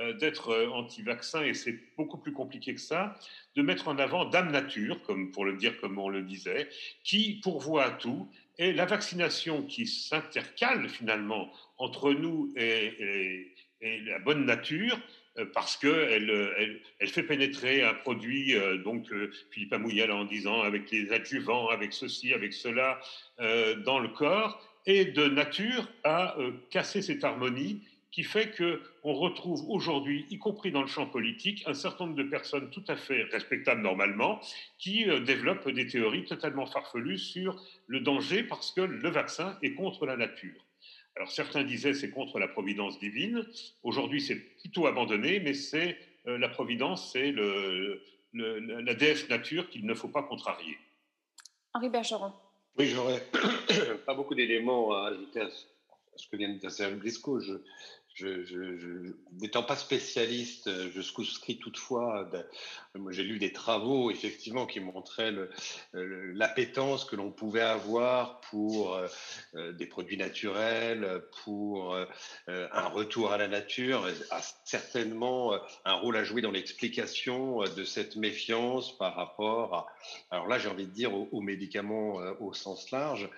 euh, 0.00 0.12
d'être 0.12 0.50
euh, 0.50 0.68
anti-vaccin, 0.68 1.42
et 1.42 1.54
c'est 1.54 1.78
beaucoup 1.96 2.18
plus 2.18 2.32
compliqué 2.32 2.74
que 2.74 2.80
ça, 2.80 3.18
de 3.56 3.62
mettre 3.62 3.88
en 3.88 3.98
avant 3.98 4.26
Dame 4.26 4.50
Nature, 4.50 5.00
comme 5.02 5.30
pour 5.30 5.46
le 5.46 5.56
dire 5.56 5.80
comme 5.80 5.98
on 5.98 6.10
le 6.10 6.22
disait, 6.22 6.68
qui 7.02 7.40
pourvoit 7.42 7.84
à 7.84 7.90
tout, 7.92 8.28
et 8.58 8.74
la 8.74 8.84
vaccination 8.84 9.62
qui 9.62 9.86
s'intercale 9.86 10.88
finalement 10.88 11.50
entre 11.78 12.12
nous 12.12 12.52
et, 12.56 13.50
la 13.80 14.18
bonne 14.18 14.46
nature, 14.46 14.98
parce 15.52 15.76
qu'elle 15.76 16.30
elle, 16.58 16.80
elle, 17.00 17.08
fait 17.08 17.22
pénétrer 17.22 17.82
un 17.82 17.94
produit, 17.94 18.54
donc 18.84 19.12
Philippe 19.50 19.72
Amouyel 19.72 20.12
en 20.12 20.24
disant 20.24 20.62
avec 20.62 20.90
les 20.90 21.12
adjuvants, 21.12 21.68
avec 21.68 21.92
ceci, 21.92 22.32
avec 22.32 22.52
cela, 22.52 23.00
dans 23.38 23.98
le 23.98 24.08
corps, 24.08 24.60
et 24.86 25.06
de 25.06 25.26
nature 25.26 25.88
à 26.02 26.38
euh, 26.38 26.52
casser 26.70 27.02
cette 27.02 27.24
harmonie 27.24 27.82
qui 28.10 28.22
fait 28.22 28.54
qu'on 28.56 29.12
retrouve 29.12 29.68
aujourd'hui, 29.68 30.24
y 30.30 30.38
compris 30.38 30.70
dans 30.70 30.82
le 30.82 30.86
champ 30.86 31.06
politique, 31.06 31.64
un 31.66 31.74
certain 31.74 32.06
nombre 32.06 32.16
de 32.16 32.22
personnes 32.22 32.70
tout 32.70 32.84
à 32.86 32.94
fait 32.94 33.24
respectables 33.24 33.82
normalement, 33.82 34.40
qui 34.78 35.08
euh, 35.08 35.20
développent 35.20 35.68
des 35.68 35.86
théories 35.86 36.24
totalement 36.24 36.66
farfelues 36.66 37.18
sur 37.18 37.60
le 37.88 38.00
danger 38.00 38.44
parce 38.44 38.70
que 38.70 38.82
le 38.82 39.08
vaccin 39.08 39.58
est 39.62 39.74
contre 39.74 40.06
la 40.06 40.16
nature. 40.16 40.64
Alors 41.16 41.30
certains 41.30 41.62
disaient 41.62 41.94
c'est 41.94 42.10
contre 42.10 42.38
la 42.38 42.48
providence 42.48 42.98
divine. 42.98 43.46
Aujourd'hui 43.82 44.20
c'est 44.20 44.36
plutôt 44.36 44.86
abandonné, 44.86 45.40
mais 45.40 45.54
c'est 45.54 45.96
euh, 46.26 46.38
la 46.38 46.48
providence, 46.48 47.12
c'est 47.12 47.30
le, 47.30 48.02
la 48.32 48.94
déesse 48.94 49.28
nature 49.28 49.68
qu'il 49.70 49.86
ne 49.86 49.94
faut 49.94 50.08
pas 50.08 50.22
contrarier. 50.22 50.76
Henri 51.72 51.88
Bergeron. 51.88 52.32
Oui, 52.78 52.88
j'aurais 52.88 53.22
pas 54.06 54.14
beaucoup 54.14 54.34
d'éléments 54.34 54.92
à 54.92 55.08
ajouter 55.08 55.40
à 55.40 55.48
ce 56.16 56.28
que 56.28 56.36
vient 56.36 56.48
de 56.48 56.58
dire 56.58 56.70
Serge 56.70 56.94
Briscoe. 56.94 57.40
Je, 57.40 57.54
n'étant 58.22 59.62
pas 59.62 59.76
spécialiste, 59.76 60.70
je 60.90 61.00
souscris 61.00 61.58
toutefois. 61.58 62.30
moi, 62.94 63.12
j'ai 63.12 63.24
lu 63.24 63.38
des 63.38 63.52
travaux 63.52 64.10
effectivement 64.10 64.66
qui 64.66 64.80
montraient 64.80 65.32
l'appétence 65.92 67.04
que 67.04 67.16
l'on 67.16 67.30
pouvait 67.30 67.60
avoir 67.60 68.40
pour 68.40 68.94
euh, 69.54 69.72
des 69.72 69.86
produits 69.86 70.16
naturels, 70.16 71.22
pour 71.44 71.94
euh, 71.94 72.06
un 72.46 72.88
retour 72.88 73.32
à 73.32 73.38
la 73.38 73.48
nature, 73.48 74.08
a 74.30 74.40
certainement 74.64 75.58
un 75.84 75.94
rôle 75.94 76.16
à 76.16 76.24
jouer 76.24 76.42
dans 76.42 76.50
l'explication 76.50 77.62
de 77.62 77.84
cette 77.84 78.16
méfiance 78.16 78.96
par 78.96 79.14
rapport 79.14 79.74
à. 79.74 79.86
Alors 80.30 80.46
là, 80.46 80.58
j'ai 80.58 80.68
envie 80.68 80.86
de 80.86 80.92
dire 80.92 81.12
aux, 81.14 81.40
médicaments 81.40 82.20
euh, 82.20 82.32
au 82.40 82.52
sens 82.52 82.90
large 82.90 83.28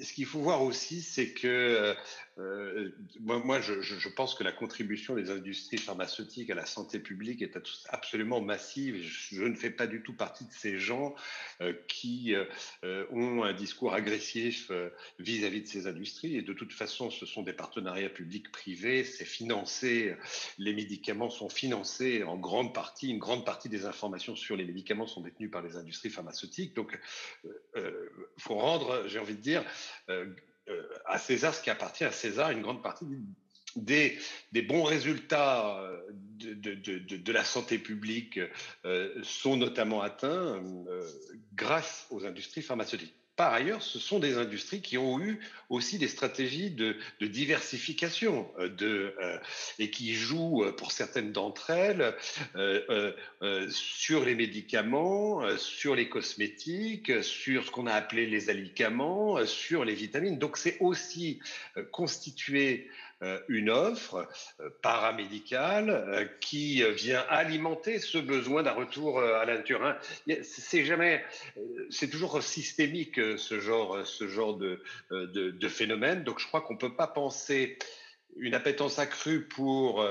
ce 0.00 0.12
qu'il 0.12 0.26
faut 0.26 0.38
voir 0.38 0.62
aussi, 0.62 1.02
c'est 1.02 1.32
que 1.32 1.96
euh, 2.40 2.90
moi, 3.20 3.60
je, 3.60 4.08
pense 4.08 4.34
que 4.34 4.44
la 4.44 4.52
contribution 4.52 5.14
des 5.14 5.30
industries 5.30 5.78
pharmaceutiques 5.78 6.50
à 6.50 6.54
la 6.54 6.66
santé 6.66 6.98
publique 6.98 7.42
est 7.42 7.58
absolument 7.88 8.40
massive. 8.40 8.96
Je, 9.02 9.42
ne 9.44 9.54
fais 9.54 9.70
pas 9.70 9.86
du 9.86 10.02
tout 10.02 10.14
partie 10.14 10.44
de 10.44 10.52
ces 10.52 10.78
gens 10.78 11.14
euh, 11.60 11.74
qui 11.88 12.34
euh, 12.34 13.04
ont 13.10 13.42
un 13.42 13.52
discours 13.52 13.94
agressif 13.94 14.70
vis-à-vis 15.18 15.62
de 15.62 15.66
ces 15.66 15.86
industries. 15.86 16.36
Et 16.36 16.42
de 16.42 16.52
toute 16.52 16.72
façon, 16.72 17.10
ce 17.10 17.26
sont 17.26 17.42
des 17.42 17.52
partenariats 17.52 18.10
publics-privés. 18.10 19.04
C'est 19.04 19.24
financé. 19.24 20.14
Les 20.58 20.72
médicaments 20.72 21.30
sont 21.30 21.48
financés 21.48 22.22
en 22.22 22.36
grande 22.36 22.74
partie. 22.74 23.10
Une 23.10 23.18
grande 23.18 23.44
partie 23.44 23.68
des 23.68 23.84
informations 23.84 24.36
sur 24.36 24.56
les 24.56 24.64
médicaments 24.64 25.06
sont 25.06 25.20
détenues 25.20 25.50
par 25.50 25.62
les 25.62 25.76
industries 25.76 26.10
pharmaceutiques. 26.10 26.74
Donc, 26.74 26.98
il 27.76 27.82
faut 28.38 28.54
rendre, 28.54 29.04
j'ai 29.06 29.18
envie 29.18 29.34
de 29.34 29.40
dire, 29.40 29.64
à 31.06 31.18
César 31.18 31.54
ce 31.54 31.62
qui 31.62 31.70
appartient 31.70 32.04
à 32.04 32.12
César, 32.12 32.50
une 32.50 32.62
grande 32.62 32.82
partie 32.82 33.06
des, 33.76 34.18
bons 34.62 34.82
résultats 34.82 35.80
euh, 35.80 36.00
de, 36.38 37.32
la 37.32 37.44
santé 37.44 37.78
publique 37.78 38.40
euh, 38.84 39.14
sont 39.22 39.56
notamment 39.56 40.02
atteints 40.02 40.62
grâce 41.54 42.06
aux 42.10 42.24
industries 42.26 42.62
pharmaceutiques. 42.62 43.14
Par 43.40 43.54
ailleurs, 43.54 43.80
ce 43.80 43.98
sont 43.98 44.18
des 44.18 44.36
industries 44.36 44.82
qui 44.82 44.98
ont 44.98 45.18
eu 45.18 45.40
aussi 45.70 45.96
des 45.96 46.08
stratégies 46.08 46.70
de, 46.70 46.94
diversification 47.22 48.46
euh, 48.58 48.68
euh, 48.82 49.38
et 49.78 49.90
qui 49.90 50.12
jouent, 50.12 50.62
euh, 50.62 50.72
pour 50.72 50.92
certaines 50.92 51.32
d'entre 51.32 51.70
elles, 51.70 52.14
sur 53.70 54.26
les 54.26 54.34
médicaments, 54.34 55.56
sur 55.56 55.94
les 55.94 56.10
cosmétiques, 56.10 57.24
sur 57.24 57.64
ce 57.64 57.70
qu'on 57.70 57.86
a 57.86 57.94
appelé 57.94 58.26
les 58.26 58.50
alicaments, 58.50 59.46
sur 59.46 59.86
les 59.86 59.94
vitamines. 59.94 60.38
Donc 60.38 60.58
c'est 60.58 60.76
aussi 60.80 61.40
constitué 61.92 62.90
une 63.48 63.70
offre 63.70 64.26
paramédicale 64.82 66.30
qui 66.40 66.82
vient 66.92 67.24
alimenter 67.28 67.98
ce 67.98 68.18
besoin 68.18 68.62
d'un 68.62 68.72
retour 68.72 69.20
à 69.20 69.44
la 69.44 69.58
nature. 69.58 69.84
Hein. 69.84 69.98
C'est 70.42 70.84
jamais, 70.84 71.24
c'est 71.90 72.08
toujours 72.08 72.42
systémique 72.42 73.20
ce 73.36 73.60
genre, 73.60 74.06
ce 74.06 74.26
genre 74.28 74.56
de, 74.56 74.82
de, 75.10 75.50
de 75.50 75.68
phénomène. 75.68 76.24
Donc 76.24 76.38
je 76.38 76.46
crois 76.46 76.62
qu'on 76.62 76.76
peut 76.76 76.94
pas 76.94 77.06
penser 77.06 77.78
une 78.36 78.54
appétence 78.54 78.98
accrue 78.98 79.46
pour 79.48 80.04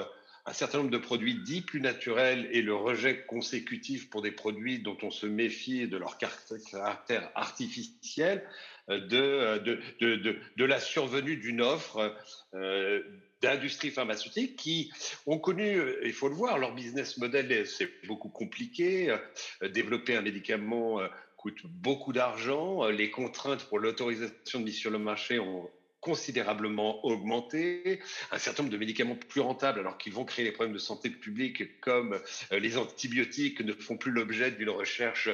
un 0.50 0.54
certain 0.54 0.80
nombre 0.80 0.90
de 0.90 0.98
produits 0.98 1.36
dits 1.36 1.62
plus 1.62 1.80
naturels 1.80 2.50
et 2.52 2.64
le 2.64 2.74
rejet 2.74 3.24
consécutif 3.28 4.10
pour 4.10 4.24
des 4.24 4.32
produits 4.32 4.80
dont 4.80 4.98
on 5.04 5.12
se 5.12 5.28
méfie 5.28 5.88
de 5.88 5.96
leur 5.96 6.18
caractère 6.18 7.30
artificiel, 7.36 8.44
euh, 8.90 9.00
euh, 9.14 9.60
de, 9.60 9.80
de, 10.02 10.16
de, 10.16 10.38
de 10.58 10.66
la 10.66 10.80
survenue 10.80 11.38
d'une 11.38 11.62
offre 11.62 12.16
euh, 12.56 13.04
d'industries 13.44 13.92
pharmaceutiques 13.92 14.56
qui 14.56 14.92
ont 15.28 15.38
connu, 15.38 15.80
il 16.04 16.14
faut 16.14 16.30
le 16.30 16.36
voir, 16.36 16.58
leur 16.58 16.74
business 16.74 17.20
model, 17.20 17.68
c'est 17.68 18.08
beaucoup 18.08 18.30
compliqué. 18.30 19.16
Développer 19.62 20.16
un 20.16 20.22
médicament 20.22 21.00
coûte 21.38 21.62
beaucoup 21.64 22.12
d'argent. 22.12 22.88
Les 22.88 23.12
contraintes 23.12 23.64
pour 23.66 23.78
l'autorisation 23.78 24.60
de 24.60 24.66
mise 24.66 24.78
sur 24.78 24.92
le 24.92 25.00
marché 25.00 25.40
ont 25.40 25.70
considérablement 26.02 27.06
augmenté, 27.06 28.00
un 28.32 28.38
certain 28.38 28.64
nombre 28.64 28.74
de 28.74 28.78
médicaments 28.80 29.16
plus 29.16 29.42
rentables 29.42 29.80
alors 29.80 29.98
qu'ils 29.98 30.14
vont 30.14 30.26
créer 30.26 30.46
des 30.46 30.52
problèmes 30.52 30.74
de 30.74 30.80
santé 30.80 31.10
publique 31.10 31.80
comme 31.82 32.20
euh, 32.52 32.60
les 32.60 32.78
antibiotiques 32.78 33.62
ne 33.62 33.74
font 33.74 33.98
plus 33.98 34.12
l'objet 34.12 34.52
d'une 34.52 34.70
recherche 34.70 35.30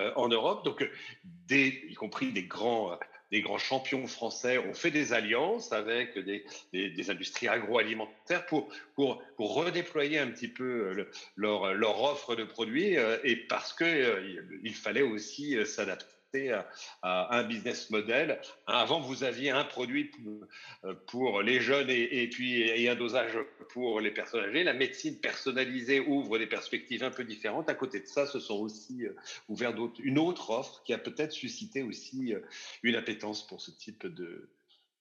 euh, 0.00 0.12
en 0.16 0.28
Europe. 0.28 0.64
Donc, 0.64 0.88
des, 1.24 1.84
y 1.88 1.94
compris 1.94 2.32
des 2.32 2.44
grands 2.44 2.98
des 3.30 3.42
grands 3.42 3.58
champions 3.58 4.08
français 4.08 4.58
ont 4.58 4.74
fait 4.74 4.90
des 4.90 5.12
alliances 5.12 5.70
avec 5.70 6.18
des, 6.18 6.44
des, 6.72 7.10
industries 7.10 7.46
agroalimentaires 7.46 8.44
pour, 8.46 8.68
pour, 8.96 9.22
redéployer 9.38 10.18
un 10.18 10.26
petit 10.32 10.48
peu 10.48 10.64
euh, 10.64 11.08
leur, 11.36 11.72
leur 11.74 12.02
offre 12.02 12.34
de 12.34 12.42
produits 12.42 12.96
et 13.22 13.36
parce 13.36 13.72
qu'il 13.72 14.60
il 14.64 14.74
fallait 14.74 15.02
aussi 15.02 15.64
s'adapter 15.64 16.19
à, 17.02 17.36
un 17.36 17.42
business 17.44 17.90
model. 17.90 18.40
Avant, 18.66 19.00
vous 19.00 19.24
aviez 19.24 19.50
un 19.50 19.64
produit 19.64 20.10
pour, 21.06 21.42
les 21.42 21.60
jeunes 21.60 21.90
et, 21.90 22.28
puis 22.28 22.88
un 22.88 22.94
dosage 22.94 23.36
pour 23.70 24.00
les 24.00 24.10
personnes 24.10 24.44
âgées. 24.44 24.64
La 24.64 24.72
médecine 24.72 25.18
personnalisée 25.18 26.00
ouvre 26.00 26.38
des 26.38 26.46
perspectives 26.46 27.02
un 27.02 27.10
peu 27.10 27.24
différentes. 27.24 27.68
À 27.68 27.74
côté 27.74 28.00
de 28.00 28.06
ça, 28.06 28.26
ce 28.26 28.40
sont 28.40 28.58
aussi 28.58 29.06
euh, 29.06 29.14
ouvert 29.48 29.74
une 30.02 30.18
autre 30.18 30.50
offre 30.50 30.82
qui 30.84 30.92
a 30.92 30.98
peut-être 30.98 31.32
suscité 31.32 31.82
aussi 31.82 32.34
euh, 32.34 32.40
une 32.82 32.96
appétence 32.96 33.46
pour 33.46 33.60
ce 33.60 33.70
type 33.70 34.06
de, 34.06 34.48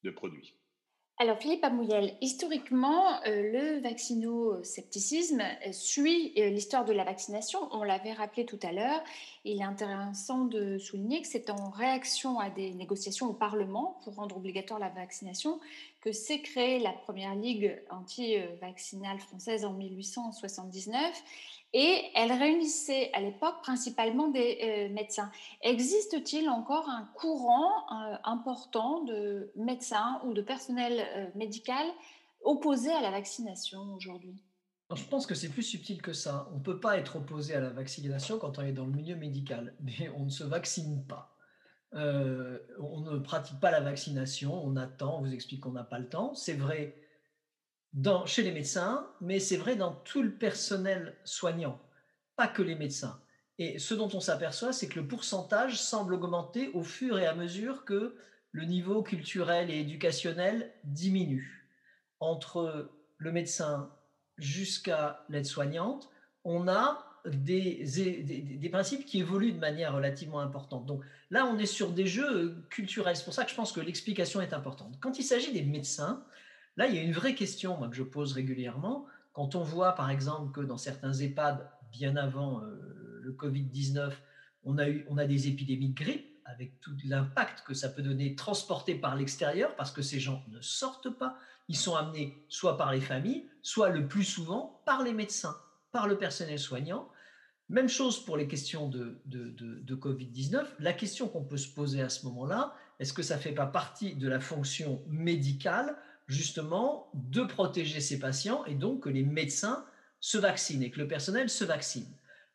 de 0.03 0.09
produit. 0.09 0.58
Alors 1.21 1.37
Philippe 1.37 1.65
Amouyel, 1.65 2.15
historiquement, 2.21 3.21
euh, 3.27 3.51
le 3.51 3.81
vaccino-scepticisme 3.81 5.41
suit 5.73 6.31
euh, 6.37 6.49
l'histoire 6.49 6.85
de 6.85 6.93
la 6.93 7.03
vaccination. 7.03 7.67
On 7.71 7.83
l'avait 7.83 8.13
rappelé 8.13 8.45
tout 8.45 8.59
à 8.63 8.71
l'heure. 8.71 9.03
Il 9.43 9.59
est 9.59 9.65
intéressant 9.65 10.45
de 10.45 10.77
souligner 10.77 11.21
que 11.21 11.27
c'est 11.27 11.49
en 11.49 11.71
réaction 11.71 12.39
à 12.39 12.49
des 12.49 12.73
négociations 12.73 13.27
au 13.27 13.33
Parlement 13.33 13.99
pour 14.05 14.15
rendre 14.15 14.37
obligatoire 14.37 14.79
la 14.79 14.87
vaccination 14.87 15.59
que 15.99 16.13
s'est 16.13 16.39
créée 16.39 16.79
la 16.79 16.93
première 16.93 17.35
ligue 17.35 17.77
anti-vaccinale 17.89 19.19
française 19.19 19.65
en 19.65 19.73
1879 19.73 21.21
et 21.73 22.09
elle 22.15 22.31
réunissait 22.31 23.11
à 23.13 23.21
l'époque 23.21 23.61
principalement 23.61 24.29
des 24.29 24.59
euh, 24.63 24.93
médecins. 24.93 25.31
Existe-t-il 25.61 26.49
encore 26.49 26.89
un 26.89 27.05
courant 27.15 27.71
euh, 27.91 28.15
important 28.23 29.03
de 29.03 29.51
médecins 29.55 30.19
ou 30.25 30.33
de 30.33 30.41
personnel 30.41 31.05
euh, 31.15 31.27
médical 31.35 31.85
opposé 32.43 32.91
à 32.91 33.01
la 33.01 33.11
vaccination 33.11 33.93
aujourd'hui? 33.95 34.41
Je 34.95 35.03
pense 35.03 35.27
que 35.27 35.35
c'est 35.35 35.49
plus 35.49 35.61
subtil 35.61 36.01
que 36.01 36.13
ça. 36.13 36.49
On 36.53 36.57
ne 36.57 36.63
peut 36.63 36.79
pas 36.79 36.97
être 36.97 37.17
opposé 37.17 37.53
à 37.53 37.59
la 37.59 37.69
vaccination 37.69 38.39
quand 38.39 38.57
on 38.57 38.63
est 38.63 38.71
dans 38.71 38.85
le 38.85 38.91
milieu 38.91 39.15
médical, 39.15 39.75
mais 39.81 40.09
on 40.17 40.25
ne 40.25 40.29
se 40.29 40.43
vaccine 40.43 41.05
pas. 41.05 41.35
on 41.93 43.01
ne 43.01 43.19
pratique 43.19 43.59
pas 43.59 43.69
la 43.69 43.81
vaccination, 43.81 44.59
on 44.65 44.75
attend, 44.75 45.19
on 45.19 45.21
vous 45.21 45.33
explique 45.33 45.61
qu'on 45.61 45.73
n'a 45.73 45.83
pas 45.83 45.99
le 45.99 46.09
temps. 46.09 46.33
C'est 46.33 46.53
vrai 46.53 46.95
chez 48.25 48.43
les 48.43 48.51
médecins, 48.51 49.07
mais 49.21 49.39
c'est 49.39 49.57
vrai 49.57 49.75
dans 49.75 49.93
tout 49.93 50.21
le 50.21 50.31
personnel 50.31 51.15
soignant, 51.23 51.79
pas 52.35 52.47
que 52.47 52.61
les 52.61 52.75
médecins. 52.75 53.19
Et 53.57 53.77
ce 53.77 53.93
dont 53.93 54.09
on 54.13 54.21
s'aperçoit, 54.21 54.71
c'est 54.71 54.87
que 54.87 54.99
le 54.99 55.07
pourcentage 55.07 55.81
semble 55.81 56.13
augmenter 56.13 56.69
au 56.73 56.83
fur 56.83 57.19
et 57.19 57.25
à 57.25 57.35
mesure 57.35 57.83
que 57.83 58.15
le 58.51 58.65
niveau 58.65 59.03
culturel 59.03 59.69
et 59.69 59.79
éducationnel 59.79 60.71
diminue. 60.85 61.67
Entre 62.19 62.89
le 63.17 63.31
médecin 63.31 63.91
jusqu'à 64.37 65.25
l'aide-soignante, 65.29 66.09
on 66.45 66.67
a 66.67 67.05
des, 67.25 67.83
des, 68.57 68.69
principes 68.69 69.05
qui 69.05 69.19
évoluent 69.19 69.51
de 69.51 69.59
manière 69.59 69.93
relativement 69.93 70.39
importante. 70.39 70.85
Donc 70.85 71.03
là, 71.29 71.45
on 71.45 71.59
est 71.59 71.65
sur 71.65 71.91
des 71.91 72.07
jeux 72.07 72.63
culturels. 72.69 73.17
C'est 73.17 73.25
pour 73.25 73.33
ça 73.33 73.43
que 73.43 73.51
je 73.51 73.55
pense 73.55 73.73
que 73.73 73.81
l'explication 73.81 74.41
est 74.41 74.53
importante. 74.53 74.97
Quand 75.01 75.19
il 75.19 75.23
s'agit 75.23 75.51
des 75.51 75.63
médecins, 75.63 76.23
Là, 76.77 76.87
il 76.87 76.95
y 76.95 76.99
a 76.99 77.01
une 77.01 77.13
vraie 77.13 77.35
question 77.35 77.89
que 77.89 77.95
je 77.95 78.03
pose 78.03 78.33
régulièrement. 78.33 79.05
Quand 79.33 79.55
on 79.55 79.63
voit, 79.63 79.93
par 79.95 80.09
exemple, 80.09 80.51
que 80.51 80.65
dans 80.65 80.77
certains 80.77 81.13
EHPAD, 81.13 81.69
bien 81.91 82.15
avant 82.15 82.61
euh, 82.61 83.19
le 83.21 83.31
Covid-19, 83.33 84.11
on 84.63 84.77
a, 84.77 84.87
eu, 84.89 85.05
on 85.09 85.17
a 85.17 85.25
des 85.25 85.47
épidémies 85.47 85.89
de 85.89 85.95
grippe, 85.95 86.29
avec 86.45 86.79
tout 86.81 86.95
l'impact 87.05 87.63
que 87.65 87.75
ça 87.75 87.89
peut 87.89 88.01
donner 88.01 88.35
transporté 88.35 88.95
par 88.95 89.15
l'extérieur, 89.15 89.75
parce 89.75 89.91
que 89.91 90.01
ces 90.01 90.19
gens 90.19 90.43
ne 90.49 90.59
sortent 90.61 91.09
pas, 91.09 91.37
ils 91.67 91.77
sont 91.77 91.95
amenés 91.95 92.43
soit 92.49 92.77
par 92.77 92.91
les 92.91 93.01
familles, 93.01 93.47
soit 93.61 93.89
le 93.89 94.07
plus 94.07 94.23
souvent 94.23 94.81
par 94.85 95.03
les 95.03 95.13
médecins, 95.13 95.55
par 95.91 96.07
le 96.07 96.17
personnel 96.17 96.57
soignant. 96.57 97.07
Même 97.69 97.87
chose 97.87 98.25
pour 98.25 98.35
les 98.35 98.47
questions 98.47 98.89
de, 98.89 99.21
de, 99.25 99.49
de, 99.51 99.79
de 99.79 99.95
Covid-19. 99.95 100.65
La 100.79 100.93
question 100.93 101.27
qu'on 101.27 101.43
peut 101.43 101.57
se 101.57 101.71
poser 101.71 102.01
à 102.01 102.09
ce 102.09 102.25
moment-là, 102.25 102.73
est-ce 102.99 103.13
que 103.13 103.21
ça 103.21 103.35
ne 103.35 103.41
fait 103.41 103.51
pas 103.51 103.67
partie 103.67 104.15
de 104.15 104.27
la 104.27 104.39
fonction 104.39 105.03
médicale 105.07 105.95
justement 106.29 107.09
de 107.15 107.41
protéger 107.41 107.99
ces 107.99 108.19
patients 108.19 108.63
et 108.65 108.75
donc 108.75 109.03
que 109.03 109.09
les 109.09 109.23
médecins 109.23 109.85
se 110.21 110.37
vaccinent 110.37 110.83
et 110.83 110.91
que 110.91 110.99
le 110.99 111.07
personnel 111.07 111.49
se 111.49 111.65
vaccine. 111.65 112.07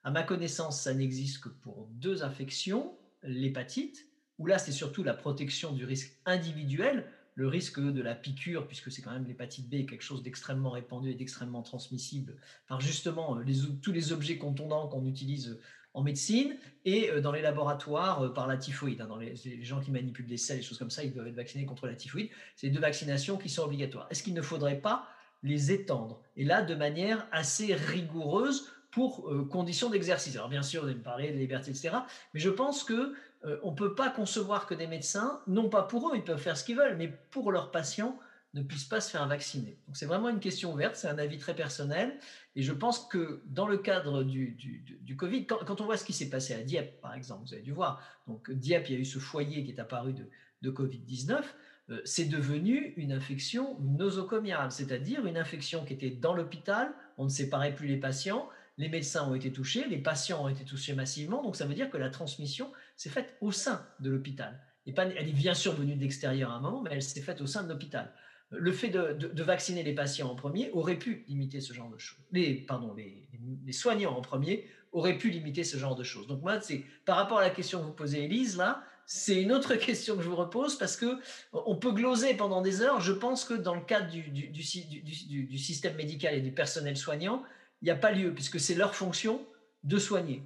À 0.04 0.10
ma 0.10 0.22
connaissance, 0.22 0.80
ça 0.80 0.94
n'existe 0.94 1.42
que 1.42 1.48
pour 1.48 1.88
deux 1.90 2.22
infections, 2.22 2.96
l'hépatite, 3.22 4.06
où 4.38 4.46
là 4.46 4.58
c'est 4.58 4.72
surtout 4.72 5.02
la 5.02 5.14
protection 5.14 5.72
du 5.72 5.84
risque 5.84 6.16
individuel, 6.24 7.06
le 7.34 7.48
risque 7.48 7.80
de 7.80 8.00
la 8.00 8.14
piqûre, 8.14 8.68
puisque 8.68 8.92
c'est 8.92 9.02
quand 9.02 9.10
même 9.10 9.26
l'hépatite 9.26 9.68
B, 9.68 9.86
quelque 9.86 10.02
chose 10.02 10.22
d'extrêmement 10.22 10.70
répandu 10.70 11.10
et 11.10 11.14
d'extrêmement 11.14 11.62
transmissible 11.62 12.36
par 12.68 12.80
justement 12.80 13.38
les, 13.38 13.56
tous 13.82 13.92
les 13.92 14.12
objets 14.12 14.38
contondants 14.38 14.86
qu'on 14.86 15.04
utilise 15.04 15.58
en 15.94 16.02
médecine 16.02 16.56
et 16.84 17.10
euh, 17.10 17.20
dans 17.20 17.32
les 17.32 17.40
laboratoires 17.40 18.22
euh, 18.22 18.28
par 18.28 18.46
la 18.46 18.56
typhoïde. 18.56 19.00
Hein, 19.00 19.06
dans 19.06 19.16
les, 19.16 19.34
gens 19.62 19.80
qui 19.80 19.90
manipulent 19.90 20.26
des 20.26 20.36
selles, 20.36 20.58
des 20.58 20.62
choses 20.62 20.78
comme 20.78 20.90
ça, 20.90 21.04
ils 21.04 21.12
doivent 21.12 21.28
être 21.28 21.34
vaccinés 21.34 21.64
contre 21.64 21.86
la 21.86 21.94
typhoïde. 21.94 22.28
C'est 22.56 22.68
deux 22.68 22.80
vaccinations 22.80 23.38
qui 23.38 23.48
sont 23.48 23.62
obligatoires. 23.62 24.06
Est-ce 24.10 24.22
qu'il 24.22 24.34
ne 24.34 24.42
faudrait 24.42 24.80
pas 24.80 25.08
les 25.42 25.72
étendre? 25.72 26.20
Et 26.36 26.44
là, 26.44 26.62
de 26.62 26.74
manière 26.74 27.26
assez 27.32 27.74
rigoureuse 27.74 28.70
pour 28.90 29.30
euh, 29.30 29.44
conditions 29.44 29.88
d'exercice. 29.88 30.34
Alors 30.36 30.48
bien 30.48 30.62
sûr, 30.62 30.82
vous 30.82 30.88
allez 30.88 30.96
me 30.96 31.02
parler 31.02 31.32
de 31.32 31.38
liberté, 31.38 31.70
etc. 31.70 31.96
Mais 32.34 32.40
je 32.40 32.50
pense 32.50 32.84
que 32.84 33.14
on 33.62 33.72
ne 33.72 33.76
peut 33.76 33.94
pas 33.94 34.08
concevoir 34.08 34.66
que 34.66 34.72
des 34.72 34.86
médecins, 34.86 35.42
non 35.46 35.68
pas 35.68 35.82
pour 35.82 36.08
eux, 36.08 36.12
ils 36.14 36.24
peuvent 36.24 36.40
faire 36.40 36.56
ce 36.56 36.64
qu'ils 36.64 36.78
veulent, 36.78 36.96
mais 36.96 37.08
pour 37.30 37.52
leurs 37.52 37.70
patients, 37.70 38.18
ne 38.54 38.62
puissent 38.62 38.84
pas 38.84 39.00
se 39.00 39.10
faire 39.10 39.26
vacciner. 39.26 39.76
Donc 39.86 39.96
c'est 39.96 40.06
vraiment 40.06 40.28
une 40.28 40.38
question 40.38 40.72
ouverte, 40.72 40.94
c'est 40.94 41.08
un 41.08 41.18
avis 41.18 41.38
très 41.38 41.54
personnel. 41.54 42.16
Et 42.54 42.62
je 42.62 42.72
pense 42.72 43.00
que 43.06 43.42
dans 43.46 43.66
le 43.66 43.78
cadre 43.78 44.22
du, 44.22 44.56
du, 45.00 45.16
Covid, 45.16 45.46
quand, 45.46 45.80
on 45.80 45.84
voit 45.84 45.96
ce 45.96 46.04
qui 46.04 46.12
s'est 46.12 46.30
passé 46.30 46.54
à 46.54 46.62
Dieppe, 46.62 47.00
par 47.00 47.14
exemple, 47.14 47.46
vous 47.46 47.52
avez 47.52 47.62
dû 47.62 47.72
voir, 47.72 48.00
donc 48.28 48.50
Dieppe, 48.50 48.88
il 48.88 48.94
y 48.94 48.96
a 48.96 49.00
eu 49.00 49.04
ce 49.04 49.18
foyer 49.18 49.64
qui 49.64 49.72
est 49.72 49.80
apparu 49.80 50.12
de, 50.12 50.30
de 50.62 50.70
Covid-19, 50.70 51.42
euh, 51.90 52.00
c'est 52.04 52.26
devenu 52.26 52.94
une 52.96 53.12
infection 53.12 53.78
nosocomiale, 53.80 54.70
c'est-à-dire 54.70 55.26
une 55.26 55.36
infection 55.36 55.84
qui 55.84 55.92
était 55.92 56.10
dans 56.10 56.34
l'hôpital, 56.34 56.92
on 57.18 57.24
ne 57.24 57.28
séparait 57.28 57.74
plus 57.74 57.88
les 57.88 57.98
patients, 57.98 58.48
les 58.78 58.88
médecins 58.88 59.28
ont 59.28 59.34
été 59.34 59.52
touchés, 59.52 59.86
les 59.88 59.98
patients 59.98 60.44
ont 60.44 60.48
été 60.48 60.64
touchés 60.64 60.94
massivement, 60.94 61.42
donc 61.42 61.56
ça 61.56 61.66
veut 61.66 61.74
dire 61.74 61.90
que 61.90 61.98
la 61.98 62.08
transmission 62.08 62.72
s'est 62.96 63.10
faite 63.10 63.36
au 63.40 63.50
sein 63.50 63.84
de 63.98 64.10
l'hôpital. 64.10 64.60
Et 64.86 64.92
pas, 64.92 65.06
elle 65.06 65.28
est 65.28 65.32
bien 65.32 65.54
sûr 65.54 65.74
venue 65.74 65.96
de 65.96 66.00
l'extérieur 66.00 66.50
à 66.50 66.54
un 66.54 66.60
moment, 66.60 66.82
mais 66.82 66.90
elle 66.92 67.02
s'est 67.02 67.20
faite 67.20 67.40
au 67.40 67.46
sein 67.46 67.64
de 67.64 67.68
l'hôpital 67.68 68.12
le 68.58 68.72
fait 68.72 68.88
de, 68.88 69.42
vacciner 69.42 69.82
les 69.82 69.94
patients 69.94 70.30
en 70.30 70.34
premier 70.34 70.70
aurait 70.72 70.98
pu 70.98 71.24
limiter 71.28 71.60
ce 71.60 71.72
genre 71.72 71.90
de 71.90 71.98
choses. 71.98 72.18
Les, 72.32 72.54
pardon, 72.54 72.94
les, 72.94 73.72
soignants 73.72 74.16
en 74.16 74.22
premier 74.22 74.66
auraient 74.92 75.18
pu 75.18 75.30
limiter 75.30 75.64
ce 75.64 75.76
genre 75.76 75.96
de 75.96 76.04
choses. 76.04 76.26
Donc 76.26 76.42
moi, 76.42 76.60
c'est 76.60 76.84
par 77.04 77.16
rapport 77.16 77.38
à 77.38 77.42
la 77.42 77.50
question 77.50 77.80
que 77.80 77.86
vous 77.86 77.92
posez, 77.92 78.24
Elise, 78.24 78.56
là, 78.56 78.84
c'est 79.06 79.42
une 79.42 79.52
autre 79.52 79.74
question 79.76 80.16
que 80.16 80.22
je 80.22 80.28
vous 80.28 80.36
repose 80.36 80.78
parce 80.78 80.96
que 80.96 81.18
on 81.52 81.76
peut 81.76 81.92
gloser 81.92 82.34
pendant 82.34 82.62
des 82.62 82.80
heures. 82.80 83.00
Je 83.00 83.12
pense 83.12 83.44
que 83.44 83.54
dans 83.54 83.74
le 83.74 83.82
cadre 83.82 84.10
du, 84.10 84.22
du, 84.22 85.58
système 85.58 85.96
médical 85.96 86.34
et 86.34 86.40
du 86.40 86.52
personnel 86.52 86.96
soignant, 86.96 87.42
il 87.82 87.86
n'y 87.86 87.90
a 87.90 87.96
pas 87.96 88.12
lieu 88.12 88.32
puisque 88.32 88.60
c'est 88.60 88.74
leur 88.74 88.94
fonction 88.94 89.44
de 89.82 89.98
soigner. 89.98 90.42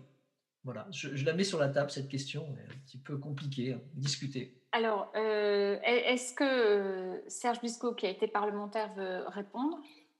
Voilà, 0.64 0.86
je, 0.90 1.24
la 1.24 1.32
mets 1.32 1.44
sur 1.44 1.58
la 1.58 1.68
table, 1.68 1.90
cette 1.90 2.08
question, 2.08 2.46
un 2.46 2.78
petit 2.84 2.98
peu 2.98 3.16
compliquée 3.16 3.74
à 3.74 3.80
discuter. 3.94 4.57
Alors, 4.72 5.10
est-ce 5.14 6.34
que 6.34 7.22
Serge 7.28 7.60
Bisco, 7.60 7.94
qui 7.94 8.06
a 8.06 8.10
été 8.10 8.26
parlementaire, 8.26 8.92
veut 8.94 9.22
répondre? 9.28 9.78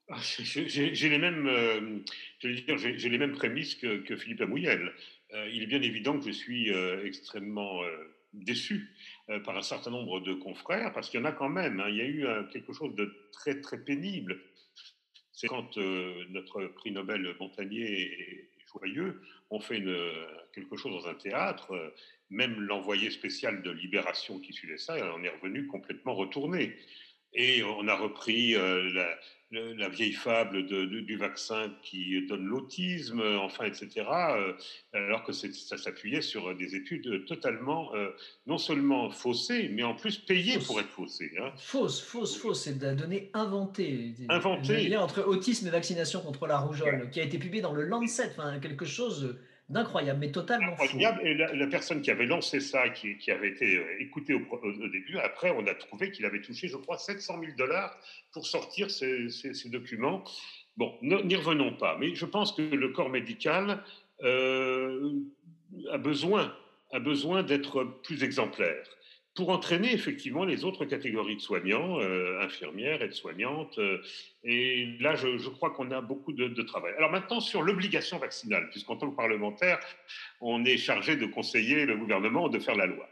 Ah, 0.09 0.17
J'ai 0.21 1.09
les 1.09 1.19
mêmes, 1.19 2.03
j'ai 2.41 3.09
les 3.09 3.19
mêmes 3.19 3.33
prémices 3.33 3.75
que, 3.75 4.17
Philippe 4.17 4.41
Amouyel. 4.41 4.93
il 5.53 5.63
est 5.63 5.67
bien 5.67 5.83
évident 5.83 6.19
que 6.19 6.27
je 6.27 6.31
suis 6.31 6.71
extrêmement 7.05 7.83
déçu 8.33 8.89
par 9.45 9.57
un 9.57 9.63
certain 9.63 9.91
nombre 9.91 10.21
de 10.21 10.33
confrères, 10.33 10.93
parce 10.93 11.11
qu'il 11.11 11.21
y 11.21 11.23
en 11.23 11.27
a 11.27 11.33
quand 11.33 11.51
même. 11.51 11.81
Hein. 11.81 11.89
il 11.91 11.97
y 11.97 12.01
a 12.01 12.07
eu 12.07 12.27
quelque 12.51 12.73
chose 12.73 12.95
de 12.95 13.29
très 13.33 13.61
très 13.61 13.79
pénible. 13.79 14.41
C'est 15.33 15.47
quand 15.47 15.77
notre 15.77 16.67
prix 16.69 16.91
Nobel 16.91 17.37
Montagnier 17.39 18.49
Joyeux 18.73 19.21
ont 19.51 19.61
fait 19.61 19.83
quelque 20.55 20.77
chose 20.77 20.93
dans 20.93 21.09
un 21.09 21.15
théâtre. 21.15 21.95
Même 22.31 22.61
l'envoyé 22.61 23.11
spécial 23.11 23.63
de 23.63 23.71
Libération 23.71 24.39
qui 24.41 24.53
suivait 24.53 24.79
ça, 24.79 24.97
on 25.17 25.23
est 25.23 25.29
revenu 25.29 25.67
complètement 25.67 26.15
retourné. 26.15 26.77
Et 27.33 27.63
on 27.63 27.89
a 27.89 27.95
repris 27.95 28.53
la, 28.53 29.19
la 29.51 29.89
vieille 29.89 30.13
fable 30.13 30.67
de, 30.67 30.85
du 30.85 31.17
vaccin 31.17 31.73
qui 31.83 32.27
donne 32.27 32.45
l'autisme, 32.45 33.23
enfin, 33.41 33.65
etc., 33.65 34.07
euh, 34.07 34.53
alors 34.93 35.25
que 35.25 35.33
ça 35.33 35.79
s'appuyait 35.79 36.21
sur 36.21 36.55
des 36.55 36.75
études 36.75 37.25
totalement, 37.25 37.95
euh, 37.95 38.11
non 38.47 38.59
seulement 38.59 39.11
faussées, 39.11 39.71
mais 39.73 39.83
en 39.83 39.95
plus 39.95 40.19
payées 40.19 40.59
pour 40.59 40.81
être 40.81 40.89
faussées. 40.89 41.33
Hein. 41.41 41.53
Fausse, 41.57 42.03
fausse, 42.03 42.37
fausse, 42.37 42.65
c'est 42.65 42.79
de 42.79 42.95
données 42.95 43.31
inventées. 43.33 44.15
Inventées. 44.29 44.85
Le 44.85 44.91
lien 44.91 45.01
entre 45.01 45.23
autisme 45.23 45.67
et 45.69 45.71
vaccination 45.71 46.21
contre 46.21 46.47
la 46.47 46.59
rougeole, 46.59 47.09
qui 47.11 47.21
a 47.21 47.25
été 47.25 47.39
publié 47.39 47.63
dans 47.63 47.73
le 47.73 47.85
Lancet, 47.85 48.31
enfin, 48.37 48.59
quelque 48.59 48.85
chose 48.85 49.39
d'incroyable, 49.69 50.21
mais 50.21 50.33
totalement 50.33 50.73
incroyable. 50.73 51.21
Et 51.27 51.35
la, 51.35 51.67
personne 51.67 52.01
qui 52.01 52.11
avait 52.11 52.27
lancé 52.27 52.61
ça, 52.61 52.89
qui, 52.89 53.31
avait 53.31 53.51
été 53.51 53.77
euh, 53.77 54.01
écoutée 54.01 54.35
au, 54.35 54.89
début, 54.89 55.19
après, 55.19 55.51
on 55.51 55.67
a 55.67 55.75
trouvé 55.75 56.11
qu'il 56.11 56.25
avait 56.25 56.41
touché, 56.41 56.69
je 56.69 56.77
crois, 56.77 56.99
700 56.99 57.41
000 57.41 57.53
dollars 57.57 57.97
pour 58.33 58.47
sortir 58.47 58.91
ces, 58.91 59.29
ces, 59.29 59.69
documents. 59.69 60.25
Bon, 60.77 60.97
n'y 61.03 61.37
revenons 61.37 61.75
pas, 61.75 61.97
mais 61.99 62.15
je 62.15 62.25
pense 62.25 62.53
que 62.53 62.63
le 62.63 62.89
corps 62.91 63.11
médical 63.11 63.83
euh, 64.23 65.13
a 65.93 65.99
besoin, 65.99 66.55
a 66.93 67.01
besoin 67.01 67.43
d'être 67.43 67.85
plus 68.03 68.23
exemplaire 68.23 68.87
pour 69.39 69.51
entraîner 69.51 69.93
effectivement 69.93 70.45
les 70.45 70.65
autres 70.65 70.85
catégories 70.85 71.37
de 71.37 71.41
soignants, 71.41 72.01
euh, 72.01 72.41
infirmières, 72.43 73.03
aides-soignantes. 73.03 73.79
Euh, 73.79 74.03
et 74.43 74.97
là, 74.99 75.15
je, 75.15 75.49
crois 75.49 75.71
qu'on 75.71 75.93
a 75.93 76.01
beaucoup 76.01 76.33
de, 76.33 76.63
travail. 76.63 76.93
Alors 76.99 77.13
maintenant, 77.13 77.39
sur 77.39 77.63
l'obligation 77.63 78.19
vaccinale, 78.19 78.69
puisqu'en 78.71 78.97
tant 78.97 79.09
que 79.09 79.15
parlementaire, 79.15 79.79
on 80.41 80.65
est 80.65 80.77
chargé 80.77 81.15
de 81.15 81.25
conseiller 81.25 81.87
le 81.87 81.97
gouvernement 81.97 82.49
de 82.49 82.59
faire 82.59 82.75
la 82.75 82.87
loi. 82.87 83.09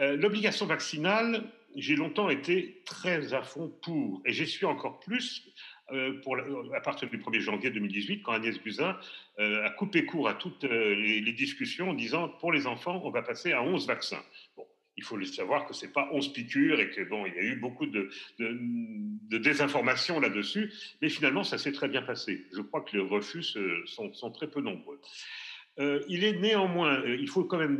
Euh, 0.00 0.16
l'obligation 0.16 0.64
vaccinale, 0.64 1.44
j'ai 1.76 1.96
longtemps 1.96 2.30
été 2.30 2.80
très 2.86 3.34
à 3.34 3.42
fond 3.42 3.70
pour, 3.82 4.22
et 4.24 4.32
j'y 4.32 4.46
suis 4.46 4.64
encore 4.64 5.00
plus 5.00 5.52
pour, 6.22 6.36
à 6.74 6.80
partir 6.82 7.08
du 7.08 7.16
1er 7.16 7.40
janvier 7.40 7.70
2018, 7.70 8.22
quand 8.22 8.32
Agnès 8.32 8.58
Buzyn 8.58 8.94
a 9.38 9.70
coupé 9.70 10.04
court 10.04 10.28
à 10.28 10.34
toutes 10.34 10.64
les, 10.64 11.32
discussions 11.32 11.90
en 11.90 11.94
disant 11.94 12.28
pour 12.28 12.52
les 12.52 12.66
enfants, 12.66 13.00
on 13.04 13.10
va 13.10 13.22
passer 13.22 13.52
à 13.52 13.62
11 13.62 13.86
vaccins. 13.86 14.22
Il 14.98 15.04
faut 15.04 15.16
le 15.16 15.26
savoir 15.26 15.64
que 15.64 15.72
c'est 15.72 15.92
pas 15.92 16.08
11 16.12 16.32
piqûres 16.32 16.80
et 16.80 16.90
que 16.90 17.02
bon, 17.02 17.24
il 17.24 17.32
y 17.32 17.38
a 17.38 17.42
eu 17.42 17.54
beaucoup 17.54 17.86
de, 17.86 18.10
de, 18.40 19.38
désinformation 19.38 20.18
là-dessus, 20.18 20.72
mais 21.00 21.08
finalement, 21.08 21.44
ça 21.44 21.56
s'est 21.56 21.70
très 21.70 21.86
bien 21.86 22.02
passé. 22.02 22.44
Je 22.52 22.60
crois 22.62 22.80
que 22.80 22.96
les 22.96 23.02
refus 23.02 23.44
sont, 23.86 24.30
très 24.32 24.48
peu 24.48 24.60
nombreux. 24.60 25.00
Euh, 25.78 26.02
il 26.08 26.24
est 26.24 26.32
néanmoins, 26.32 27.00
euh, 27.02 27.16
il 27.16 27.28
faut 27.28 27.44
quand 27.44 27.58
même 27.58 27.78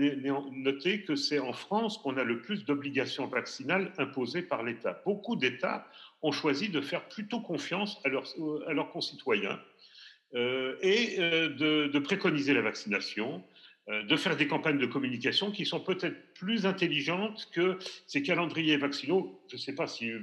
noter 0.53 1.03
que 1.03 1.17
c'est 1.17 1.41
en 1.41 1.53
France 1.53 1.99
qu'on 1.99 2.17
a 2.17 2.23
le 2.23 2.41
plus 2.41 2.65
d'obligations 2.65 3.27
vaccinales 3.27 3.93
imposées 3.99 4.43
par 4.43 4.63
l'État. 4.63 5.03
Beaucoup 5.05 5.35
d'États 5.35 5.89
ont 6.23 6.31
choisi 6.31 6.69
de 6.69 6.81
faire 6.81 7.09
plutôt 7.09 7.41
confiance 7.41 8.01
à 8.05 8.09
leurs, 8.11 8.29
leurs 8.69 8.91
concitoyens 8.91 9.59
euh, 10.37 10.77
et 10.83 11.17
de, 11.19 11.99
préconiser 11.99 12.55
la 12.55 12.61
vaccination, 12.61 13.43
euh, 13.43 13.58
de 13.89 14.17
faire 14.17 14.37
des 14.37 14.47
campagnes 14.47 14.79
de 14.79 14.87
communication 14.87 15.51
qui 15.51 15.65
sont 15.65 15.81
peut-être 15.81 16.35
plus 16.35 16.67
intelligentes 16.67 17.49
que 17.53 17.79
ces 18.07 18.23
calendriers 18.23 18.77
vaccinaux. 18.77 19.41
Je 19.49 19.57
ne 19.57 19.61
sais 19.61 19.75
pas 19.75 19.87
si 19.87 20.11
euh, 20.11 20.21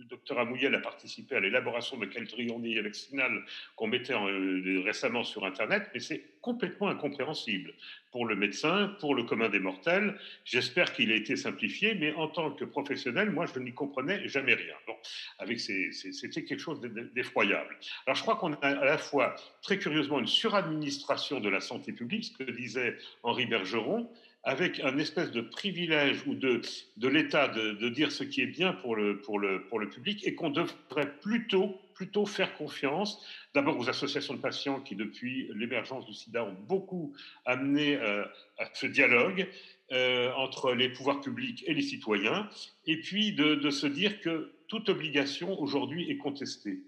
le 0.00 0.06
docteur 0.06 0.38
Amouyel 0.38 0.74
a 0.74 0.78
participé 0.78 1.36
à 1.36 1.40
l'élaboration 1.40 1.98
de 1.98 2.06
calendrier 2.06 2.80
vaccinal 2.80 3.44
qu'on 3.76 3.86
mettait 3.86 4.14
euh, 4.14 4.82
récemment 4.84 5.24
sur 5.24 5.44
Internet, 5.44 5.90
mais 5.92 6.00
c'est 6.00 6.22
complètement 6.40 6.88
incompréhensible 6.88 7.74
pour 8.10 8.26
le 8.26 8.34
médecin, 8.34 8.96
pour 8.98 9.14
le 9.14 9.24
commun 9.24 9.50
des 9.50 9.60
mortels. 9.60 10.18
J'espère 10.44 10.94
qu'il 10.94 11.12
a 11.12 11.16
été 11.16 11.36
simplifié, 11.36 11.94
mais 11.94 12.14
en 12.14 12.28
tant 12.28 12.50
que 12.50 12.64
professionnel, 12.64 13.30
moi, 13.30 13.44
je 13.46 13.60
n'y 13.60 13.74
comprenais 13.74 14.26
jamais 14.26 14.54
rien. 14.54 14.74
Bon, 14.86 14.96
avec 15.38 15.60
c'était 15.60 16.44
quelque 16.44 16.60
chose 16.60 16.80
d'effroyable. 16.80 17.76
Alors, 18.06 18.16
je 18.16 18.22
crois 18.22 18.36
qu'on 18.36 18.54
a 18.54 18.68
à 18.68 18.84
la 18.84 18.98
fois, 18.98 19.34
très 19.62 19.78
curieusement, 19.78 20.18
une 20.18 20.26
suradministration 20.26 21.40
de 21.40 21.48
la 21.50 21.60
santé 21.60 21.92
publique, 21.92 22.24
ce 22.24 22.44
que 22.44 22.50
disait 22.50 22.96
Henri 23.22 23.46
Bergeron, 23.46 24.10
avec 24.42 24.80
un 24.80 24.96
espèce 24.98 25.30
de 25.32 25.42
privilège 25.42 26.26
ou 26.26 26.34
de, 26.34 26.62
de 26.96 27.08
l'État 27.08 27.48
de, 27.48 27.88
dire 27.88 28.10
ce 28.10 28.24
qui 28.24 28.40
est 28.40 28.46
bien 28.46 28.72
pour 28.72 28.96
le, 28.96 29.20
pour 29.20 29.38
le, 29.38 29.66
pour 29.66 29.78
le 29.78 29.88
public 29.88 30.26
et 30.26 30.34
qu'on 30.34 30.50
devrait 30.50 31.12
plutôt, 31.20 31.78
plutôt 31.94 32.24
faire 32.24 32.54
confiance 32.54 33.22
d'abord 33.54 33.78
aux 33.78 33.90
associations 33.90 34.34
de 34.34 34.40
patients 34.40 34.80
qui, 34.80 34.96
depuis 34.96 35.50
l'émergence 35.54 36.06
du 36.06 36.14
sida, 36.14 36.44
ont 36.44 36.56
beaucoup 36.66 37.14
amené 37.44 37.96
euh, 37.96 38.24
à 38.58 38.64
ce 38.72 38.86
dialogue 38.86 39.46
euh, 39.92 40.32
entre 40.32 40.72
les 40.72 40.88
pouvoirs 40.88 41.20
publics 41.20 41.64
et 41.66 41.74
les 41.74 41.82
citoyens, 41.82 42.48
et 42.86 43.00
puis 43.00 43.32
de, 43.32 43.56
de 43.56 43.70
se 43.70 43.86
dire 43.86 44.20
que 44.20 44.52
toute 44.68 44.88
obligation 44.88 45.60
aujourd'hui 45.60 46.10
est 46.10 46.16
contestée. 46.16 46.78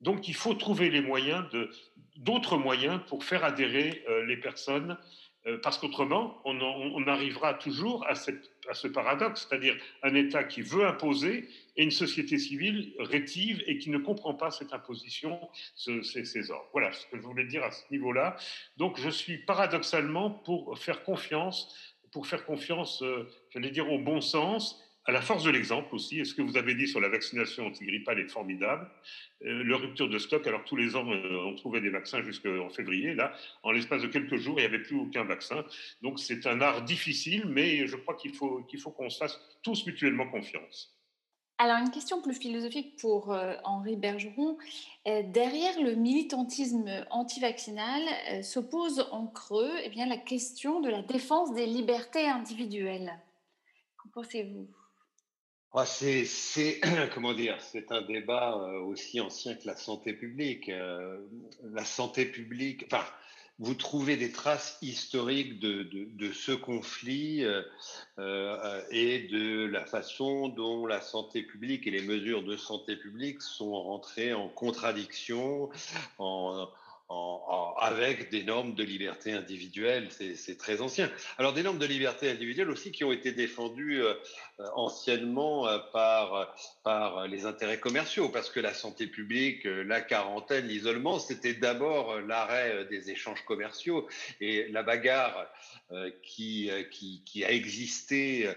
Donc 0.00 0.28
il 0.28 0.34
faut 0.34 0.54
trouver 0.54 0.90
les 0.90 1.00
moyens 1.00 1.44
d'autres 2.16 2.56
moyens 2.56 3.00
pour 3.08 3.24
faire 3.24 3.44
adhérer 3.44 4.02
euh, 4.08 4.24
les 4.24 4.36
personnes 4.36 4.96
parce 5.62 5.78
qu'autrement, 5.78 6.40
on, 6.44 7.06
arrivera 7.06 7.54
toujours 7.54 8.04
à, 8.08 8.14
ce 8.14 8.88
paradoxe, 8.88 9.46
c'est-à-dire 9.48 9.76
un 10.02 10.14
État 10.14 10.42
qui 10.42 10.60
veut 10.62 10.84
imposer 10.84 11.48
et 11.76 11.84
une 11.84 11.92
société 11.92 12.36
civile 12.38 12.94
rétive 12.98 13.62
et 13.66 13.78
qui 13.78 13.90
ne 13.90 13.98
comprend 13.98 14.34
pas 14.34 14.50
cette 14.50 14.72
imposition, 14.72 15.38
ces, 15.76 16.50
ordres. 16.50 16.68
Voilà 16.72 16.92
ce 16.92 17.06
que 17.06 17.16
je 17.16 17.22
voulais 17.22 17.44
dire 17.44 17.62
à 17.62 17.70
ce 17.70 17.84
niveau-là. 17.92 18.36
Donc 18.76 18.98
je 18.98 19.08
suis 19.08 19.38
paradoxalement 19.38 20.30
pour 20.30 20.78
faire 20.78 21.04
confiance, 21.04 21.94
pour 22.10 22.26
faire 22.26 22.44
confiance, 22.44 23.02
euh, 23.02 23.28
j'allais 23.50 23.70
dire, 23.70 23.92
au 23.92 23.98
bon 23.98 24.20
sens 24.20 24.82
à 25.06 25.12
la 25.12 25.20
force 25.20 25.44
de 25.44 25.50
l'exemple 25.50 25.94
aussi. 25.94 26.20
Et 26.20 26.24
ce 26.24 26.34
que 26.34 26.42
vous 26.42 26.56
avez 26.56 26.74
dit 26.74 26.88
sur 26.88 27.00
la 27.00 27.08
vaccination 27.08 27.66
antigrippale 27.66 28.18
est 28.18 28.28
formidable. 28.28 28.90
Euh, 29.44 29.62
le 29.62 29.76
rupture 29.76 30.08
de 30.08 30.18
stock, 30.18 30.46
alors 30.46 30.64
tous 30.64 30.76
les 30.76 30.96
ans, 30.96 31.08
euh, 31.08 31.44
on 31.46 31.54
trouvait 31.54 31.80
des 31.80 31.90
vaccins 31.90 32.22
jusqu'en 32.22 32.68
février. 32.70 33.14
Là, 33.14 33.32
en 33.62 33.70
l'espace 33.70 34.02
de 34.02 34.08
quelques 34.08 34.36
jours, 34.36 34.58
il 34.58 34.62
n'y 34.62 34.66
avait 34.66 34.82
plus 34.82 34.96
aucun 34.96 35.24
vaccin. 35.24 35.64
Donc 36.02 36.18
c'est 36.18 36.46
un 36.46 36.60
art 36.60 36.82
difficile, 36.82 37.46
mais 37.46 37.86
je 37.86 37.96
crois 37.96 38.14
qu'il 38.14 38.34
faut 38.34 38.90
qu'on 38.96 39.10
se 39.10 39.18
fasse 39.18 39.40
tous 39.62 39.86
mutuellement 39.86 40.28
confiance. 40.28 40.92
Alors, 41.58 41.78
une 41.78 41.90
question 41.90 42.20
plus 42.20 42.38
philosophique 42.38 42.98
pour 43.00 43.32
euh, 43.32 43.54
Henri 43.64 43.96
Bergeron. 43.96 44.58
derrière 45.06 45.80
le 45.80 45.94
militantisme 45.94 47.06
anti-vaccinal 47.10 48.02
s'oppose 48.42 49.08
en 49.10 49.26
creux 49.26 49.72
eh 49.82 49.88
bien, 49.88 50.04
la 50.06 50.18
question 50.18 50.80
de 50.80 50.90
la 50.90 51.00
défense 51.00 51.54
des 51.54 51.64
libertés 51.64 52.28
individuelles. 52.28 53.18
Qu'en 53.96 54.10
pensez-vous? 54.10 54.68
Ah, 55.78 55.84
c'est, 55.84 56.80
comment 57.14 57.34
dire, 57.34 57.58
c'est 57.60 57.92
un 57.92 58.00
débat 58.00 58.56
euh, 58.56 58.80
aussi 58.80 59.20
ancien 59.20 59.54
que 59.54 59.66
la 59.66 59.76
santé 59.76 60.14
publique. 60.14 60.70
Euh, 60.70 61.18
la 61.70 61.84
santé 61.84 62.24
publique, 62.24 62.86
enfin, 62.90 63.04
vous 63.58 63.74
trouvez 63.74 64.16
des 64.16 64.32
traces 64.32 64.78
historiques 64.80 65.60
de, 65.60 65.82
de, 65.82 66.32
ce 66.32 66.52
conflit 66.52 67.44
euh, 67.44 68.82
et 68.90 69.28
de 69.28 69.66
la 69.66 69.84
façon 69.84 70.48
dont 70.48 70.86
la 70.86 71.02
santé 71.02 71.42
publique 71.42 71.86
et 71.86 71.90
les 71.90 72.02
mesures 72.02 72.42
de 72.42 72.56
santé 72.56 72.96
publique 72.96 73.42
sont 73.42 73.72
rentrées 73.82 74.32
en 74.32 74.48
contradiction, 74.48 75.68
en, 76.18 76.68
avec 77.78 78.30
des 78.30 78.42
normes 78.42 78.74
de 78.74 78.82
liberté 78.82 79.32
individuelle, 79.32 80.08
c'est 80.10 80.58
très 80.58 80.80
ancien. 80.80 81.10
Alors 81.38 81.52
des 81.52 81.62
normes 81.62 81.78
de 81.78 81.86
liberté 81.86 82.30
individuelle 82.30 82.70
aussi 82.70 82.90
qui 82.90 83.04
ont 83.04 83.12
été 83.12 83.32
défendues 83.32 84.02
anciennement 84.74 85.66
euh, 85.66 85.78
par, 85.92 86.54
par 86.82 87.26
les 87.26 87.46
intérêts 87.46 87.80
commerciaux, 87.80 88.28
parce 88.28 88.50
que 88.50 88.60
la 88.60 88.74
santé 88.74 89.06
publique, 89.06 89.64
la 89.64 90.00
quarantaine, 90.00 90.66
l'isolement, 90.66 91.18
c'était 91.18 91.54
d'abord 91.54 92.20
l'arrêt 92.20 92.84
des 92.86 93.10
échanges 93.10 93.44
commerciaux. 93.44 94.08
Et 94.40 94.68
la 94.68 94.82
bagarre 94.82 95.46
qui, 96.22 96.70
qui, 97.24 97.44
a 97.44 97.50
existé, 97.50 98.50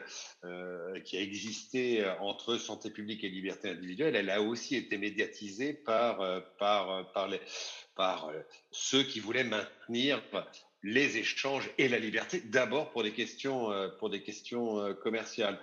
qui 1.05 1.17
a 1.17 1.21
existé 1.21 2.05
entre 2.19 2.57
santé 2.57 2.89
publique 2.89 3.23
et 3.23 3.29
liberté 3.29 3.69
individuelle, 3.69 4.15
elle 4.15 4.29
a 4.29 4.41
aussi 4.41 4.75
été 4.75 4.97
médiatisée 4.97 5.73
par, 5.73 6.43
par, 6.57 7.11
par 7.11 7.27
les 7.27 7.39
par 7.99 8.29
euh, 8.29 8.41
ceux 8.71 9.03
qui 9.03 9.19
voulaient 9.19 9.43
maintenir 9.43 10.21
les 10.83 11.17
échanges 11.17 11.69
et 11.77 11.89
la 11.89 11.99
liberté, 11.99 12.41
d'abord 12.41 12.91
pour 12.91 13.03
des 13.03 13.11
questions, 13.11 13.69
pour 13.99 14.09
des 14.09 14.21
questions 14.21 14.93
commerciales. 15.03 15.59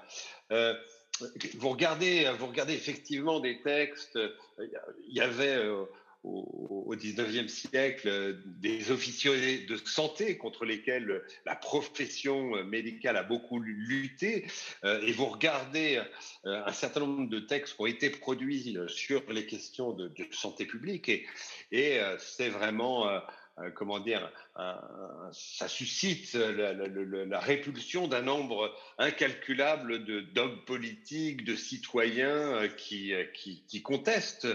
vous 0.50 1.68
regardez, 1.68 2.30
vous 2.38 2.46
regardez 2.46 2.74
effectivement 2.74 3.40
des 3.40 3.62
textes. 3.62 4.18
Il 4.58 5.14
y 5.14 5.20
avait 5.20 5.58
au, 6.26 6.94
XIXe 6.96 7.52
siècle 7.52 8.38
des 8.44 8.90
officiers 8.90 9.66
de 9.66 9.76
santé 9.76 10.36
contre 10.36 10.64
lesquels 10.64 11.22
la 11.44 11.54
profession 11.54 12.64
médicale 12.64 13.16
a 13.16 13.22
beaucoup 13.22 13.60
lutté. 13.60 14.46
Euh, 14.84 15.00
et 15.02 15.12
vous 15.12 15.26
regardez 15.26 16.00
euh, 16.46 16.62
un 16.64 16.72
certain 16.72 17.00
nombre 17.00 17.28
de 17.28 17.40
textes 17.40 17.76
qui 17.76 17.82
ont 17.82 17.86
été 17.86 18.10
produits 18.10 18.76
sur 18.88 19.22
les 19.30 19.46
questions 19.46 19.92
de, 19.92 20.10
santé 20.30 20.64
publique 20.66 21.08
et, 21.08 22.00
euh, 22.00 22.16
c'est 22.18 22.48
vraiment 22.48 23.08
euh, 23.58 23.70
comment 23.70 24.00
dire, 24.00 24.30
ça 25.32 25.68
suscite 25.68 26.34
la, 26.34 27.38
répulsion 27.40 28.06
d'un 28.06 28.22
nombre 28.22 28.74
incalculable 28.98 30.04
d'hommes 30.32 30.62
politiques, 30.64 31.44
de 31.44 31.56
citoyens 31.56 32.28
euh, 32.28 32.68
qui, 32.68 33.14
euh, 33.14 33.24
qui, 33.34 33.82
contestent 33.82 34.48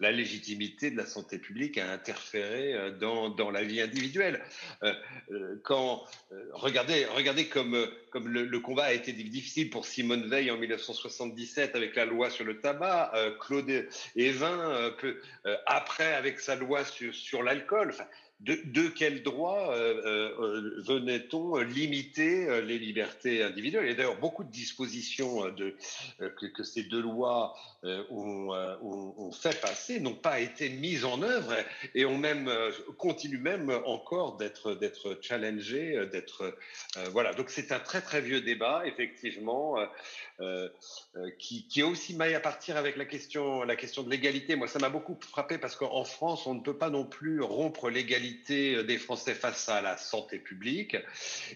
la 0.00 0.10
légitimité 0.10 0.90
de 0.90 0.96
la 0.96 1.06
santé 1.06 1.38
publique 1.38 1.78
à 1.78 1.90
interférer 1.92 2.92
dans, 2.98 3.28
dans 3.28 3.50
la 3.50 3.62
vie 3.62 3.80
individuelle. 3.80 4.42
Quand, 5.64 6.04
regardez, 6.52 7.04
regardez 7.06 7.48
comme, 7.48 7.88
comme 8.10 8.28
le, 8.28 8.60
combat 8.60 8.84
a 8.84 8.92
été 8.92 9.12
difficile 9.12 9.70
pour 9.70 9.84
Simone 9.84 10.28
Veil 10.28 10.50
en 10.50 10.56
1977 10.56 11.74
avec 11.74 11.96
la 11.96 12.06
loi 12.06 12.30
sur 12.30 12.44
le 12.44 12.60
tabac, 12.60 13.12
Claude 13.40 13.88
Evin 14.16 14.92
après 15.66 16.14
avec 16.14 16.40
sa 16.40 16.54
loi 16.54 16.84
sur, 16.84 17.14
sur 17.14 17.42
l'alcool. 17.42 17.92
De, 18.40 18.86
quel 18.88 19.22
droit 19.24 19.72
euh, 19.72 20.32
euh, 20.38 20.82
venait-on 20.86 21.56
limiter 21.56 22.48
euh, 22.48 22.60
les 22.60 22.78
libertés 22.78 23.42
individuelles? 23.42 23.90
A 23.90 23.94
d'ailleurs 23.94 24.20
beaucoup 24.20 24.44
de 24.44 24.50
dispositions 24.50 25.42
que, 26.54 26.62
ces 26.62 26.84
deux 26.84 27.02
lois 27.02 27.56
ont, 28.10 29.32
fait 29.32 29.60
passer, 29.60 29.98
n'ont 29.98 30.14
pas 30.14 30.40
été 30.40 30.68
mises 30.68 31.04
en 31.04 31.22
œuvre 31.22 31.54
et 31.94 32.04
ont 32.04 32.18
même, 32.18 32.50
continuent 32.96 33.40
même 33.40 33.70
encore 33.84 34.36
d'être, 34.36 34.74
d'être 34.74 35.18
challengées, 35.20 36.06
d'être, 36.12 36.56
voilà. 37.10 37.32
Donc 37.34 37.50
c'est 37.50 37.72
un 37.72 37.80
très 37.80 38.00
très 38.00 38.20
vieux 38.20 38.40
débat, 38.40 38.82
effectivement, 38.86 39.76
qui, 41.38 41.66
qui, 41.66 41.80
est 41.80 41.84
aussi 41.84 42.14
maille 42.14 42.34
à 42.34 42.40
partir 42.40 42.76
avec 42.76 42.96
la 42.96 43.04
question, 43.04 43.62
la 43.62 43.76
question 43.76 44.02
de 44.02 44.10
l'égalité. 44.10 44.56
Moi, 44.56 44.68
ça 44.68 44.78
m'a 44.78 44.90
beaucoup 44.90 45.18
frappé 45.20 45.58
parce 45.58 45.76
qu'en 45.76 46.04
France, 46.04 46.46
on 46.46 46.54
ne 46.54 46.60
peut 46.60 46.76
pas 46.76 46.90
non 46.90 47.04
plus 47.04 47.40
rompre 47.40 47.90
l'égalité 47.90 48.27
euh, 48.50 48.82
des 48.82 48.98
Français 48.98 49.34
face 49.34 49.68
à 49.68 49.80
la 49.80 49.96
santé 49.96 50.38
publique. 50.38 50.96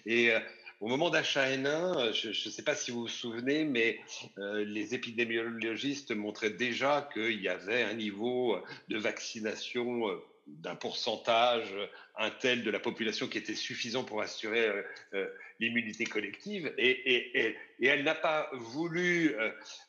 Et 0.07 0.31
euh, 0.31 0.41
au 0.81 0.89
moment 0.89 1.11
d'H1N1, 1.11 1.67
euh, 1.67 2.13
je 2.13 2.29
ne 2.29 2.53
sais 2.53 2.63
pas 2.63 2.75
si 2.75 2.91
vous 2.91 3.03
vous 3.03 3.09
souvenez, 3.09 3.65
mais 3.65 4.01
les 4.37 4.95
épidémiologistes 4.95 6.13
montraient 6.13 6.51
déjà 6.51 7.09
qu'il 7.13 7.41
y 7.41 7.49
avait 7.49 7.83
un 7.83 7.95
niveau 7.95 8.59
de 8.89 8.99
vaccination 8.99 10.09
d'un 10.47 10.75
pourcentage 10.75 11.73
un 12.17 12.31
tel 12.31 12.63
de 12.63 12.71
la 12.71 12.79
population 12.79 13.27
qui 13.27 13.39
était 13.39 13.55
suffisant 13.55 14.05
pour 14.05 14.21
assurer 14.21 14.67
euh, 14.67 14.83
euh, 15.15 15.27
l'immunité 15.61 16.05
collective. 16.05 16.73
Et, 16.77 17.57
elle 17.81 18.05
n'a 18.05 18.15
pas 18.15 18.49
voulu 18.53 19.35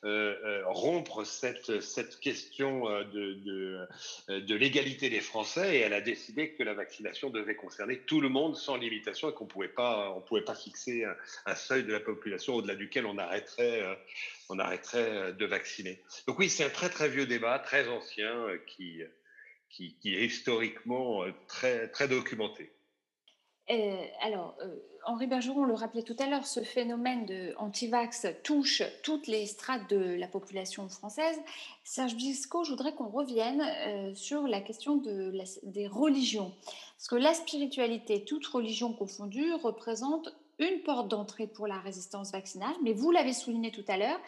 euh, 0.04 0.64
rompre 0.66 1.26
cette, 1.26 1.80
cette 1.82 2.20
question 2.20 2.86
de, 3.14 3.88
de, 4.30 4.56
l'égalité 4.56 5.12
des 5.12 5.22
Français 5.22 5.78
et 5.78 5.80
elle 5.82 5.94
a 5.94 6.02
décidé 6.02 6.54
que 6.54 6.64
la 6.64 6.74
vaccination 6.74 7.30
devait 7.30 7.54
concerner 7.54 8.00
tout 8.00 8.20
le 8.20 8.30
monde 8.30 8.56
sans 8.56 8.78
limitation 8.78 9.30
et 9.30 9.34
qu'on 9.34 9.46
ne 9.46 9.50
pouvait 9.50 9.68
pas 10.42 10.56
fixer 10.56 11.06
un, 11.46 11.56
seuil 11.56 11.84
de 11.84 11.92
la 11.92 12.00
population 12.00 12.56
au-delà 12.56 12.74
duquel 12.74 13.06
on 13.06 13.20
arrêterait, 13.20 13.84
on 14.50 14.58
arrêterait 14.58 15.34
de 15.34 15.46
vacciner. 15.46 16.02
Donc 16.26 16.40
oui, 16.40 16.50
c'est 16.50 16.64
un 16.64 16.70
très 16.70 16.90
très 16.90 17.10
vieux 17.10 17.28
débat, 17.28 17.60
très 17.60 17.88
ancien 17.90 18.48
qui 18.66 19.04
qui, 19.74 19.98
est 20.06 20.26
historiquement 20.26 21.24
euh, 21.24 21.32
très, 21.48 21.90
très 21.90 22.08
documenté. 22.08 22.72
Euh, 23.70 24.06
alors, 24.22 24.56
euh, 24.62 24.76
Henri 25.06 25.26
Bergeron 25.26 25.64
le 25.64 25.74
rappelait 25.74 26.04
tout 26.04 26.16
à 26.20 26.28
l'heure, 26.28 26.46
ce 26.46 26.62
phénomène 26.62 27.26
de 27.26 27.54
anti-vax 27.58 28.28
touche 28.44 28.84
toutes 29.04 29.28
les 29.28 29.46
strates 29.46 29.90
de 29.90 30.16
la 30.16 30.28
population 30.28 30.88
française. 30.90 31.40
Serge 31.84 32.16
Bisco, 32.16 32.64
je 32.64 32.72
voudrais 32.72 32.94
qu'on 32.94 33.10
revienne 33.10 34.16
sur 34.16 34.48
la 34.48 34.62
question 34.62 34.98
de 34.98 35.34
des 35.64 35.88
religions. 35.88 36.54
Parce 36.98 37.08
que 37.10 37.16
la 37.16 37.34
spiritualité, 37.34 38.24
toute 38.24 38.46
religion 38.48 38.94
confondue, 38.94 39.54
représente 39.54 40.34
une 40.60 40.82
porte 40.84 41.08
d'entrée 41.08 41.48
pour 41.48 41.68
la 41.68 41.80
résistance 41.80 42.32
vaccinale. 42.32 42.76
Mais 42.84 42.94
vous 42.94 43.12
l'avez 43.12 43.34
souligné 43.34 43.72
tout 43.72 43.86
à 43.88 43.98
l'heure, 43.98 44.20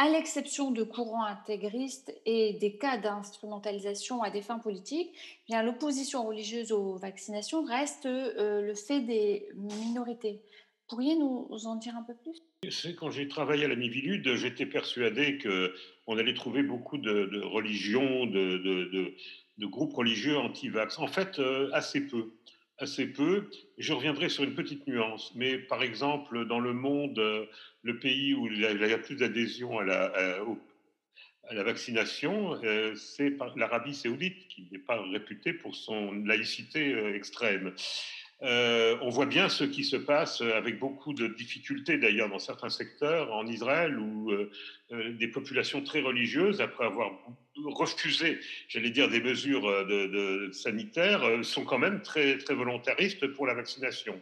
à 0.00 0.08
l'exception 0.08 0.70
de 0.70 0.82
courants 0.82 1.26
intégristes 1.26 2.10
et 2.24 2.54
des 2.54 2.78
cas 2.78 2.96
d'instrumentalisation 2.96 4.22
à 4.22 4.30
des 4.30 4.40
fins 4.40 4.58
politiques, 4.58 5.10
eh 5.12 5.46
bien 5.46 5.62
l'opposition 5.62 6.26
religieuse 6.26 6.72
aux 6.72 6.96
vaccinations 6.96 7.62
reste 7.62 8.06
euh, 8.06 8.62
le 8.62 8.74
fait 8.74 9.00
des 9.00 9.46
minorités. 9.54 10.40
Pourriez 10.88 11.16
nous 11.16 11.46
en 11.66 11.76
dire 11.76 11.94
un 11.96 12.02
peu 12.02 12.14
plus? 12.14 12.94
Quand 12.98 13.10
j'ai 13.10 13.28
travaillé 13.28 13.66
à 13.66 13.68
la 13.68 13.76
Mivilude, 13.76 14.36
j'étais 14.36 14.64
persuadé 14.64 15.36
qu'on 15.36 16.16
allait 16.16 16.34
trouver 16.34 16.62
beaucoup 16.62 16.96
de, 16.96 17.42
religions, 17.44 18.24
de, 18.24 19.14
groupes 19.66 19.92
religieux 19.92 20.38
anti-vax. 20.38 20.98
En 20.98 21.08
fait, 21.08 21.38
euh, 21.38 21.68
assez 21.74 22.06
peu 22.06 22.32
assez 22.80 23.06
peu. 23.06 23.50
Je 23.78 23.92
reviendrai 23.92 24.28
sur 24.28 24.44
une 24.44 24.54
petite 24.54 24.86
nuance, 24.86 25.32
mais 25.34 25.58
par 25.58 25.82
exemple, 25.82 26.46
dans 26.46 26.60
le 26.60 26.72
monde, 26.72 27.18
euh, 27.18 27.46
le 27.82 27.98
pays 27.98 28.34
où 28.34 28.46
il 28.46 28.60
y 28.60 28.92
a 28.92 28.98
plus 28.98 29.16
d'adhésion 29.16 29.78
à 29.78 29.84
la, 29.84 31.62
vaccination, 31.62 32.58
euh, 32.64 32.94
c'est 32.94 33.36
l'Arabie 33.56 33.94
saoudite, 33.94 34.48
qui 34.48 34.68
n'est 34.70 34.78
pas 34.78 35.02
réputée 35.10 35.52
pour 35.52 35.74
son 35.74 36.12
laïcité 36.24 36.94
euh, 38.42 38.96
on 39.02 39.10
voit 39.10 39.26
bien 39.26 39.48
ce 39.48 39.64
qui 39.64 39.84
se 39.84 39.96
passe 39.96 40.40
avec 40.40 40.78
beaucoup 40.78 41.12
de 41.12 41.26
difficultés 41.26 41.98
d'ailleurs 41.98 42.28
dans 42.28 42.38
certains 42.38 42.70
secteurs 42.70 43.32
en 43.32 43.46
Israël 43.46 43.98
où 43.98 44.32
des 44.90 45.28
populations 45.28 45.82
très 45.82 46.00
religieuses, 46.00 46.60
après 46.60 46.86
avoir 46.86 47.12
refuser, 47.66 48.38
j'allais 48.68 48.90
dire, 48.90 49.08
des 49.08 49.20
mesures 49.20 49.68
euh, 49.68 50.50
sanitaires, 50.52 51.22
euh, 51.24 51.42
sont 51.42 51.64
quand 51.64 51.78
même 51.78 52.02
très, 52.02 52.38
très 52.38 52.54
volontaristes 52.54 53.26
pour 53.28 53.46
la 53.46 53.54
vaccination. 53.54 54.20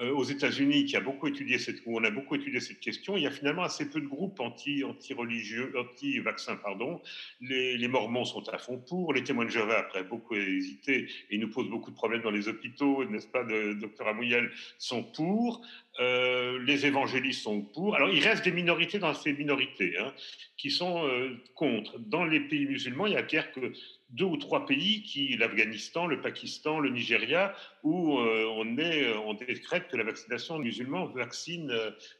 Euh, 0.00 0.12
aux 0.12 0.22
États-Unis, 0.22 0.84
qui 0.84 0.96
a 0.96 1.00
beaucoup 1.00 1.26
étudié 1.26 1.58
cette, 1.58 1.80
où 1.84 1.98
on 1.98 2.04
a 2.04 2.10
beaucoup 2.10 2.36
étudié 2.36 2.60
cette 2.60 2.78
question, 2.78 3.16
il 3.16 3.24
y 3.24 3.26
a 3.26 3.32
finalement 3.32 3.64
assez 3.64 3.90
peu 3.90 4.00
de 4.00 4.06
groupes 4.06 4.38
anti, 4.38 4.84
anti-religieux, 4.84 5.72
anti-vaccins, 5.76 6.54
pardon. 6.56 7.00
Les, 7.40 7.88
Mormons 7.88 8.24
sont 8.24 8.48
à 8.48 8.58
fond 8.58 8.78
pour, 8.78 9.12
les 9.12 9.24
témoins 9.24 9.46
de 9.46 9.50
Jéhovah, 9.50 9.80
après 9.80 10.04
beaucoup 10.04 10.36
hésité, 10.36 11.08
et 11.30 11.38
nous 11.38 11.50
posent 11.50 11.68
beaucoup 11.68 11.90
de 11.90 11.96
problèmes 11.96 12.22
dans 12.22 12.30
les 12.30 12.46
hôpitaux, 12.46 13.04
n'est-ce 13.06 13.26
pas, 13.26 13.42
de, 13.42 13.72
docteur 13.72 14.06
Amouyel, 14.06 14.52
sont 14.78 15.02
pour. 15.02 15.66
Euh, 15.98 16.62
les 16.64 16.86
évangélistes 16.86 17.42
sont 17.42 17.62
pour. 17.62 17.96
Alors, 17.96 18.08
il 18.08 18.22
reste 18.22 18.44
des 18.44 18.52
minorités 18.52 19.00
dans 19.00 19.14
ces 19.14 19.32
minorités 19.32 19.98
hein, 19.98 20.14
qui 20.56 20.70
sont 20.70 21.04
euh, 21.08 21.30
contre. 21.56 21.98
Dans 21.98 22.24
les 22.24 22.38
pays 22.38 22.66
musulmans, 22.66 23.06
il 23.06 23.14
n'y 23.14 23.16
a 23.16 23.22
guère 23.22 23.50
que 23.50 23.72
deux 24.10 24.24
ou 24.24 24.36
trois 24.36 24.66
pays, 24.66 25.02
qui 25.02 25.36
l'Afghanistan, 25.36 26.06
le 26.06 26.20
Pakistan, 26.20 26.80
le 26.80 26.90
Nigeria, 26.90 27.54
où 27.82 28.18
euh, 28.18 28.46
on, 28.56 28.78
est, 28.78 29.12
on 29.16 29.34
décrète 29.34 29.88
que 29.88 29.96
la 29.96 30.04
vaccination 30.04 30.58
musulmane 30.58 31.12
vaccine 31.14 31.72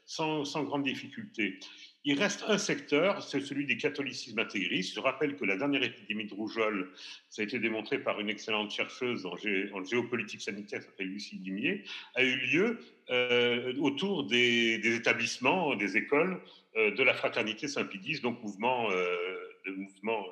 sans, 0.05 0.45
sans 0.45 0.63
grande 0.63 0.83
difficulté. 0.83 1.59
Il 2.05 2.17
reste 2.17 2.45
un 2.47 2.57
secteur, 2.57 3.21
c'est 3.21 3.41
celui 3.41 3.65
des 3.65 3.75
catholicismes 3.75 4.39
intégristes. 4.39 4.95
Je 4.95 5.01
rappelle 5.01 5.35
que 5.35 5.43
la 5.43 5.57
dernière 5.57 5.83
épidémie 5.83 6.25
de 6.25 6.33
rougeole, 6.33 6.91
ça 7.29 7.41
a 7.41 7.45
été 7.45 7.59
démontré 7.59 7.99
par 7.99 8.21
une 8.21 8.29
excellente 8.29 8.71
chercheuse 8.71 9.25
en, 9.25 9.35
géopolitique 9.83 10.41
sanitaire, 10.41 10.79
qui 10.79 10.85
s'appelle 10.85 11.07
Lucie 11.07 11.37
Dimier, 11.37 11.83
a 12.15 12.23
eu 12.23 12.37
lieu 12.37 12.79
euh, 13.09 13.73
autour 13.79 14.23
des, 14.23 14.79
établissements, 14.95 15.75
des 15.75 15.97
écoles 15.97 16.39
euh, 16.77 16.95
de 16.95 17.03
la 17.03 17.13
fraternité 17.13 17.67
Saint-Pédis, 17.67 18.21
donc 18.21 18.41
mouvement, 18.41 18.89
euh, 18.91 19.35
de 19.65 19.71
mouvement 19.71 20.25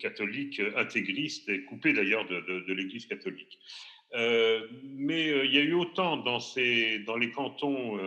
catholique 0.00 0.60
intégriste 0.76 1.48
et 1.48 1.62
coupé 1.64 1.92
d'ailleurs 1.92 2.26
de, 2.26 2.72
l'Église 2.72 3.06
catholique. 3.06 3.58
mais 4.12 5.44
il 5.44 5.54
y 5.54 5.58
a 5.58 5.62
eu 5.62 5.74
autant 5.74 6.16
dans, 6.16 6.38
les 6.56 7.30
cantons 7.34 7.98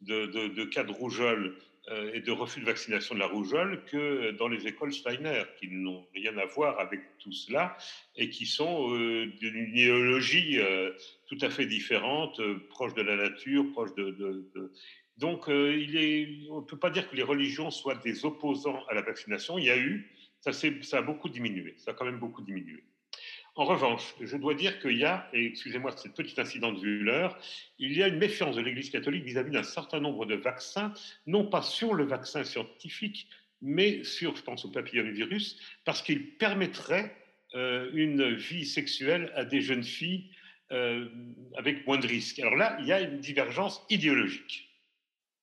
de, 0.00 0.64
cas 0.64 0.84
de 0.84 0.92
rougeole 0.92 1.56
euh, 1.88 2.12
et 2.12 2.20
de 2.20 2.30
refus 2.30 2.60
de 2.60 2.66
vaccination 2.66 3.14
de 3.14 3.20
la 3.20 3.26
rougeole 3.26 3.82
que 3.86 4.32
dans 4.32 4.48
les 4.48 4.66
écoles 4.66 4.92
Steiner, 4.92 5.42
qui 5.58 5.68
n'ont 5.68 6.06
rien 6.14 6.36
à 6.36 6.44
voir 6.44 6.78
avec 6.78 7.00
tout 7.18 7.32
cela 7.32 7.76
et 8.16 8.28
qui 8.28 8.44
sont 8.44 8.94
euh, 8.94 9.26
d'une 9.40 9.56
idéologie 9.56 10.58
euh, 10.58 10.92
tout 11.26 11.38
à 11.40 11.48
fait 11.48 11.64
différente, 11.64 12.40
proche 12.68 12.92
de 12.94 13.02
la 13.02 13.16
nature, 13.16 13.64
proche 13.72 13.94
de... 13.94 14.72
Donc, 15.20 15.48
est, 15.48 16.48
on 16.50 16.62
ne 16.62 16.64
peut 16.64 16.78
pas 16.78 16.88
dire 16.88 17.08
que 17.10 17.14
les 17.14 17.22
religions 17.22 17.70
soient 17.70 17.94
des 17.96 18.24
opposants 18.24 18.82
à 18.88 18.94
la 18.94 19.02
vaccination. 19.02 19.58
Il 19.58 19.66
y 19.66 19.70
a 19.70 19.76
eu, 19.76 20.10
ça, 20.40 20.98
a 20.98 21.02
beaucoup 21.02 21.28
diminué, 21.28 21.74
ça 21.76 21.90
a 21.90 21.94
quand 21.94 22.06
même 22.06 22.18
beaucoup 22.18 22.40
diminué. 22.40 22.82
En 23.54 23.64
revanche, 23.64 24.14
je 24.18 24.36
dois 24.38 24.54
dire 24.54 24.80
qu'il 24.80 24.96
y 24.96 25.04
a, 25.04 25.28
et 25.34 25.44
excusez-moi 25.44 25.94
cette 25.94 26.14
petite 26.14 26.38
incident 26.38 26.72
de 26.72 26.86
l'heure, 26.86 27.38
il 27.78 27.92
y 27.92 28.02
a 28.02 28.08
une 28.08 28.16
méfiance 28.16 28.56
de 28.56 28.62
l'Église 28.62 28.88
catholique 28.88 29.24
vis-à-vis 29.24 29.50
d'un 29.50 29.62
certain 29.62 30.00
nombre 30.00 30.24
de 30.24 30.36
vaccins, 30.36 30.94
non 31.26 31.44
pas 31.44 31.60
sur 31.60 31.92
le 31.92 32.04
vaccin 32.04 32.42
scientifique, 32.42 33.28
mais 33.60 34.02
sur, 34.04 34.34
je 34.36 34.42
pense 34.42 34.64
au 34.64 34.70
papillomavirus, 34.70 35.60
parce 35.84 36.00
qu'il 36.00 36.38
permettrait 36.38 37.14
euh, 37.54 37.90
une 37.92 38.36
vie 38.36 38.64
sexuelle 38.64 39.30
à 39.34 39.44
des 39.44 39.60
jeunes 39.60 39.84
filles 39.84 40.30
euh, 40.72 41.10
avec 41.58 41.86
moins 41.86 41.98
de 41.98 42.06
risques. 42.06 42.38
Alors 42.38 42.56
là, 42.56 42.78
il 42.80 42.86
y 42.86 42.92
a 42.92 43.00
une 43.00 43.18
divergence 43.18 43.84
idéologique. 43.90 44.69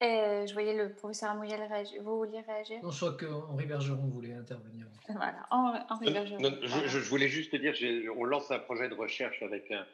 Euh, 0.04 0.46
je 0.46 0.54
voyais 0.54 0.76
le 0.76 0.94
professeur 0.94 1.32
Amouyel 1.32 1.60
réagir. 1.64 2.04
Vous 2.04 2.18
vouliez 2.18 2.42
réagir? 2.42 2.78
Non, 2.84 2.92
je 2.92 2.98
crois 2.98 3.18
qu'Henri 3.18 3.66
Bergeron 3.66 4.08
voulait 4.08 4.34
intervenir. 4.34 4.86
Voilà, 5.10 5.48
Henri 5.50 6.14
Bergeron. 6.14 6.40
je, 6.62 7.00
voulais 7.00 7.30
juste 7.30 7.56
dire, 7.56 7.74
on 8.16 8.24
lance 8.24 8.52
un 8.52 8.60
projet 8.60 8.90
de 8.90 8.94
recherche 8.94 9.42
avec 9.42 9.72
un, 9.72 9.86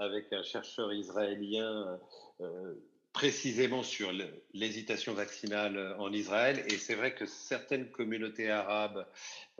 avec 0.00 0.32
un 0.32 0.42
chercheur 0.42 0.92
israélien 0.92 2.00
euh, 2.40 2.74
précisément 3.14 3.84
sur 3.84 4.12
l'hésitation 4.52 5.14
vaccinale 5.14 5.94
en 6.00 6.12
Israël. 6.12 6.64
Et 6.66 6.76
c'est 6.78 6.96
vrai 6.96 7.14
que 7.14 7.26
certaines 7.26 7.88
communautés 7.90 8.50
arabes 8.50 9.06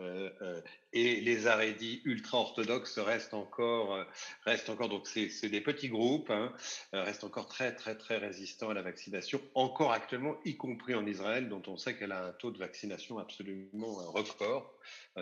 euh, 0.00 0.28
euh, 0.42 0.61
et 0.92 1.20
les 1.20 1.46
Arédis 1.46 2.02
ultra-orthodoxes 2.05 2.98
restent 2.98 3.32
encore, 3.32 3.94
euh, 3.94 4.05
restent 4.44 4.70
encore, 4.70 4.88
donc 4.88 5.07
c'est 5.07 5.48
des 5.48 5.61
petits 5.61 5.88
groupes, 5.88 6.30
hein, 6.30 6.52
restent 6.92 7.22
encore 7.22 7.46
très, 7.46 7.74
très, 7.74 7.96
très 7.96 8.18
résistants 8.18 8.70
à 8.70 8.74
la 8.74 8.82
vaccination, 8.82 9.40
encore 9.55 9.92
actuellement, 9.92 10.36
y 10.44 10.57
compris 10.57 10.96
en 10.96 11.07
Israël, 11.07 11.48
dont 11.48 11.62
on 11.68 11.76
sait 11.76 11.96
qu'elle 11.96 12.12
a 12.12 12.26
un 12.26 12.32
taux 12.32 12.50
de 12.50 12.59
vaccination 12.59 13.18
absolument 13.18 13.94
record 14.11 14.74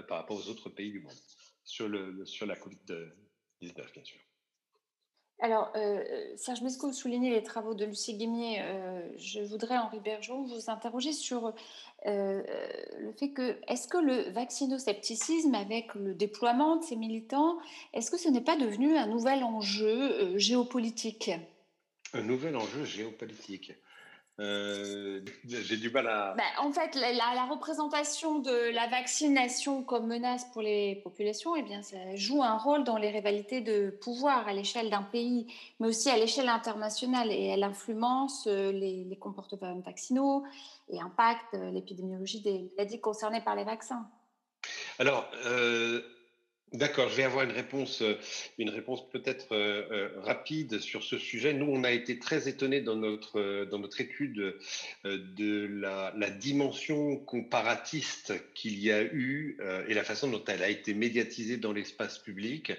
par 0.08 0.18
rapport 0.18 0.38
aux 0.38 0.48
autres 0.48 0.70
pays 0.70 0.90
du 0.90 1.00
monde, 1.00 1.12
sur, 1.64 1.86
le, 1.86 2.24
sur 2.24 2.46
la 2.46 2.54
Covid-19, 2.54 3.92
bien 3.92 4.04
sûr. 4.04 4.18
Alors, 5.42 5.72
euh, 5.74 6.04
Serge 6.36 6.62
Mesco 6.62 6.92
soulignait 6.92 7.30
les 7.30 7.42
travaux 7.42 7.74
de 7.74 7.84
Lucie 7.84 8.14
Guimier. 8.14 8.60
Euh, 8.60 9.02
je 9.18 9.40
voudrais, 9.40 9.76
Henri 9.76 9.98
Bergeron, 9.98 10.44
vous 10.44 10.70
interroger 10.70 11.12
sur 11.12 11.52
euh, 12.06 12.42
le 13.00 13.10
fait 13.10 13.30
que, 13.30 13.58
est-ce 13.66 13.88
que 13.88 13.98
le 13.98 14.30
vaccinoscepticisme, 14.30 15.56
avec 15.56 15.96
le 15.96 16.14
déploiement 16.14 16.76
de 16.76 16.84
ces 16.84 16.94
militants, 16.94 17.58
est-ce 17.92 18.12
que 18.12 18.18
ce 18.18 18.28
n'est 18.28 18.40
pas 18.40 18.56
devenu 18.56 18.96
un 18.96 19.08
nouvel 19.08 19.42
enjeu 19.42 20.38
géopolitique? 20.38 21.32
Un 22.14 22.22
nouvel 22.22 22.54
enjeu 22.54 22.84
géopolitique 22.84 23.72
euh, 24.40 25.20
j'ai 25.46 25.76
du 25.76 25.90
mal 25.90 26.06
à. 26.06 26.34
Bah, 26.36 26.42
en 26.60 26.72
fait, 26.72 26.94
la, 26.94 27.44
représentation 27.44 28.38
de 28.38 28.72
la 28.72 28.86
vaccination 28.88 29.82
comme 29.82 30.06
menace 30.06 30.46
pour 30.52 30.62
les 30.62 30.96
populations, 30.96 31.54
eh 31.54 31.62
bien, 31.62 31.82
ça 31.82 32.16
joue 32.16 32.42
un 32.42 32.56
rôle 32.56 32.84
dans 32.84 32.96
les 32.96 33.10
rivalités 33.10 33.60
de 33.60 33.90
pouvoir 33.90 34.48
à 34.48 34.52
l'échelle 34.52 34.90
d'un 34.90 35.02
pays, 35.02 35.46
mais 35.80 35.88
aussi 35.88 36.08
à 36.08 36.16
l'échelle 36.16 36.48
internationale. 36.48 37.30
Et 37.30 37.46
elle 37.46 37.62
influence 37.62 38.46
euh, 38.46 38.72
les, 38.72 39.04
les 39.04 39.16
comportements 39.16 39.78
vaccinaux 39.80 40.44
et 40.88 41.00
impacte 41.00 41.54
euh, 41.54 41.70
l'épidémiologie 41.70 42.40
des 42.40 42.70
maladies 42.76 43.00
concernées 43.00 43.42
par 43.42 43.54
les 43.54 43.64
vaccins. 43.64 44.08
Alors, 44.98 45.28
D'accord, 46.72 47.10
je 47.10 47.16
vais 47.16 47.24
avoir 47.24 47.44
une 47.44 47.50
réponse, 47.50 48.00
euh, 48.00 48.14
une 48.56 48.70
réponse 48.70 49.06
peut-être 49.10 49.52
euh, 49.52 49.82
euh, 49.90 50.08
rapide 50.22 50.80
sur 50.80 51.02
ce 51.02 51.18
sujet. 51.18 51.52
Nous, 51.52 51.66
on 51.66 51.84
a 51.84 51.90
été 51.90 52.18
très 52.18 52.48
étonnés 52.48 52.80
dans 52.80 52.96
notre, 52.96 53.66
dans 53.66 53.78
notre 53.78 54.00
étude 54.00 54.56
de 55.04 55.66
la, 55.66 56.14
la, 56.16 56.30
dimension 56.30 57.16
comparatiste 57.16 58.32
qu'il 58.54 58.78
y 58.78 58.90
a 58.90 59.02
eu 59.02 59.58
et 59.86 59.92
la 59.92 60.02
façon 60.02 60.28
dont 60.28 60.42
elle 60.46 60.62
a 60.62 60.70
été 60.70 60.94
médiatisée 60.94 61.58
dans 61.58 61.72
l'espace 61.72 62.18
public. 62.18 62.72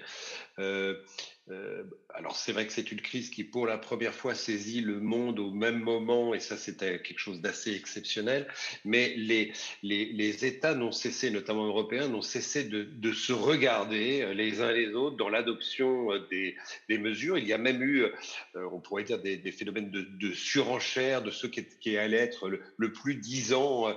Euh, 1.50 1.82
alors 2.14 2.36
c'est 2.36 2.52
vrai 2.52 2.66
que 2.66 2.72
c'est 2.72 2.90
une 2.90 3.02
crise 3.02 3.28
qui 3.28 3.44
pour 3.44 3.66
la 3.66 3.76
première 3.76 4.14
fois 4.14 4.34
saisit 4.34 4.80
le 4.80 4.98
monde 4.98 5.38
au 5.38 5.50
même 5.50 5.78
moment 5.78 6.32
et 6.32 6.40
ça 6.40 6.56
c'était 6.56 7.02
quelque 7.02 7.18
chose 7.18 7.42
d'assez 7.42 7.74
exceptionnel, 7.74 8.46
mais 8.86 9.12
les, 9.16 9.52
les, 9.82 10.06
les 10.06 10.46
États 10.46 10.74
n'ont 10.74 10.92
cessé, 10.92 11.30
notamment 11.30 11.66
européens, 11.66 12.08
n'ont 12.08 12.22
cessé 12.22 12.64
de, 12.64 12.84
de, 12.84 13.12
se 13.12 13.34
regarder 13.34 14.22
euh, 14.22 14.32
les 14.32 14.62
uns 14.62 14.72
les 14.72 14.94
autres 14.94 15.16
dans 15.16 15.28
l'adoption 15.28 16.12
euh, 16.12 16.26
des, 16.30 16.56
des, 16.88 16.96
mesures. 16.96 17.36
Il 17.36 17.46
y 17.46 17.52
a 17.52 17.58
même 17.58 17.82
eu, 17.82 18.06
on 18.54 18.80
pourrait 18.80 19.04
dire, 19.04 19.20
des, 19.20 19.36
des 19.36 19.52
phénomènes 19.52 19.90
de, 19.90 20.00
de, 20.00 20.32
surenchère 20.32 21.20
de 21.20 21.30
ce 21.30 21.46
qui, 21.46 21.66
qui 21.80 21.98
allait 21.98 22.16
être 22.16 22.48
le, 22.48 22.62
le, 22.78 22.92
plus 22.92 23.16
disant, 23.16 23.94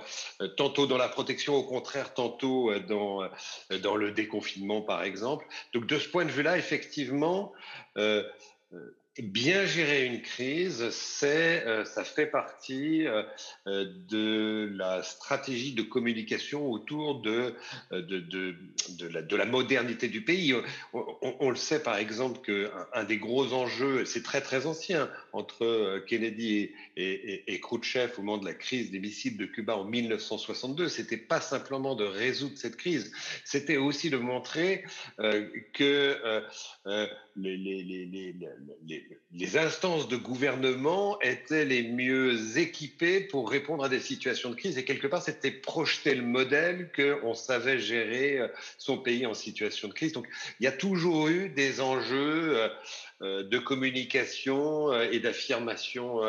tantôt 0.58 0.86
dans 0.86 0.98
la 0.98 1.08
protection, 1.08 1.56
au 1.56 1.64
contraire, 1.64 2.14
tantôt 2.14 2.78
dans, 2.80 3.30
dans 3.82 3.96
le 3.96 4.12
déconfinement 4.12 4.82
par 4.82 5.04
exemple. 5.04 5.46
Donc 5.74 5.86
de 5.86 5.98
ce 5.98 6.10
point 6.10 6.26
de 6.26 6.32
vue-là, 6.32 6.58
effectivement, 6.58 7.37
euh, 7.98 8.24
bien 9.24 9.66
gérer 9.66 10.06
une 10.06 10.22
crise, 10.22 10.90
c'est, 10.92 11.66
euh, 11.66 11.86
ça 11.86 12.04
fait 12.04 12.26
partie 12.28 13.06
de 13.66 14.70
la 14.76 15.04
stratégie 15.04 15.74
de 15.74 15.82
communication 15.82 16.72
autour 16.72 17.22
de, 17.22 17.54
de, 17.92 18.00
de, 18.00 18.56
de, 18.90 19.08
la, 19.08 19.22
de 19.22 19.36
la, 19.36 19.46
modernité 19.46 20.08
du 20.08 20.22
pays. 20.22 20.54
On, 20.94 21.50
le 21.50 21.56
sait 21.56 21.82
par 21.82 21.98
exemple 21.98 22.40
qu'un 22.42 22.70
un 22.94 23.04
des 23.04 23.18
gros 23.18 23.54
enjeux, 23.54 24.06
c'est 24.06 24.24
très 24.24 24.42
très 24.42 24.66
ancien, 24.66 25.10
entre 25.34 26.04
Kennedy 26.08 26.72
et, 26.96 27.04
et, 27.04 27.54
et, 27.54 27.60
Khrouchtchev 27.60 28.14
au 28.18 28.22
moment 28.22 28.38
de 28.38 28.46
la 28.46 28.54
crise 28.54 28.92
des 28.92 29.00
missiles 29.00 29.38
de 29.38 29.46
Cuba 29.46 29.78
en 29.78 29.86
1962, 29.86 30.90
c'était 30.90 31.18
pas 31.18 31.42
simplement 31.42 31.96
de 31.96 32.06
résoudre 32.06 32.58
cette 32.58 32.78
crise, 32.78 33.12
c'était 33.44 33.78
aussi 33.78 34.10
de 34.10 34.18
montrer 34.18 34.84
que 35.74 36.44
les, 37.36 37.58
les, 37.58 37.84
les, 37.84 38.06
les, 38.06 39.07
instances 39.56 40.08
de 40.08 40.18
gouvernement 40.18 41.20
étaient 41.22 41.66
les 41.66 41.84
mieux 41.84 42.58
équipées 42.58 43.22
pour 43.22 43.50
répondre 43.50 43.84
à 43.84 43.90
des 43.90 44.00
situations 44.00 44.50
de 44.50 44.56
crise. 44.56 44.78
Et 44.78 44.86
quelque 44.86 45.08
part, 45.08 45.22
c'était 45.22 45.52
projeter 45.52 46.16
le 46.16 46.24
modèle 46.24 46.92
qu'on 46.96 47.34
savait 47.34 47.80
gérer 47.80 48.40
euh, 48.40 48.48
son 48.78 48.98
pays 48.98 49.26
en 49.26 49.34
situation 49.34 49.88
de 49.88 49.94
crise. 49.94 50.14
Donc, 50.14 50.28
il 50.60 50.64
y 50.64 50.68
a 50.68 50.72
toujours 50.72 51.28
eu 51.28 51.50
des 51.50 51.82
enjeux 51.82 52.58
euh, 52.58 52.70
euh, 53.22 53.44
de 53.44 53.58
communication 53.58 54.94
et 55.02 55.20
d'affirmation 55.20 56.20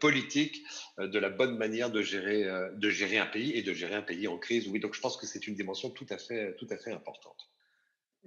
politique 0.00 0.62
de 0.98 1.18
la 1.18 1.30
bonne 1.30 1.56
manière 1.56 1.90
de 1.90 2.02
gérer, 2.02 2.46
de 2.74 2.90
gérer 2.90 3.18
un 3.18 3.26
pays 3.26 3.52
et 3.52 3.62
de 3.62 3.72
gérer 3.72 3.94
un 3.94 4.02
pays 4.02 4.28
en 4.28 4.38
crise. 4.38 4.68
Oui, 4.68 4.78
donc 4.78 4.94
je 4.94 5.00
pense 5.00 5.16
que 5.16 5.26
c'est 5.26 5.46
une 5.46 5.54
dimension 5.54 5.90
tout 5.90 6.06
à 6.10 6.18
fait, 6.18 6.54
tout 6.58 6.66
à 6.70 6.76
fait 6.76 6.92
importante. 6.92 7.48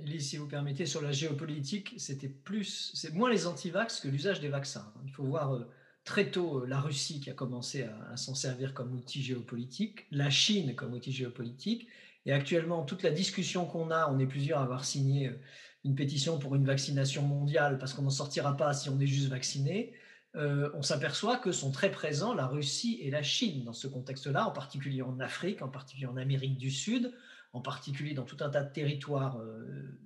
Elise, 0.03 0.29
si 0.29 0.37
vous 0.37 0.47
permettez, 0.47 0.85
sur 0.85 1.01
la 1.01 1.11
géopolitique, 1.11 1.93
c'était 1.97 2.27
plus, 2.27 2.91
c'est 2.95 3.13
moins 3.13 3.29
les 3.29 3.47
antivax 3.47 3.99
que 3.99 4.07
l'usage 4.07 4.39
des 4.39 4.47
vaccins. 4.47 4.91
Il 5.05 5.11
faut 5.11 5.23
voir 5.23 5.53
euh, 5.53 5.67
très 6.03 6.31
tôt 6.31 6.59
euh, 6.59 6.67
la 6.67 6.79
Russie 6.79 7.19
qui 7.19 7.29
a 7.29 7.33
commencé 7.33 7.83
à, 7.83 8.17
s'en 8.17 8.35
servir 8.35 8.73
comme 8.73 8.93
outil 8.93 9.21
géopolitique, 9.21 10.07
la 10.11 10.29
Chine 10.29 10.75
comme 10.75 10.93
outil 10.93 11.11
géopolitique, 11.11 11.87
et 12.25 12.31
actuellement 12.31 12.83
toute 12.83 13.03
la 13.03 13.11
discussion 13.11 13.65
qu'on 13.65 13.91
a, 13.91 14.11
on 14.11 14.19
est 14.19 14.25
plusieurs 14.25 14.59
à 14.59 14.63
avoir 14.63 14.85
signé 14.85 15.27
euh, 15.27 15.39
une 15.83 15.95
pétition 15.95 16.39
pour 16.39 16.55
une 16.55 16.65
vaccination 16.65 17.23
mondiale 17.23 17.77
parce 17.77 17.93
qu'on 17.93 18.03
n'en 18.03 18.09
sortira 18.09 18.55
pas 18.55 18.73
si 18.73 18.89
on 18.89 18.99
est 18.99 19.07
juste 19.07 19.29
vacciné. 19.29 19.93
on 20.35 20.83
s'aperçoit 20.83 21.37
que 21.37 21.51
sont 21.51 21.71
très 21.71 21.89
présents 21.89 22.35
la 22.35 22.45
Russie 22.45 22.99
et 23.01 23.09
la 23.09 23.23
Chine 23.23 23.63
dans 23.65 23.73
ce 23.73 23.87
contexte-là, 23.87 24.47
en 24.47 24.51
particulier 24.51 25.01
en 25.01 25.19
Afrique, 25.19 25.63
en 25.63 25.69
particulier 25.69 26.05
en 26.05 26.17
Amérique 26.17 26.57
du 26.57 26.69
Sud 26.69 27.11
en 27.53 27.61
particulier 27.61 28.13
dans 28.13 28.23
tout 28.23 28.37
un 28.39 28.49
tas 28.49 28.63
de 28.63 28.71
territoires 28.71 29.37
euh, 29.39 29.97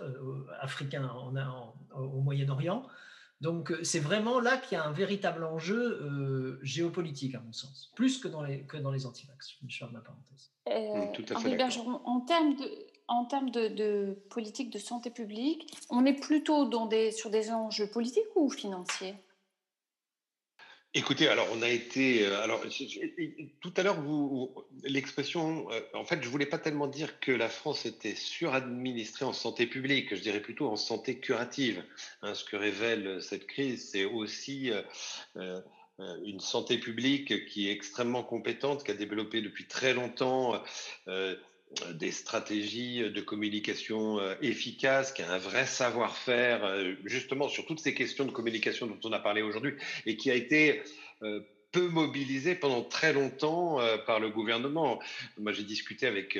euh, 0.00 0.46
africains 0.60 1.10
au 1.94 2.20
Moyen-Orient. 2.20 2.86
Donc 3.40 3.72
euh, 3.72 3.82
c'est 3.82 3.98
vraiment 3.98 4.38
là 4.38 4.56
qu'il 4.56 4.78
y 4.78 4.80
a 4.80 4.84
un 4.84 4.92
véritable 4.92 5.42
enjeu 5.44 6.58
géopolitique, 6.62 7.34
à 7.34 7.40
mon 7.40 7.52
sens, 7.52 7.90
plus 7.96 8.18
que 8.18 8.28
dans 8.28 8.42
les, 8.42 8.62
que 8.66 8.76
dans 8.76 8.92
les 8.92 9.04
antivax. 9.04 9.56
Je 9.66 9.78
ferme 9.78 9.92
ma 9.92 10.00
parenthèse. 10.00 10.52
en 12.04 12.20
termes 12.20 12.54
de, 12.54 12.64
en 13.08 13.24
termes 13.24 13.50
de, 13.50 13.68
de, 13.68 14.16
politique 14.30 14.70
de 14.70 14.78
santé 14.78 15.10
publique, 15.10 15.76
on 15.90 16.06
est 16.06 16.18
plutôt 16.18 16.68
dans 16.68 16.86
des, 16.86 17.10
sur 17.10 17.30
des 17.30 17.50
enjeux 17.50 17.88
politiques 17.88 18.36
ou 18.36 18.48
financiers? 18.48 19.16
Écoutez, 20.94 21.26
alors 21.26 21.48
on 21.52 21.62
a 21.62 21.70
été, 21.70 22.26
euh, 22.26 22.42
alors 22.42 22.62
tout 23.62 23.72
à 23.78 23.82
l'heure 23.82 23.98
vous, 24.02 24.54
l'expression, 24.84 25.70
euh, 25.70 25.80
en 25.94 26.04
fait, 26.04 26.22
je 26.22 26.28
voulais 26.28 26.44
pas 26.44 26.58
tellement 26.58 26.86
dire 26.86 27.18
que 27.18 27.32
la 27.32 27.48
France 27.48 27.86
était 27.86 28.14
suradministrée 28.14 29.24
en 29.24 29.32
santé 29.32 29.66
publique, 29.66 30.14
je 30.14 30.20
dirais 30.20 30.40
plutôt 30.40 30.68
en 30.68 30.76
santé 30.76 31.18
curative. 31.18 31.82
Hein, 32.20 32.34
ce 32.34 32.44
que 32.44 32.56
révèle 32.56 33.22
cette 33.22 33.46
crise, 33.46 33.88
c'est 33.90 34.04
aussi 34.04 34.70
euh, 35.36 35.60
une 36.26 36.40
santé 36.40 36.76
publique 36.76 37.46
qui 37.46 37.68
est 37.68 37.72
extrêmement 37.72 38.22
compétente, 38.22 38.84
qui 38.84 38.90
a 38.90 38.94
développé 38.94 39.40
depuis 39.40 39.66
très 39.66 39.94
longtemps 39.94 40.62
des 41.94 42.12
stratégies 42.12 43.10
de 43.10 43.20
communication 43.20 44.18
euh, 44.18 44.34
efficaces, 44.42 45.12
qui 45.12 45.22
a 45.22 45.32
un 45.32 45.38
vrai 45.38 45.66
savoir-faire 45.66 46.64
euh, 46.64 46.94
justement 47.04 47.48
sur 47.48 47.66
toutes 47.66 47.80
ces 47.80 47.94
questions 47.94 48.24
de 48.24 48.30
communication 48.30 48.86
dont 48.86 48.98
on 49.04 49.12
a 49.12 49.18
parlé 49.18 49.42
aujourd'hui 49.42 49.74
et 50.06 50.16
qui 50.16 50.30
a 50.30 50.34
été 50.34 50.82
euh, 51.22 51.40
peu 51.70 51.88
mobilisé 51.88 52.54
pendant 52.54 52.82
très 52.82 53.14
longtemps 53.14 53.78
par 54.06 54.20
le 54.20 54.28
gouvernement. 54.28 55.00
Moi, 55.38 55.52
j'ai 55.52 55.62
discuté 55.62 56.06
avec 56.06 56.36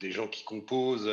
des 0.00 0.12
gens 0.12 0.28
qui 0.28 0.44
composent 0.44 1.10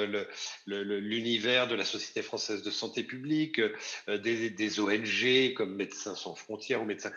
l'univers 0.65 1.67
de 1.67 1.75
la 1.75 1.85
Société 1.85 2.21
française 2.21 2.63
de 2.63 2.71
santé 2.71 3.03
publique, 3.03 3.59
euh, 3.59 4.17
des, 4.17 4.79
ONG 4.79 5.53
comme 5.53 5.75
Médecins 5.75 6.15
sans 6.15 6.35
frontières 6.35 6.81
ou 6.81 6.85
Médecins. 6.85 7.11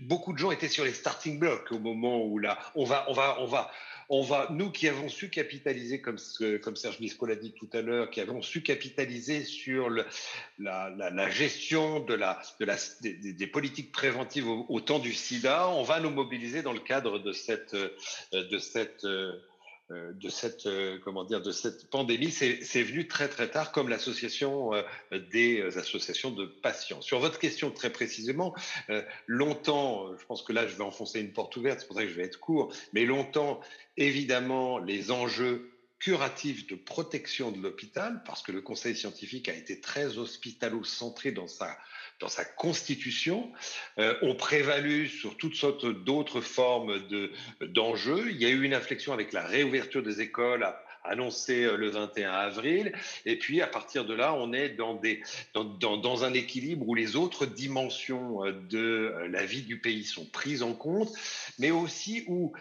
Beaucoup 0.00 0.32
de 0.32 0.38
gens 0.38 0.50
étaient 0.50 0.68
sur 0.68 0.84
les 0.84 0.92
starting 0.92 1.38
blocks 1.38 1.70
au 1.72 1.78
moment 1.78 2.24
où 2.24 2.38
là, 2.38 2.58
on 2.74 2.84
va, 2.84 3.06
on 3.08 3.12
va, 3.12 3.40
on 3.40 3.46
va, 3.46 3.70
on 4.08 4.22
va, 4.22 4.48
nous 4.50 4.70
qui 4.70 4.88
avons 4.88 5.08
su 5.08 5.28
capitaliser, 5.28 6.00
comme, 6.00 6.18
Serge 6.18 6.98
Bispo 6.98 7.26
l'a 7.26 7.36
dit 7.36 7.52
tout 7.52 7.68
à 7.72 7.82
l'heure, 7.82 8.10
qui 8.10 8.20
avons 8.20 8.40
su 8.40 8.62
capitaliser 8.62 9.44
sur 9.44 9.90
la, 10.58 11.30
gestion 11.30 12.00
de 12.00 12.14
la, 12.14 12.40
de 12.58 12.64
la, 12.64 12.76
des, 13.00 13.46
politiques 13.46 13.92
préventives 13.92 14.48
au, 14.48 14.80
temps 14.80 14.98
du 14.98 15.12
sida, 15.12 15.68
on 15.68 15.82
va 15.82 16.00
nous 16.00 16.10
mobiliser 16.10 16.62
dans 16.62 16.72
le 16.72 16.80
cadre 16.80 17.18
de 17.18 17.32
cette, 17.32 17.76
de 18.32 18.58
cette 18.58 19.04
euh, 19.90 20.12
de 20.12 20.28
cette, 20.28 20.66
euh, 20.66 20.98
comment 21.02 21.24
dire, 21.24 21.40
de 21.40 21.50
cette 21.50 21.88
pandémie, 21.88 22.30
c'est 22.30 22.82
venu 22.82 23.08
très 23.08 23.26
très 23.26 23.48
tard, 23.48 23.72
comme 23.72 23.88
l'association 23.88 24.74
euh, 24.74 24.82
des 25.32 25.62
associations 25.78 26.30
de 26.30 26.44
patients. 26.44 27.00
Sur 27.00 27.20
votre 27.20 27.38
question 27.38 27.70
très 27.70 27.88
précisément, 27.88 28.54
longtemps, 29.26 30.14
je 30.18 30.26
pense 30.26 30.42
que 30.42 30.52
là 30.52 30.66
je 30.66 30.76
vais 30.76 30.84
enfoncer 30.84 31.20
une 31.20 31.32
porte 31.32 31.56
ouverte, 31.56 31.80
c'est 31.80 31.86
pour 31.86 31.96
ça 31.96 32.02
que 32.02 32.10
je 32.10 32.14
vais 32.14 32.24
être 32.24 32.38
court, 32.38 32.70
mais 32.92 33.06
longtemps, 33.06 33.60
évidemment, 33.98 34.78
les 34.78 35.10
enjeux 35.10 35.70
curatifs 35.98 36.66
de 36.68 36.76
protection 36.76 37.50
de 37.50 37.60
l'hôpital, 37.60 38.22
parce 38.24 38.42
que 38.42 38.52
le 38.52 38.60
conseil 38.62 38.96
scientifique 38.96 39.48
a 39.48 39.54
été 39.54 39.80
très 39.80 40.16
hospitalo-centré 40.16 41.32
dans 41.32 41.48
sa 41.48 41.76
dans 42.20 42.28
sa 42.28 42.44
constitution, 42.44 43.52
euh, 43.98 44.14
ont 44.22 44.34
prévalu 44.34 45.08
sur 45.08 45.36
toutes 45.36 45.54
sortes 45.54 45.86
d'autres 45.86 46.40
formes 46.40 47.00
d'enjeux. 47.60 48.30
Il 48.30 48.42
y 48.42 48.46
a 48.46 48.48
eu 48.48 48.64
une 48.64 48.74
inflexion 48.74 49.12
avec 49.12 49.32
la 49.32 49.46
réouverture 49.46 50.02
des 50.02 50.20
écoles 50.20 50.66
euh, 51.10 51.76
le 51.76 51.88
21 51.88 52.30
avril. 52.32 52.92
Et 53.26 53.36
puis, 53.36 53.60
à 53.62 53.66
partir 53.66 54.04
de 54.04 54.14
là, 54.14 54.34
on 54.34 54.52
est 54.52 54.70
dans, 54.70 54.94
des, 54.94 55.22
dans, 55.54 55.64
dans, 55.64 56.24
un 56.24 56.34
équilibre 56.34 56.88
où 56.88 56.94
les 56.94 57.16
autres 57.16 57.46
dimensions 57.46 58.44
euh, 58.44 58.52
de 58.68 59.14
la 59.30 59.44
vie 59.44 59.62
du 59.62 59.78
pays 59.78 60.04
sont 60.04 60.24
prises 60.24 60.62
en 60.62 60.74
compte, 60.74 61.12
mais 61.58 61.70
aussi 61.70 62.24
où 62.26 62.52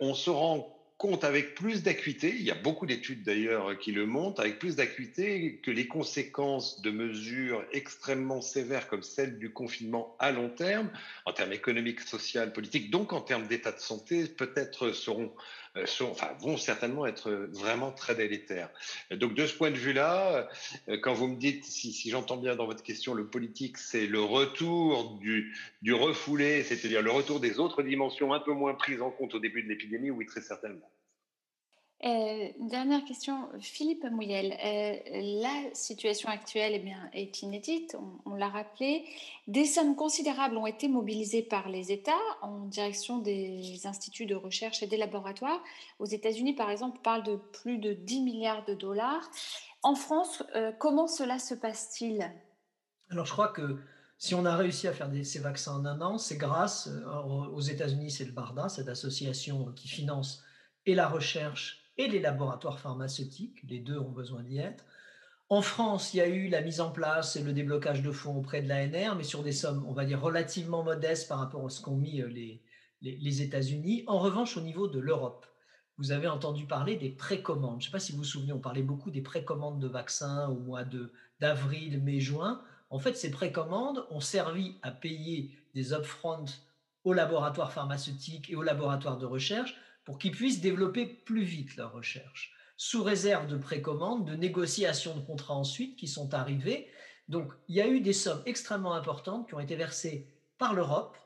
on 0.00 0.14
se 0.14 0.30
rend 0.30 0.77
compte 0.98 1.22
avec 1.22 1.54
plus 1.54 1.84
d'acuité, 1.84 2.34
il 2.34 2.42
y 2.42 2.50
a 2.50 2.56
beaucoup 2.56 2.84
d'études 2.84 3.22
d'ailleurs 3.22 3.78
qui 3.78 3.92
le 3.92 4.04
montrent, 4.04 4.40
avec 4.40 4.58
plus 4.58 4.74
d'acuité 4.74 5.60
que 5.62 5.70
les 5.70 5.86
conséquences 5.86 6.82
de 6.82 6.90
mesures 6.90 7.64
extrêmement 7.72 8.40
sévères 8.40 8.88
comme 8.88 9.04
celle 9.04 9.38
du 9.38 9.52
confinement 9.52 10.16
à 10.18 10.32
long 10.32 10.48
terme, 10.48 10.90
en 11.24 11.32
termes 11.32 11.52
économiques, 11.52 12.00
sociaux, 12.00 12.50
politiques, 12.52 12.90
donc 12.90 13.12
en 13.12 13.20
termes 13.20 13.46
d'état 13.46 13.70
de 13.70 13.78
santé, 13.78 14.26
peut-être 14.26 14.90
seront, 14.90 15.32
euh, 15.76 15.86
enfin, 16.02 16.30
vont 16.40 16.56
certainement 16.56 17.06
être 17.06 17.30
vraiment 17.52 17.92
très 17.92 18.16
délétères. 18.16 18.68
Donc 19.12 19.34
de 19.34 19.46
ce 19.46 19.54
point 19.54 19.70
de 19.70 19.76
vue-là, 19.76 20.48
euh, 20.88 20.98
quand 21.00 21.14
vous 21.14 21.28
me 21.28 21.36
dites, 21.36 21.64
si, 21.64 21.92
si 21.92 22.10
j'entends 22.10 22.38
bien 22.38 22.56
dans 22.56 22.66
votre 22.66 22.82
question, 22.82 23.14
le 23.14 23.28
politique, 23.28 23.78
c'est 23.78 24.08
le 24.08 24.20
retour 24.20 25.16
du, 25.20 25.56
du 25.80 25.94
refoulé, 25.94 26.64
c'est-à-dire 26.64 27.02
le 27.02 27.12
retour 27.12 27.38
des 27.38 27.60
autres 27.60 27.84
dimensions 27.84 28.32
un 28.32 28.40
peu 28.40 28.52
moins 28.52 28.74
prises 28.74 29.00
en 29.00 29.12
compte 29.12 29.34
au 29.34 29.38
début 29.38 29.62
de 29.62 29.68
l'épidémie, 29.68 30.10
oui, 30.10 30.26
très 30.26 30.40
certainement. 30.40 30.87
Euh, 32.04 32.48
dernière 32.60 33.04
question, 33.04 33.48
Philippe 33.60 34.04
Mouyel. 34.04 34.56
Euh, 34.64 35.40
la 35.42 35.74
situation 35.74 36.28
actuelle 36.28 36.72
eh 36.74 36.78
bien, 36.78 37.10
est 37.12 37.42
inédite, 37.42 37.96
on, 38.24 38.34
l'a 38.34 38.48
rappelé. 38.48 39.04
Des 39.48 39.64
sommes 39.64 39.96
considérables 39.96 40.56
ont 40.56 40.66
été 40.66 40.86
mobilisées 40.86 41.42
par 41.42 41.68
les 41.68 41.90
États 41.90 42.12
en 42.40 42.66
direction 42.66 43.18
des 43.18 43.84
instituts 43.84 44.26
de 44.26 44.36
recherche 44.36 44.80
et 44.84 44.86
des 44.86 44.96
laboratoires. 44.96 45.60
Aux 45.98 46.06
États-Unis, 46.06 46.54
par 46.54 46.70
exemple, 46.70 46.98
on 47.00 47.02
parle 47.02 47.24
de 47.24 47.34
plus 47.34 47.78
de 47.78 47.94
10 47.94 48.20
milliards 48.22 48.64
de 48.64 48.74
dollars. 48.74 49.28
En 49.82 49.96
France, 49.96 50.44
euh, 50.54 50.70
comment 50.78 51.08
cela 51.08 51.40
se 51.40 51.54
passe-t-il? 51.54 52.30
Alors, 53.10 53.26
je 53.26 53.32
crois 53.32 53.48
que 53.48 53.80
si 54.18 54.36
on 54.36 54.44
a 54.44 54.54
réussi 54.54 54.86
à 54.86 54.92
faire 54.92 55.10
ces 55.24 55.40
vaccins 55.40 55.74
en 55.74 55.84
un 55.84 56.00
an, 56.00 56.18
c'est 56.18 56.36
grâce, 56.36 56.88
aux 57.26 57.60
États-Unis, 57.60 58.10
c'est 58.12 58.24
le 58.24 58.32
BARDA, 58.32 58.68
cette 58.68 58.88
association 58.88 59.72
qui 59.72 59.88
finance 59.88 60.44
et 60.86 60.94
la 60.94 61.06
recherche 61.06 61.77
et 61.98 62.08
les 62.08 62.20
laboratoires 62.20 62.78
pharmaceutiques, 62.78 63.62
les 63.68 63.80
deux 63.80 63.98
ont 63.98 64.10
besoin 64.10 64.42
d'y 64.42 64.58
être. 64.58 64.84
En 65.50 65.62
France, 65.62 66.14
il 66.14 66.18
y 66.18 66.20
a 66.20 66.28
eu 66.28 66.48
la 66.48 66.60
mise 66.60 66.80
en 66.80 66.90
place 66.90 67.34
et 67.36 67.42
le 67.42 67.52
déblocage 67.52 68.02
de 68.02 68.12
fonds 68.12 68.36
auprès 68.36 68.62
de 68.62 68.68
l'ANR, 68.68 69.16
mais 69.16 69.24
sur 69.24 69.42
des 69.42 69.52
sommes, 69.52 69.84
on 69.88 69.92
va 69.92 70.04
dire, 70.04 70.20
relativement 70.20 70.82
modestes 70.82 71.28
par 71.28 71.38
rapport 71.38 71.64
à 71.66 71.70
ce 71.70 71.80
qu'ont 71.80 71.96
mis 71.96 72.20
euh, 72.20 72.28
les, 73.00 73.42
États-Unis. 73.42 74.04
En 74.06 74.18
revanche, 74.18 74.56
au 74.56 74.60
niveau 74.60 74.88
de 74.88 75.00
l'Europe, 75.00 75.46
vous 75.96 76.12
avez 76.12 76.28
entendu 76.28 76.66
parler 76.66 76.96
des 76.96 77.08
précommandes. 77.08 77.80
Je 77.80 77.86
ne 77.86 77.90
sais 77.90 77.92
pas 77.92 77.98
si 77.98 78.12
vous 78.12 78.18
vous 78.18 78.24
souvenez, 78.24 78.52
on 78.52 78.60
parlait 78.60 78.82
beaucoup 78.82 79.10
des 79.10 79.22
précommandes 79.22 79.80
de 79.80 79.88
vaccins 79.88 80.48
au 80.48 80.58
mois 80.58 80.84
d'avril, 81.40 82.00
mai, 82.02 82.20
juin. 82.20 82.60
En 82.90 82.98
fait, 82.98 83.16
ces 83.16 83.30
précommandes 83.30 84.06
ont 84.10 84.20
servi 84.20 84.76
à 84.82 84.90
payer 84.90 85.50
des 85.74 85.94
upfronts 85.94 86.44
aux 87.04 87.14
laboratoires 87.14 87.72
pharmaceutiques 87.72 88.50
et 88.50 88.56
aux 88.56 88.62
laboratoires 88.62 89.18
de 89.18 89.26
recherche 89.26 89.74
pour 90.08 90.18
qu'ils 90.18 90.32
puissent 90.32 90.62
développer 90.62 91.04
plus 91.04 91.42
vite 91.42 91.76
leur 91.76 91.92
recherche, 91.92 92.54
sous 92.78 93.02
réserve 93.02 93.46
de 93.46 93.58
précommande, 93.58 94.24
de 94.24 94.36
négociations 94.36 95.14
de 95.14 95.20
contrats 95.20 95.54
ensuite 95.54 95.96
qui 95.96 96.08
sont 96.08 96.32
arrivées. 96.32 96.88
Donc, 97.28 97.52
il 97.68 97.76
y 97.76 97.82
a 97.82 97.86
eu 97.86 98.00
des 98.00 98.14
sommes 98.14 98.40
extrêmement 98.46 98.94
importantes 98.94 99.46
qui 99.46 99.54
ont 99.54 99.60
été 99.60 99.76
versées 99.76 100.26
par 100.56 100.72
l'Europe 100.72 101.18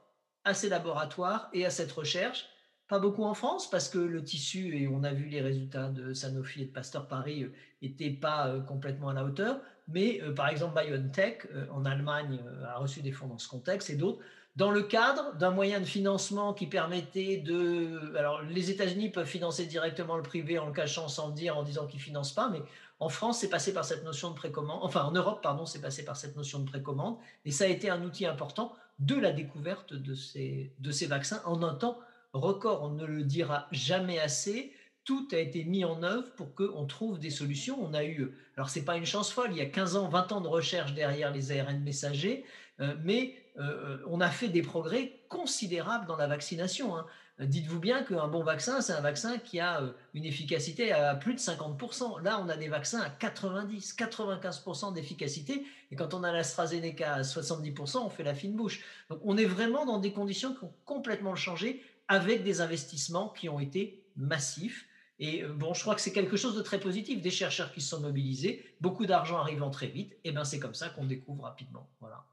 à 0.43 0.53
ces 0.53 0.69
laboratoires 0.69 1.49
et 1.53 1.65
à 1.65 1.71
cette 1.71 1.93
recherche. 1.93 2.47
Pas 2.89 2.99
beaucoup 2.99 3.23
en 3.23 3.35
France 3.35 3.71
parce 3.71 3.89
que 3.89 4.01
le 4.01 4.25
tissu, 4.25 4.77
et 4.77 4.89
on 4.89 5.05
a 5.05 5.13
vu 5.13 5.27
les 5.27 5.43
résultats 5.43 5.89
de 5.89 6.13
Sanofi 6.13 6.63
et 6.63 6.65
de 6.65 6.73
Pasteur 6.73 7.07
Paris, 7.07 7.47
n'étaient 7.83 8.17
euh, 8.17 8.21
pas 8.21 8.49
euh, 8.49 8.61
complètement 8.63 9.11
à 9.11 9.15
la 9.15 9.25
hauteur. 9.25 9.61
Mais 9.87 10.21
euh, 10.23 10.35
par 10.35 10.49
exemple, 10.49 10.83
BioNTech 10.83 11.47
en 11.71 11.85
Allemagne 11.85 12.41
a 12.67 12.79
reçu 12.79 13.01
des 13.01 13.13
fonds 13.13 13.29
dans 13.29 13.39
ce 13.39 13.47
contexte 13.47 13.91
et 13.91 13.95
d'autres 13.95 14.25
dans 14.57 14.71
le 14.71 14.83
cadre 14.83 15.35
d'un 15.37 15.51
moyen 15.51 15.81
de 15.81 15.85
financement 15.85 16.53
qui 16.53 16.67
permettait 16.67 17.39
de... 17.39 18.15
Alors, 18.17 18.43
les 18.43 18.71
États-Unis 18.71 19.09
peuvent 19.09 19.27
financer 19.27 19.65
directement 19.67 20.17
le 20.17 20.23
privé 20.23 20.59
en 20.59 20.67
le 20.67 20.73
cachant 20.73 21.09
sans 21.09 21.29
le 21.29 21.35
dire, 21.35 21.57
en 21.57 21.63
disant 21.63 21.87
qu'ils 21.87 22.01
ne 22.01 22.05
financent 22.05 22.35
pas, 22.35 22.51
mais 22.51 22.61
en 23.01 23.09
France, 23.09 23.41
c'est 23.41 23.49
passé 23.49 23.73
par 23.73 23.85
cette 23.85 24.05
notion 24.05 24.31
de 24.31 24.35
précommande, 24.35 24.81
enfin 24.83 25.03
en 25.05 25.11
Europe, 25.11 25.43
pardon, 25.43 25.67
c'est 25.67 25.81
passé 25.81 26.05
par 26.05 26.17
cette 26.17 26.37
notion 26.37 26.61
de 26.61 26.69
précommande, 26.69 27.17
et 27.45 27.51
ça 27.51 27.65
a 27.65 27.67
été 27.67 27.91
un 27.91 28.03
outil 28.05 28.27
important 28.27 28.77
de 28.99 29.17
la 29.17 29.33
découverte 29.33 29.95
de 29.95 30.15
ces, 30.15 30.73
de 30.79 30.91
ces 30.93 31.07
vaccins 31.07 31.43
en 31.45 31.63
un 31.63 31.75
temps 31.75 31.99
record. 32.33 32.83
On 32.83 32.91
ne 32.91 33.05
le 33.05 33.25
dira 33.25 33.67
jamais 33.73 34.19
assez. 34.21 34.73
Tout 35.05 35.27
a 35.33 35.39
été 35.39 35.65
mis 35.65 35.85
en 35.85 36.03
œuvre 36.05 36.31
pour 36.37 36.55
qu'on 36.55 36.87
trouve 36.87 37.19
des 37.19 37.31
solutions. 37.31 37.77
On 37.83 37.93
a 37.93 38.05
eu, 38.05 38.37
alors 38.57 38.71
c'est 38.71 38.85
pas 38.85 38.97
une 38.97 39.07
chance 39.07 39.33
folle, 39.33 39.49
il 39.51 39.57
y 39.57 39.63
a 39.63 39.67
15 39.67 39.97
ans, 39.97 40.09
20 40.09 40.33
ans 40.33 40.41
de 40.41 40.47
recherche 40.49 40.95
derrière 40.95 41.33
les 41.33 41.59
ARN 41.59 41.81
messagers, 41.81 42.45
euh, 42.81 42.95
mais 43.03 43.35
euh, 43.59 43.99
on 44.07 44.21
a 44.21 44.31
fait 44.31 44.49
des 44.49 44.63
progrès 44.63 45.21
considérables 45.29 46.07
dans 46.07 46.17
la 46.17 46.27
vaccination. 46.27 46.97
Hein. 46.97 47.07
Dites-vous 47.39 47.81
bien 47.81 48.03
qu'un 48.03 48.29
bon 48.29 48.43
vaccin, 48.43 48.81
c'est 48.81 48.93
un 48.93 49.01
vaccin 49.01 49.39
qui 49.39 49.59
a 49.59 49.83
euh, 49.83 49.93
une 50.15 50.25
efficacité 50.25 50.93
à 50.93 51.15
plus 51.15 51.35
de 51.35 51.39
50%. 51.39 52.23
Là, 52.23 52.41
on 52.43 52.49
a 52.49 52.57
des 52.57 52.69
vaccins 52.69 53.01
à 53.01 53.11
90, 53.11 53.97
95% 53.97 54.95
d'efficacité. 54.95 55.67
Et 55.91 55.97
quand 55.97 56.15
on 56.15 56.23
a 56.25 56.33
l'AstraZeneca 56.33 57.15
à 57.15 57.23
70%, 57.23 57.99
on 57.99 58.11
fait 58.11 58.23
la 58.23 58.35
fine 58.35 58.55
bouche. 58.55 58.81
Donc, 59.11 59.21
on 59.25 59.37
est 59.37 59.45
vraiment 59.45 59.85
dans 59.85 59.99
des 59.99 60.13
conditions 60.13 60.55
qui 60.55 60.65
ont 60.65 60.75
complètement 60.85 61.35
changé 61.35 61.83
avec 62.09 62.45
des 62.45 62.61
investissements 62.61 63.29
qui 63.31 63.49
ont 63.49 63.61
été 63.61 64.05
massifs. 64.17 64.87
Et 65.19 65.43
euh, 65.43 65.53
bon, 65.53 65.75
je 65.75 65.81
crois 65.81 65.95
que 65.95 66.01
c'est 66.01 66.13
quelque 66.13 66.37
chose 66.37 66.57
de 66.57 66.63
très 66.63 66.81
positif. 66.81 67.21
Des 67.23 67.31
chercheurs 67.31 67.73
qui 67.73 67.81
se 67.81 67.91
sont 67.91 68.01
mobilisés, 68.01 68.65
beaucoup 68.81 69.07
d'argent 69.07 69.39
arrivant 69.39 69.71
très 69.71 69.89
vite. 69.89 70.17
Et 70.25 70.33
ben, 70.33 70.45
c'est 70.45 70.59
comme 70.59 70.75
ça 70.75 70.89
qu'on 70.91 71.07
découvre 71.07 71.45
rapidement. 71.45 71.89
Voilà. 72.01 72.25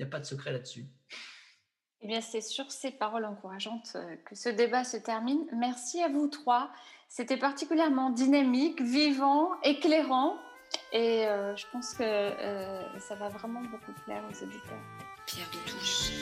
N'y 0.00 0.06
a 0.06 0.08
pas 0.08 0.18
de 0.18 0.24
secret 0.24 0.50
là-dessus. 0.50 0.86
Eh 2.00 2.06
bien, 2.06 2.22
c'est 2.22 2.40
sur 2.40 2.72
ces 2.72 2.90
paroles 2.90 3.26
encourageantes 3.26 3.92
euh, 3.96 4.16
que 4.24 4.34
ce 4.34 4.48
débat 4.48 4.82
se 4.82 4.96
termine. 4.96 5.44
Merci 5.54 6.02
à 6.02 6.08
vous 6.08 6.26
trois. 6.26 6.70
C'était 7.10 7.36
particulièrement 7.36 8.08
dynamique, 8.08 8.80
vivant, 8.80 9.50
éclairant. 9.62 10.38
Et 10.94 11.26
euh, 11.26 11.54
je 11.54 11.66
pense 11.70 11.92
que 11.92 12.02
euh, 12.02 12.98
ça 12.98 13.14
va 13.16 13.28
vraiment 13.28 13.60
beaucoup 13.60 13.92
plaire 14.06 14.22
aux 14.24 14.42
auditeurs. 14.42 14.80
Pierre 15.26 15.50
de 15.50 15.70
Touche. 15.70 16.12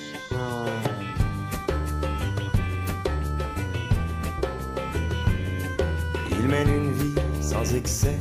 Il 6.33 6.49
mène 6.49 6.69
une 6.69 6.93
vie 6.95 7.15
sans 7.41 7.77
excès, 7.77 8.19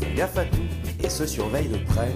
fait 0.00 0.14
gaffe 0.14 0.36
à 0.36 0.46
tout 0.46 0.58
et 1.00 1.08
se 1.08 1.26
surveille 1.26 1.68
de 1.68 1.78
près. 1.84 2.12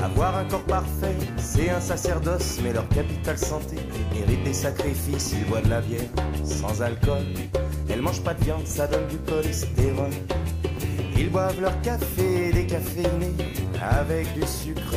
Avoir 0.00 0.36
un 0.36 0.44
corps 0.44 0.62
parfait, 0.62 1.16
c'est 1.36 1.70
un 1.70 1.80
sacerdoce, 1.80 2.60
mais 2.62 2.72
leur 2.72 2.88
capital 2.88 3.36
santé 3.36 3.76
mérite 4.14 4.44
des 4.44 4.52
sacrifices. 4.52 5.32
Ils 5.32 5.44
boivent 5.46 5.64
de 5.64 5.70
la 5.70 5.80
bière 5.80 6.08
sans 6.44 6.80
alcool, 6.82 7.24
elles 7.90 8.00
mangent 8.00 8.22
pas 8.22 8.34
de 8.34 8.44
viande, 8.44 8.66
ça 8.66 8.86
donne 8.86 9.06
du 9.08 9.18
cholestérol. 9.18 10.10
Ils 11.16 11.30
boivent 11.30 11.60
leur 11.60 11.80
café 11.82 12.52
décaféiné 12.52 13.34
avec 13.80 14.32
du 14.34 14.46
sucre 14.46 14.94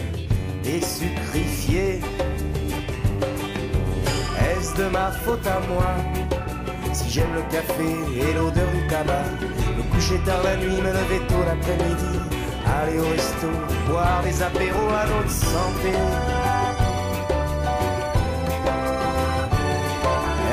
et 0.66 0.82
sucrifié. 0.82 2.00
Est-ce 4.40 4.76
de 4.78 4.88
ma 4.90 5.12
faute 5.12 5.46
à 5.48 5.60
moi 5.68 5.96
Si 6.94 7.10
j'aime 7.10 7.34
le 7.34 7.42
café 7.52 7.90
et 8.20 8.34
l'odeur 8.34 8.70
du 8.72 8.88
tabac, 8.88 9.24
me 9.78 9.84
coucher 9.96 10.20
tard 10.26 10.44
la 10.44 10.58
nuit, 10.58 10.76
me 10.76 10.92
lever 10.92 11.22
tôt 11.28 11.44
l'après-midi, 11.46 12.20
aller 12.80 13.00
au 13.00 13.10
resto, 13.10 13.48
boire 13.88 14.22
des 14.24 14.42
apéros 14.42 14.90
à 14.90 15.06
notre 15.08 15.30
santé. 15.30 15.92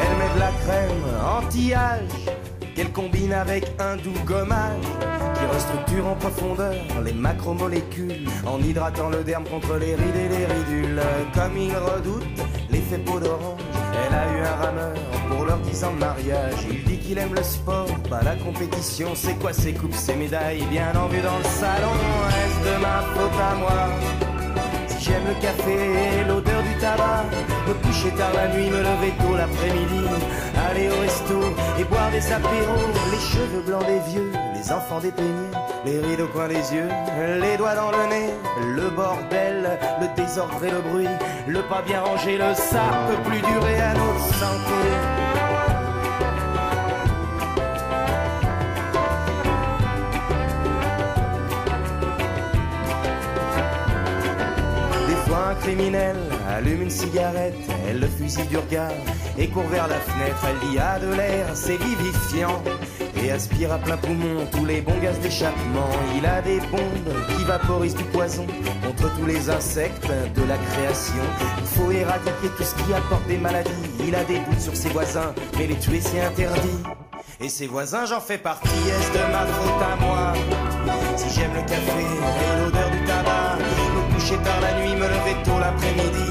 Elle 0.00 0.14
met 0.18 0.34
de 0.34 0.40
la 0.40 0.52
crème 0.62 1.04
anti-âge 1.38 2.34
qu'elle 2.74 2.92
combine 2.92 3.32
avec 3.32 3.64
un 3.78 3.96
doux 3.96 4.18
gommage 4.24 4.86
qui 5.34 5.44
restructure 5.54 6.06
en 6.06 6.14
profondeur 6.14 6.74
les 7.04 7.12
macromolécules 7.12 8.28
en 8.46 8.60
hydratant 8.60 9.10
le 9.10 9.22
derme 9.24 9.44
contre 9.44 9.76
les 9.76 9.94
rides 9.94 10.16
et 10.16 10.28
les 10.28 10.46
ridules. 10.46 11.02
Comme 11.34 11.56
il 11.56 11.74
redoute 11.76 12.24
l'effet 12.70 12.98
d'orange, 12.98 13.67
elle 13.94 14.14
a 14.14 14.32
eu 14.32 14.40
un 14.44 14.56
rameur 14.56 14.94
pour 15.30 15.44
leur 15.44 15.58
10 15.58 15.84
ans 15.84 15.92
de 15.92 15.98
mariage. 15.98 16.66
Il 16.70 16.84
dit 16.84 16.98
qu'il 16.98 17.18
aime 17.18 17.34
le 17.34 17.42
sport, 17.42 17.88
pas 18.08 18.22
la 18.22 18.36
compétition. 18.36 19.10
C'est 19.14 19.38
quoi 19.38 19.52
ses 19.52 19.72
coupes, 19.72 19.94
ses 19.94 20.16
médailles, 20.16 20.64
bien 20.70 20.92
en 20.94 21.08
vue 21.08 21.20
dans 21.20 21.38
le 21.38 21.44
salon 21.44 21.92
Est-ce 22.28 22.68
de 22.68 22.82
ma 22.82 23.02
faute 23.14 23.40
à 23.40 23.54
moi? 23.54 23.88
J'aime 25.00 25.24
le 25.26 25.40
café 25.40 25.72
et 25.72 26.24
l'odeur 26.24 26.62
du 26.62 26.74
tabac. 26.80 27.24
Me 27.66 27.74
coucher 27.86 28.10
tard 28.10 28.32
la 28.34 28.48
nuit, 28.48 28.68
me 28.68 28.78
lever 28.78 29.12
tôt 29.18 29.36
l'après-midi. 29.36 30.04
Aller 30.68 30.88
au 30.90 31.00
resto 31.00 31.40
et 31.78 31.84
boire 31.84 32.10
des 32.10 32.32
apéros. 32.32 32.88
Les 33.10 33.18
cheveux 33.18 33.62
blancs 33.62 33.86
des 33.86 34.00
vieux, 34.10 34.32
les 34.54 34.72
enfants 34.72 35.00
dépeignés. 35.00 35.52
Les 35.86 36.00
rides 36.00 36.20
au 36.20 36.26
coin 36.26 36.48
des 36.48 36.74
yeux, 36.74 36.88
les 37.40 37.56
doigts 37.56 37.74
dans 37.74 37.90
le 37.90 38.08
nez. 38.10 38.30
Le 38.76 38.90
bordel, 38.90 39.78
le 40.36 40.80
bruit. 40.80 41.08
Le 41.46 41.62
pas 41.62 41.82
bien 41.82 42.02
rangé, 42.02 42.36
le 42.36 42.54
ça 42.54 42.82
peut 43.08 43.30
plus 43.30 43.40
durer 43.40 43.80
à 43.80 43.94
notre 43.94 44.34
santé. 44.34 45.18
criminelle 55.60 56.16
allume 56.48 56.82
une 56.82 56.90
cigarette, 56.90 57.54
elle 57.86 58.00
le 58.00 58.06
fusille 58.06 58.46
du 58.46 58.56
regard 58.56 58.92
et 59.36 59.48
court 59.48 59.66
vers 59.66 59.86
la 59.88 59.96
fenêtre. 59.96 60.42
Elle 60.48 60.70
dit 60.70 60.78
à 60.78 60.98
de 60.98 61.12
l'air, 61.12 61.46
c'est 61.54 61.76
vivifiant 61.76 62.62
et 63.22 63.30
aspire 63.30 63.72
à 63.72 63.78
plein 63.78 63.96
poumon 63.96 64.46
tous 64.52 64.64
les 64.64 64.80
bons 64.80 64.98
gaz 65.02 65.18
d'échappement. 65.20 65.88
Il 66.16 66.26
a 66.26 66.40
des 66.42 66.60
bombes 66.60 67.36
qui 67.36 67.44
vaporisent 67.44 67.94
du 67.96 68.04
poison 68.04 68.46
contre 68.84 69.14
tous 69.16 69.26
les 69.26 69.50
insectes 69.50 70.08
de 70.34 70.42
la 70.42 70.56
création. 70.56 71.24
Il 71.58 71.66
faut 71.66 71.90
éradiquer 71.90 72.48
tout 72.56 72.64
ce 72.64 72.74
qui 72.74 72.94
apporte 72.94 73.26
des 73.26 73.38
maladies. 73.38 73.70
Il 74.06 74.14
a 74.14 74.24
des 74.24 74.38
doutes 74.38 74.60
sur 74.60 74.76
ses 74.76 74.88
voisins, 74.90 75.34
mais 75.56 75.66
les 75.66 75.76
tuer 75.76 76.00
c'est 76.00 76.20
interdit. 76.20 76.82
Et 77.40 77.48
ses 77.48 77.66
voisins, 77.66 78.04
j'en 78.04 78.20
fais 78.20 78.38
partie, 78.38 78.68
est-ce 78.68 79.12
de 79.12 79.32
ma 79.32 79.46
faute 79.46 79.82
à 79.82 79.96
moi? 80.04 80.32
Si 81.16 81.30
j'aime 81.38 81.54
le 81.54 81.60
café 81.60 82.00
et 82.00 82.64
l'odeur 82.64 82.90
du 82.90 83.04
tabac 83.04 83.58
coucher 84.18 84.36
tard 84.42 84.60
la 84.60 84.80
nuit, 84.80 84.94
me 84.94 85.06
lever 85.06 85.36
tôt 85.44 85.58
l'après-midi, 85.60 86.30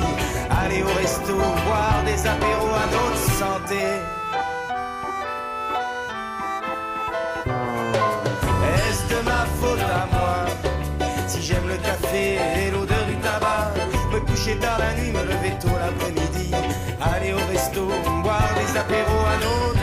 aller 0.50 0.84
au 0.84 0.94
resto, 1.00 1.36
boire 1.36 2.04
des 2.06 2.28
apéros 2.28 2.76
à 2.76 2.86
notre 2.92 3.18
santé. 3.40 3.97
Et 12.18 12.72
l'odeur 12.72 13.06
du 13.08 13.16
tabac, 13.18 13.74
me 14.12 14.20
coucher 14.22 14.56
tard 14.58 14.80
la 14.80 14.94
nuit, 14.96 15.12
me 15.12 15.24
lever 15.24 15.54
tôt 15.60 15.76
l'après-midi, 15.80 16.52
aller 17.02 17.34
au 17.34 17.44
resto, 17.52 17.88
boire 18.24 18.50
des 18.60 18.78
apéros 18.78 19.26
à 19.34 19.38
notre 19.44 19.77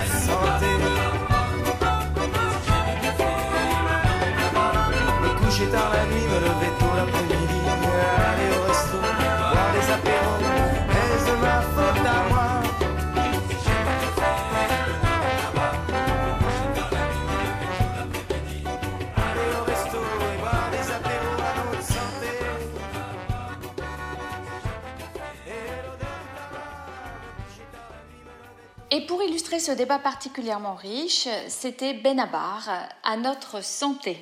illustrer 29.27 29.59
ce 29.59 29.73
débat 29.73 29.99
particulièrement 29.99 30.75
riche, 30.75 31.29
c'était 31.49 31.95
Benabar 31.95 32.69
à 33.03 33.17
notre 33.17 33.63
santé. 33.63 34.19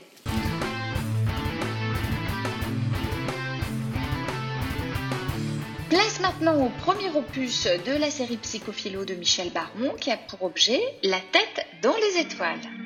Place 5.89 6.21
maintenant 6.21 6.65
au 6.65 6.71
premier 6.81 7.11
opus 7.11 7.67
de 7.67 7.93
la 7.93 8.11
série 8.11 8.39
Psychophilo 8.39 9.05
de 9.05 9.15
Michel 9.15 9.51
Baron 9.51 9.95
qui 10.01 10.11
a 10.11 10.17
pour 10.17 10.43
objet 10.43 10.81
La 11.03 11.21
tête 11.21 11.67
dans 11.83 11.95
les 11.97 12.21
étoiles. 12.21 12.82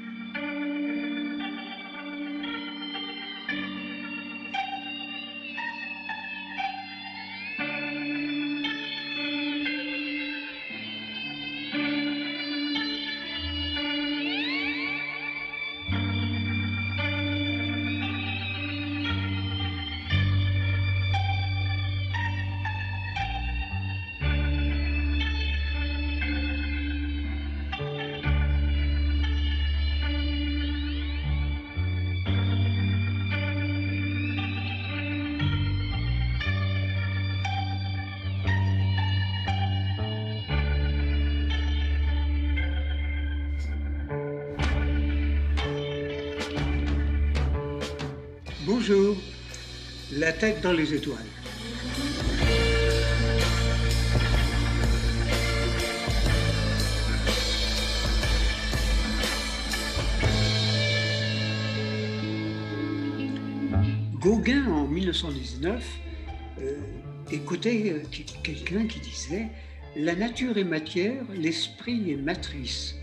Tête 50.39 50.61
dans 50.61 50.73
les 50.73 50.93
étoiles. 50.93 51.19
Gauguin, 64.21 64.67
en 64.67 64.87
1919, 64.89 65.85
euh, 66.61 66.75
écoutait 67.31 67.93
euh, 67.93 68.03
quelqu'un 68.43 68.87
qui 68.87 69.01
disait 69.01 69.49
La 69.95 70.15
nature 70.15 70.59
est 70.59 70.65
matière, 70.65 71.23
l'esprit 71.33 72.13
est 72.13 72.17
matrice. 72.17 72.95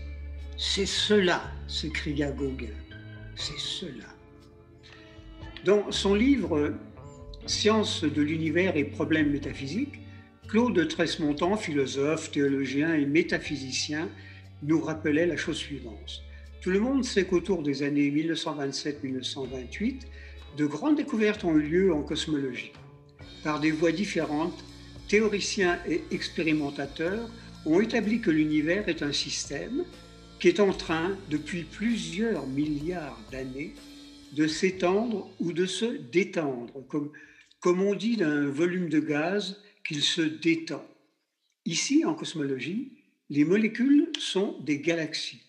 C'est 0.56 0.86
cela, 0.86 1.42
s'écria 1.66 2.30
Gauguin. 2.30 2.76
C'est 3.34 3.58
cela. 3.58 4.04
Dans 5.64 5.90
son 5.90 6.14
livre 6.14 6.74
Sciences 7.46 8.04
de 8.04 8.22
l'univers 8.22 8.74
et 8.74 8.84
problèmes 8.84 9.30
métaphysiques, 9.30 10.00
Claude 10.48 10.88
Tresmontant, 10.88 11.58
philosophe, 11.58 12.30
théologien 12.30 12.94
et 12.94 13.04
métaphysicien, 13.04 14.08
nous 14.62 14.80
rappelait 14.80 15.26
la 15.26 15.36
chose 15.36 15.58
suivante. 15.58 16.22
Tout 16.62 16.70
le 16.70 16.80
monde 16.80 17.04
sait 17.04 17.26
qu'autour 17.26 17.62
des 17.62 17.82
années 17.82 18.10
1927-1928, 18.10 20.00
de 20.56 20.64
grandes 20.64 20.96
découvertes 20.96 21.44
ont 21.44 21.54
eu 21.54 21.60
lieu 21.60 21.92
en 21.92 22.02
cosmologie. 22.02 22.72
Par 23.42 23.60
des 23.60 23.72
voies 23.72 23.92
différentes, 23.92 24.64
théoriciens 25.08 25.78
et 25.86 26.02
expérimentateurs 26.12 27.28
ont 27.66 27.80
établi 27.80 28.22
que 28.22 28.30
l'univers 28.30 28.88
est 28.88 29.02
un 29.02 29.12
système 29.12 29.84
qui 30.40 30.48
est 30.48 30.60
en 30.60 30.72
train, 30.72 31.14
depuis 31.30 31.64
plusieurs 31.64 32.46
milliards 32.46 33.20
d'années, 33.30 33.74
de 34.32 34.46
s'étendre 34.46 35.30
ou 35.40 35.52
de 35.52 35.66
se 35.66 35.84
détendre, 36.10 36.72
comme 37.64 37.80
on 37.80 37.94
dit 37.94 38.18
d'un 38.18 38.50
volume 38.50 38.90
de 38.90 39.00
gaz 39.00 39.58
qu'il 39.88 40.02
se 40.02 40.20
détend. 40.20 40.86
Ici, 41.64 42.04
en 42.04 42.14
cosmologie, 42.14 42.92
les 43.30 43.46
molécules 43.46 44.12
sont 44.18 44.58
des 44.60 44.80
galaxies. 44.80 45.40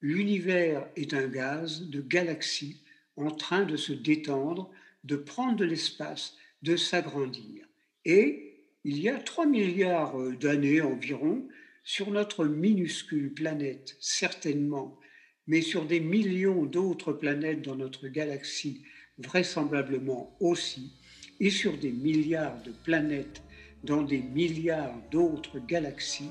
L'univers 0.00 0.88
est 0.96 1.14
un 1.14 1.28
gaz 1.28 1.88
de 1.88 2.00
galaxies 2.00 2.82
en 3.14 3.30
train 3.30 3.64
de 3.64 3.76
se 3.76 3.92
détendre, 3.92 4.72
de 5.04 5.14
prendre 5.14 5.54
de 5.54 5.64
l'espace, 5.64 6.34
de 6.62 6.74
s'agrandir. 6.74 7.64
Et 8.04 8.64
il 8.82 8.98
y 8.98 9.08
a 9.08 9.20
3 9.20 9.46
milliards 9.46 10.18
d'années 10.40 10.80
environ, 10.80 11.46
sur 11.84 12.10
notre 12.10 12.46
minuscule 12.46 13.32
planète, 13.32 13.96
certainement, 14.00 14.98
mais 15.46 15.62
sur 15.62 15.84
des 15.84 16.00
millions 16.00 16.64
d'autres 16.64 17.12
planètes 17.12 17.62
dans 17.62 17.76
notre 17.76 18.08
galaxie, 18.08 18.82
vraisemblablement 19.18 20.36
aussi, 20.40 20.94
et 21.40 21.50
sur 21.50 21.76
des 21.78 21.90
milliards 21.90 22.62
de 22.64 22.70
planètes 22.70 23.42
dans 23.82 24.02
des 24.02 24.20
milliards 24.20 24.94
d'autres 25.10 25.58
galaxies, 25.58 26.30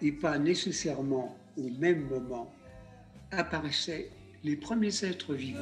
et 0.00 0.12
pas 0.12 0.38
nécessairement 0.38 1.36
au 1.58 1.68
même 1.80 2.06
moment, 2.08 2.52
apparaissaient 3.32 4.08
les 4.44 4.56
premiers 4.56 5.04
êtres 5.04 5.34
vivants. 5.34 5.58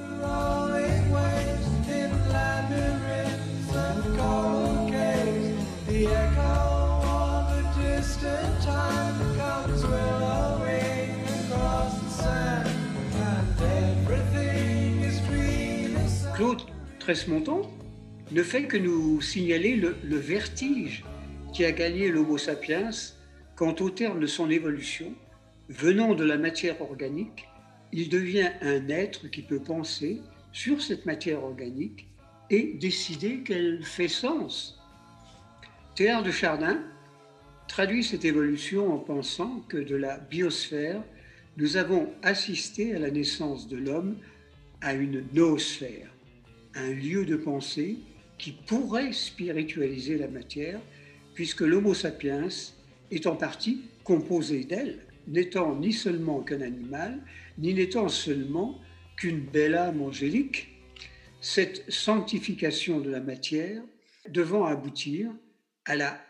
Claude 16.35 16.62
Tresmonton 16.98 17.62
ne 18.31 18.43
fait 18.43 18.65
que 18.65 18.77
nous 18.77 19.21
signaler 19.21 19.77
le, 19.77 20.17
vertige 20.17 21.05
qui 21.53 21.65
a 21.65 21.73
gagné 21.73 22.09
l'Homo 22.09 22.39
sapiens 22.39 22.91
quand 23.55 23.81
au 23.81 23.91
terme 23.91 24.21
de 24.21 24.27
son 24.27 24.51
évolution, 24.51 25.15
venant 25.69 26.15
de 26.15 26.25
la 26.25 26.39
matière 26.39 26.81
organique, 26.81 27.47
il 27.93 28.09
devient 28.09 28.51
un 28.61 28.89
être 28.89 29.29
qui 29.29 29.43
peut 29.43 29.63
penser 29.63 30.21
sur 30.53 30.83
cette 30.83 31.07
matière 31.07 31.45
organique 31.45 32.09
et 32.51 32.75
décider 32.75 33.41
qu'elle 33.41 33.85
fait 33.85 34.09
sens. 34.09 34.81
Théard 35.95 36.23
de 36.23 36.33
Chardin 36.33 36.83
traduit 37.69 38.03
cette 38.03 38.25
évolution 38.25 38.93
en 38.93 38.99
pensant 38.99 39.65
que 39.69 39.77
de 39.77 39.95
la 39.95 40.19
biosphère, 40.19 41.03
nous 41.57 41.77
avons 41.77 42.13
assisté 42.23 42.95
à 42.95 42.99
la 42.99 43.11
naissance 43.11 43.69
de 43.69 43.77
l'homme 43.77 44.17
à 44.81 44.95
une 44.95 45.25
noosphère, 45.33 46.09
un 46.75 46.91
lieu 46.91 47.25
de 47.25 47.37
pensée 47.37 47.99
qui 48.39 48.52
pourrait 48.52 49.12
spiritualiser 49.12 50.19
la 50.19 50.28
matière, 50.28 50.81
puisque 51.35 51.61
l'Homo 51.61 51.94
sapiens 51.94 52.48
est 53.11 53.27
en 53.27 53.36
partie 53.36 53.82
composé 54.05 54.65
d'elle, 54.65 55.01
n'étant 55.27 55.77
ni 55.77 55.93
seulement 55.93 56.40
qu'un 56.40 56.61
animal, 56.61 57.20
ni 57.59 57.74
n'étant 57.74 58.09
seulement 58.09 58.81
qu'une 59.16 59.40
belle 59.40 59.74
âme 59.74 60.02
angélique, 60.02 60.69
cette 61.40 61.90
sanctification 61.90 63.01
de 63.01 63.11
la 63.11 63.20
matière 63.20 63.82
devant 64.28 64.65
aboutir 64.65 65.31
à 65.85 65.97
la 65.97 66.20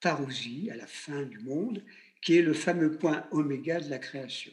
parousie, 0.00 0.68
à 0.72 0.76
la 0.76 0.86
fin 0.86 1.22
du 1.22 1.38
monde, 1.38 1.82
qui 2.20 2.36
est 2.36 2.42
le 2.42 2.52
fameux 2.52 2.96
point 2.98 3.24
oméga 3.30 3.80
de 3.80 3.88
la 3.88 3.98
création. 3.98 4.52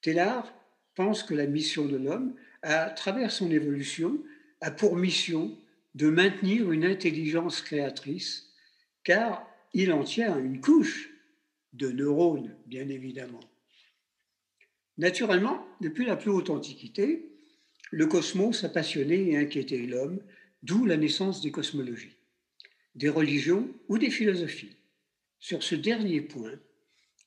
Tellard 0.00 0.52
pense 0.94 1.22
que 1.22 1.34
la 1.34 1.46
mission 1.46 1.86
de 1.86 1.96
l'homme, 1.96 2.34
à 2.62 2.90
travers 2.90 3.30
son 3.30 3.50
évolution, 3.50 4.18
a 4.60 4.70
pour 4.70 4.96
mission 4.96 5.56
de 5.94 6.08
maintenir 6.08 6.72
une 6.72 6.84
intelligence 6.84 7.60
créatrice, 7.60 8.50
car 9.04 9.46
il 9.74 9.92
en 9.92 10.04
tient 10.04 10.38
une 10.38 10.60
couche 10.60 11.10
de 11.72 11.90
neurones, 11.90 12.56
bien 12.66 12.88
évidemment. 12.88 13.40
Naturellement, 14.98 15.66
depuis 15.80 16.04
la 16.04 16.16
plus 16.16 16.30
haute 16.30 16.50
antiquité, 16.50 17.30
le 17.90 18.06
cosmos 18.06 18.64
a 18.64 18.68
passionné 18.68 19.30
et 19.30 19.36
inquiété 19.36 19.86
l'homme, 19.86 20.20
d'où 20.62 20.84
la 20.84 20.96
naissance 20.96 21.40
des 21.40 21.50
cosmologies, 21.50 22.16
des 22.94 23.08
religions 23.08 23.68
ou 23.88 23.98
des 23.98 24.10
philosophies. 24.10 24.76
Sur 25.40 25.62
ce 25.62 25.74
dernier 25.74 26.20
point, 26.20 26.58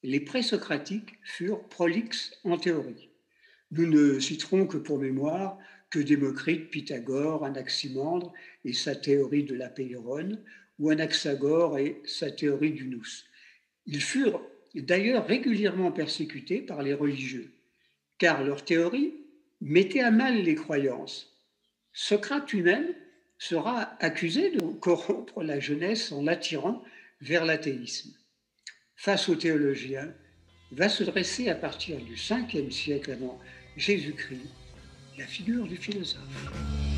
les 0.03 0.19
présocratiques 0.19 1.19
furent 1.23 1.63
prolixes 1.67 2.39
en 2.43 2.57
théorie. 2.57 3.09
Nous 3.71 3.87
ne 3.87 4.19
citerons 4.19 4.67
que 4.67 4.77
pour 4.77 4.99
mémoire 4.99 5.57
que 5.89 5.99
Démocrite, 5.99 6.69
Pythagore, 6.69 7.45
Anaximandre 7.45 8.33
et 8.63 8.73
sa 8.73 8.95
théorie 8.95 9.43
de 9.43 9.53
la 9.53 9.65
l'apéirone, 9.65 10.43
ou 10.79 10.89
Anaxagore 10.89 11.77
et 11.77 12.01
sa 12.05 12.31
théorie 12.31 12.71
du 12.71 12.87
nous. 12.87 13.05
Ils 13.85 14.01
furent 14.01 14.41
d'ailleurs 14.73 15.25
régulièrement 15.25 15.91
persécutés 15.91 16.61
par 16.61 16.83
les 16.83 16.93
religieux, 16.93 17.53
car 18.17 18.43
leur 18.43 18.65
théorie 18.65 19.13
mettait 19.61 20.01
à 20.01 20.11
mal 20.11 20.41
les 20.41 20.55
croyances. 20.55 21.33
Socrate 21.93 22.51
lui-même 22.51 22.93
sera 23.37 23.95
accusé 24.03 24.51
de 24.51 24.61
corrompre 24.79 25.43
la 25.43 25.59
jeunesse 25.59 26.11
en 26.11 26.23
l'attirant 26.23 26.83
vers 27.21 27.45
l'athéisme. 27.45 28.13
Face 28.95 29.29
aux 29.29 29.35
théologiens, 29.35 30.13
va 30.71 30.89
se 30.89 31.03
dresser 31.03 31.49
à 31.49 31.55
partir 31.55 31.97
du 32.01 32.15
5e 32.15 32.71
siècle 32.71 33.11
avant 33.11 33.39
Jésus-Christ 33.77 34.49
la 35.17 35.25
figure 35.25 35.65
du 35.67 35.77
philosophe. 35.77 36.94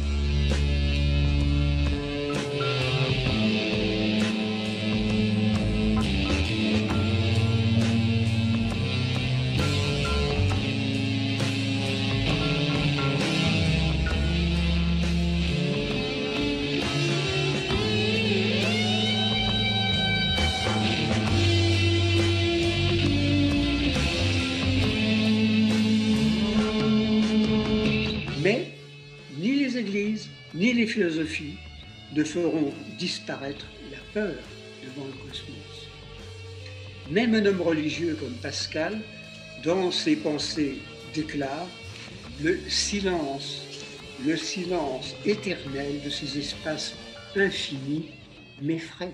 Feront 32.24 32.74
disparaître 32.98 33.66
la 33.92 33.98
peur 34.14 34.36
devant 34.84 35.06
le 35.08 35.30
cosmos. 35.30 35.88
Même 37.10 37.36
un 37.36 37.46
homme 37.46 37.62
religieux 37.62 38.18
comme 38.20 38.36
Pascal, 38.42 39.02
dans 39.64 39.92
ses 39.92 40.16
pensées, 40.16 40.78
déclare 41.14 41.68
le 42.42 42.58
silence, 42.70 43.64
le 44.26 44.36
silence 44.36 45.16
éternel 45.26 46.02
de 46.04 46.10
ces 46.10 46.38
espaces 46.38 46.96
infinis 47.36 48.10
m'effraie. 48.62 49.14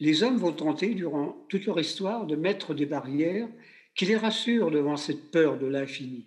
Les 0.00 0.22
hommes 0.22 0.38
vont 0.38 0.52
tenter 0.52 0.94
durant 0.94 1.36
toute 1.48 1.66
leur 1.66 1.78
histoire 1.78 2.26
de 2.26 2.36
mettre 2.36 2.74
des 2.74 2.86
barrières 2.86 3.48
qui 3.94 4.06
les 4.06 4.16
rassurent 4.16 4.70
devant 4.70 4.96
cette 4.96 5.30
peur 5.30 5.58
de 5.58 5.66
l'infini 5.66 6.26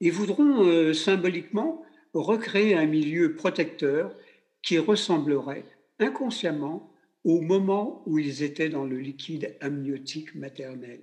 et 0.00 0.10
voudront 0.10 0.64
euh, 0.64 0.92
symboliquement 0.92 1.82
recréer 2.14 2.74
un 2.74 2.86
milieu 2.86 3.34
protecteur 3.34 4.14
qui 4.62 4.78
ressemblerait 4.78 5.64
inconsciemment 5.98 6.92
au 7.24 7.40
moment 7.40 8.02
où 8.06 8.18
ils 8.18 8.42
étaient 8.42 8.68
dans 8.68 8.84
le 8.84 8.98
liquide 8.98 9.56
amniotique 9.60 10.34
maternel. 10.34 11.00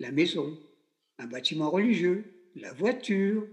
La 0.00 0.10
maison, 0.10 0.58
un 1.18 1.26
bâtiment 1.26 1.70
religieux, 1.70 2.24
la 2.54 2.72
voiture, 2.72 3.46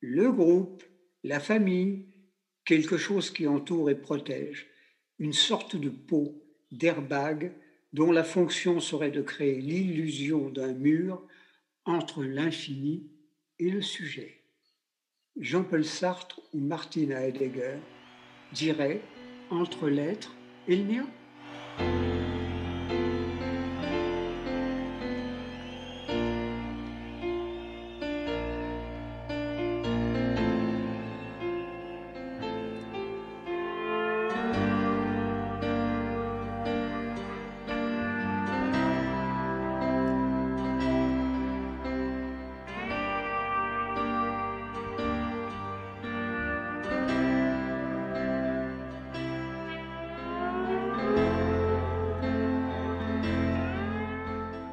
le 0.00 0.30
groupe, 0.32 0.82
la 1.24 1.40
famille, 1.40 2.06
quelque 2.64 2.96
chose 2.96 3.30
qui 3.30 3.46
entoure 3.46 3.90
et 3.90 3.94
protège, 3.94 4.68
une 5.18 5.32
sorte 5.32 5.76
de 5.76 5.88
peau, 5.88 6.42
d'airbag 6.70 7.52
dont 7.92 8.12
la 8.12 8.24
fonction 8.24 8.80
serait 8.80 9.10
de 9.10 9.22
créer 9.22 9.60
l'illusion 9.60 10.50
d'un 10.50 10.72
mur 10.72 11.26
entre 11.84 12.22
l'infini 12.22 13.10
et 13.58 13.70
le 13.70 13.82
sujet. 13.82 14.39
Jean-Paul 15.38 15.84
Sartre 15.84 16.40
ou 16.52 16.58
Martin 16.58 17.10
Heidegger 17.10 17.76
diraient 18.52 19.00
entre 19.50 19.88
l'être 19.88 20.34
et 20.66 20.76
le 20.76 20.84
néant. 20.84 22.19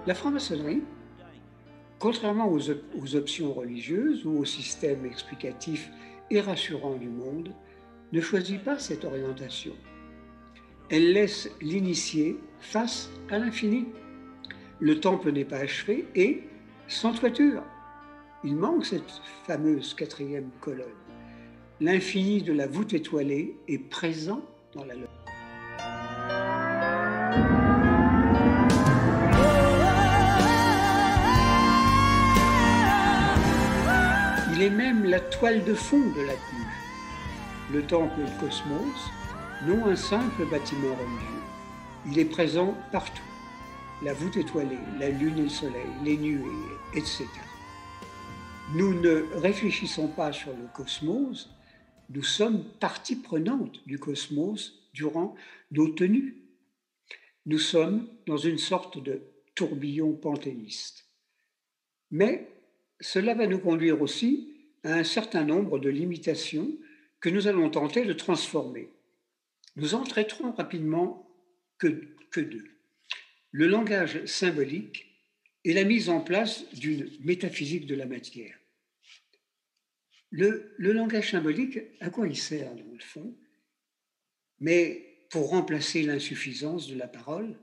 La 0.07 0.15
franc-maçonnerie, 0.15 0.83
contrairement 1.99 2.49
aux, 2.49 3.15
options 3.17 3.51
religieuses 3.51 4.25
ou 4.25 4.37
au 4.37 4.45
système 4.45 5.05
explicatif 5.05 5.91
et 6.31 6.39
rassurant 6.39 6.95
du 6.95 7.09
monde, 7.09 7.53
ne 8.13 8.21
choisit 8.21 8.63
pas 8.63 8.79
cette 8.79 9.03
orientation. 9.03 9.73
Elle 10.89 11.11
laisse 11.11 11.51
l'initié 11.59 12.37
face 12.61 13.09
à 13.29 13.37
l'infini. 13.37 13.87
Le 14.79 14.97
temple 15.01 15.33
n'est 15.33 15.43
pas 15.43 15.57
achevé 15.57 16.07
et 16.15 16.43
sans 16.87 17.11
toiture. 17.11 17.61
Il 18.45 18.55
manque 18.55 18.85
cette 18.85 19.11
fameuse 19.45 19.93
quatrième 19.93 20.51
colonne. 20.61 20.87
L'infini 21.81 22.41
de 22.41 22.53
la 22.53 22.67
voûte 22.67 22.93
étoilée 22.93 23.57
est 23.67 23.89
présent 23.89 24.41
dans 24.73 24.85
la 24.85 24.95
loge. 24.95 25.16
Il 34.57 34.63
est 34.63 34.69
même 34.71 35.05
la 35.05 35.19
toile 35.19 35.63
de 35.65 35.75
fond 35.75 35.99
de 35.99 36.21
la 36.21 36.33
tenue. 36.33 37.73
Le 37.73 37.85
temple 37.85 38.21
de 38.21 38.39
cosmos, 38.39 39.11
non 39.67 39.85
un 39.85 39.95
simple 39.95 40.45
bâtiment 40.49 40.95
religieux. 40.95 41.43
Il 42.07 42.17
est 42.17 42.25
présent 42.25 42.75
partout. 42.91 43.21
La 44.01 44.15
voûte 44.15 44.35
étoilée, 44.35 44.79
la 44.99 45.09
lune 45.09 45.37
et 45.37 45.43
le 45.43 45.49
soleil, 45.49 45.85
les 46.03 46.17
nuées, 46.17 46.41
etc. 46.95 47.27
Nous 48.73 48.99
ne 48.99 49.27
réfléchissons 49.35 50.07
pas 50.07 50.33
sur 50.33 50.53
le 50.53 50.65
cosmos, 50.73 51.51
nous 52.09 52.23
sommes 52.23 52.63
partie 52.79 53.17
prenante 53.17 53.85
du 53.85 53.99
cosmos 53.99 54.89
durant 54.91 55.35
nos 55.69 55.89
tenues. 55.89 56.35
Nous 57.45 57.59
sommes 57.59 58.07
dans 58.25 58.37
une 58.37 58.57
sorte 58.57 58.97
de 59.03 59.21
tourbillon 59.53 60.13
panthéiste. 60.13 61.05
Mais 62.09 62.49
cela 62.99 63.33
va 63.33 63.47
nous 63.47 63.59
conduire 63.59 64.01
aussi 64.01 64.53
à 64.83 64.93
un 64.93 65.03
certain 65.03 65.43
nombre 65.43 65.79
de 65.79 65.89
limitations 65.89 66.77
que 67.19 67.29
nous 67.29 67.47
allons 67.47 67.69
tenter 67.69 68.05
de 68.05 68.13
transformer. 68.13 68.89
Nous 69.75 69.93
en 69.93 70.03
traiterons 70.03 70.51
rapidement 70.51 71.29
que, 71.77 71.87
deux. 72.35 72.69
Le 73.51 73.67
langage 73.67 74.23
symbolique 74.25 75.07
et 75.63 75.73
la 75.73 75.83
mise 75.83 76.09
en 76.09 76.21
place 76.21 76.69
d'une 76.75 77.09
métaphysique 77.21 77.87
de 77.87 77.95
la 77.95 78.05
matière. 78.05 78.57
Le, 80.29 80.75
langage 80.77 81.31
symbolique, 81.31 81.79
à 81.99 82.09
quoi 82.09 82.27
il 82.27 82.37
sert 82.37 82.75
dans 82.75 82.93
le 82.93 82.99
fond? 82.99 83.35
Mais 84.59 85.25
pour 85.29 85.49
remplacer 85.49 86.03
l'insuffisance 86.03 86.87
de 86.87 86.95
la 86.95 87.07
parole, 87.07 87.57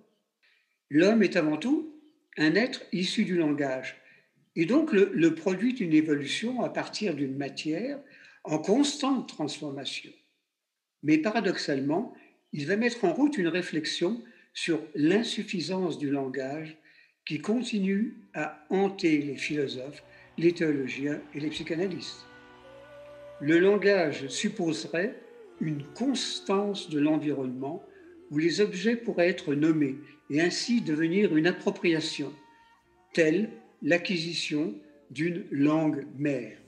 l'homme 0.91 1.23
est 1.23 1.37
avant 1.37 1.57
tout 1.57 2.01
un 2.37 2.55
être 2.55 2.83
issu 2.93 3.25
du 3.25 3.37
langage 3.37 3.97
et 4.57 4.67
donc 4.67 4.93
le, 4.93 5.35
produit 5.35 5.75
d'une 5.75 5.93
évolution 5.93 6.63
à 6.63 6.69
partir 6.69 7.15
d'une 7.15 7.37
matière 7.37 7.99
en 8.45 8.59
constante 8.59 9.29
transformation. 9.29 10.13
Mais 11.03 11.19
paradoxalement, 11.19 12.15
il 12.53 12.67
va 12.67 12.77
mettre 12.77 13.05
en 13.05 13.13
route 13.13 13.37
une 13.37 13.49
réflexion 13.49 14.23
sur 14.53 14.81
l'insuffisance 14.95 15.99
du 15.99 16.11
langage 16.11 16.77
qui 17.27 17.41
continue 17.41 18.15
à 18.35 18.65
hanter 18.71 19.19
les 19.19 19.37
philosophes, 19.37 20.05
les 20.39 20.53
théologiens 20.53 21.21
et 21.35 21.41
les 21.41 21.51
psychanalystes. 21.51 22.25
Le 23.41 23.59
langage 23.59 24.29
supposerait 24.29 25.19
une 25.61 25.83
constance 25.95 26.91
de 26.91 27.01
l'environnement 27.01 27.85
où 28.31 28.39
les 28.39 28.61
objets 28.61 28.97
pourraient 28.97 29.29
être 29.29 29.55
nommés 29.55 29.97
et 30.31 30.41
ainsi 30.41 30.81
devenir 30.81 31.37
une 31.37 31.47
appropriation, 31.47 32.33
telle 33.13 33.51
l'acquisition 33.85 34.75
d'une 35.11 35.45
langue 35.51 36.07
mère. 36.17 36.64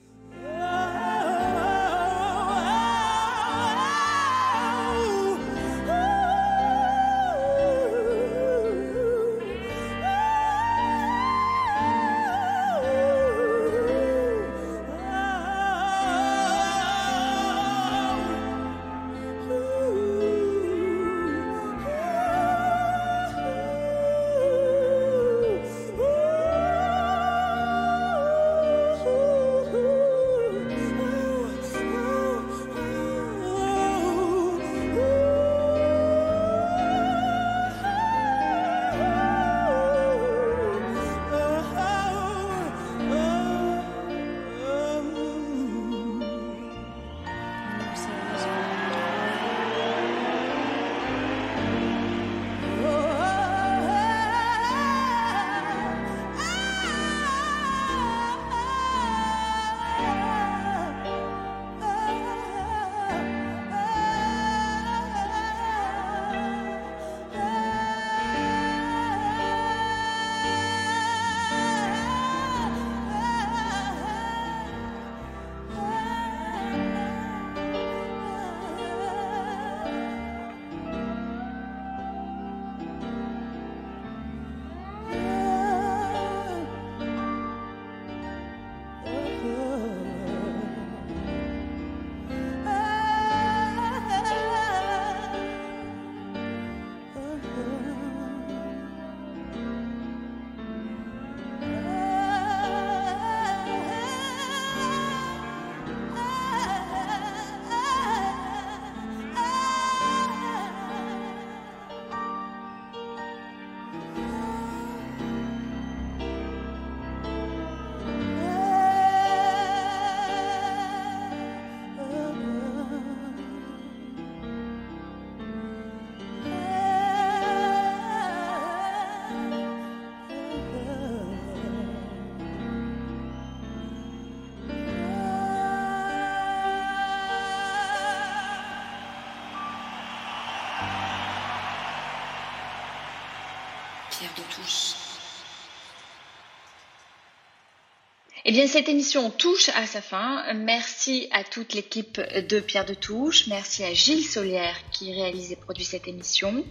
Eh 148.49 148.53
bien, 148.53 148.65
cette 148.65 148.87
émission 148.87 149.29
touche 149.29 149.67
à 149.75 149.85
sa 149.85 150.01
fin. 150.01 150.41
Merci 150.53 151.27
à 151.33 151.43
toute 151.43 151.73
l'équipe 151.73 152.21
de 152.47 152.61
Pierre 152.61 152.85
de 152.85 152.93
Touche. 152.93 153.47
Merci 153.47 153.83
à 153.83 153.93
Gilles 153.93 154.23
Solière 154.23 154.77
qui 154.89 155.11
réalise 155.13 155.51
et 155.51 155.57
produit 155.57 155.83
cette 155.83 156.07
émission. 156.07 156.63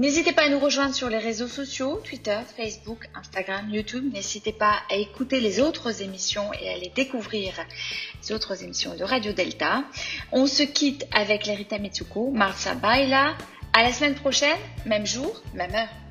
N'hésitez 0.00 0.32
pas 0.32 0.42
à 0.42 0.48
nous 0.48 0.58
rejoindre 0.58 0.96
sur 0.96 1.08
les 1.08 1.18
réseaux 1.18 1.46
sociaux, 1.46 2.02
Twitter, 2.02 2.40
Facebook, 2.56 3.08
Instagram, 3.14 3.70
YouTube. 3.70 4.12
N'hésitez 4.12 4.52
pas 4.52 4.80
à 4.90 4.96
écouter 4.96 5.38
les 5.38 5.60
autres 5.60 6.02
émissions 6.02 6.52
et 6.60 6.70
à 6.70 6.76
les 6.76 6.90
découvrir, 6.92 7.54
les 8.24 8.32
autres 8.34 8.64
émissions 8.64 8.96
de 8.96 9.04
Radio 9.04 9.32
Delta. 9.32 9.84
On 10.32 10.48
se 10.48 10.64
quitte 10.64 11.06
avec 11.12 11.46
l'Erita 11.46 11.78
Mitsuko, 11.78 12.32
Marsa 12.32 12.74
Baila. 12.74 13.36
À 13.72 13.84
la 13.84 13.92
semaine 13.92 14.16
prochaine, 14.16 14.58
même 14.86 15.06
jour, 15.06 15.40
même 15.54 15.72
heure. 15.72 16.05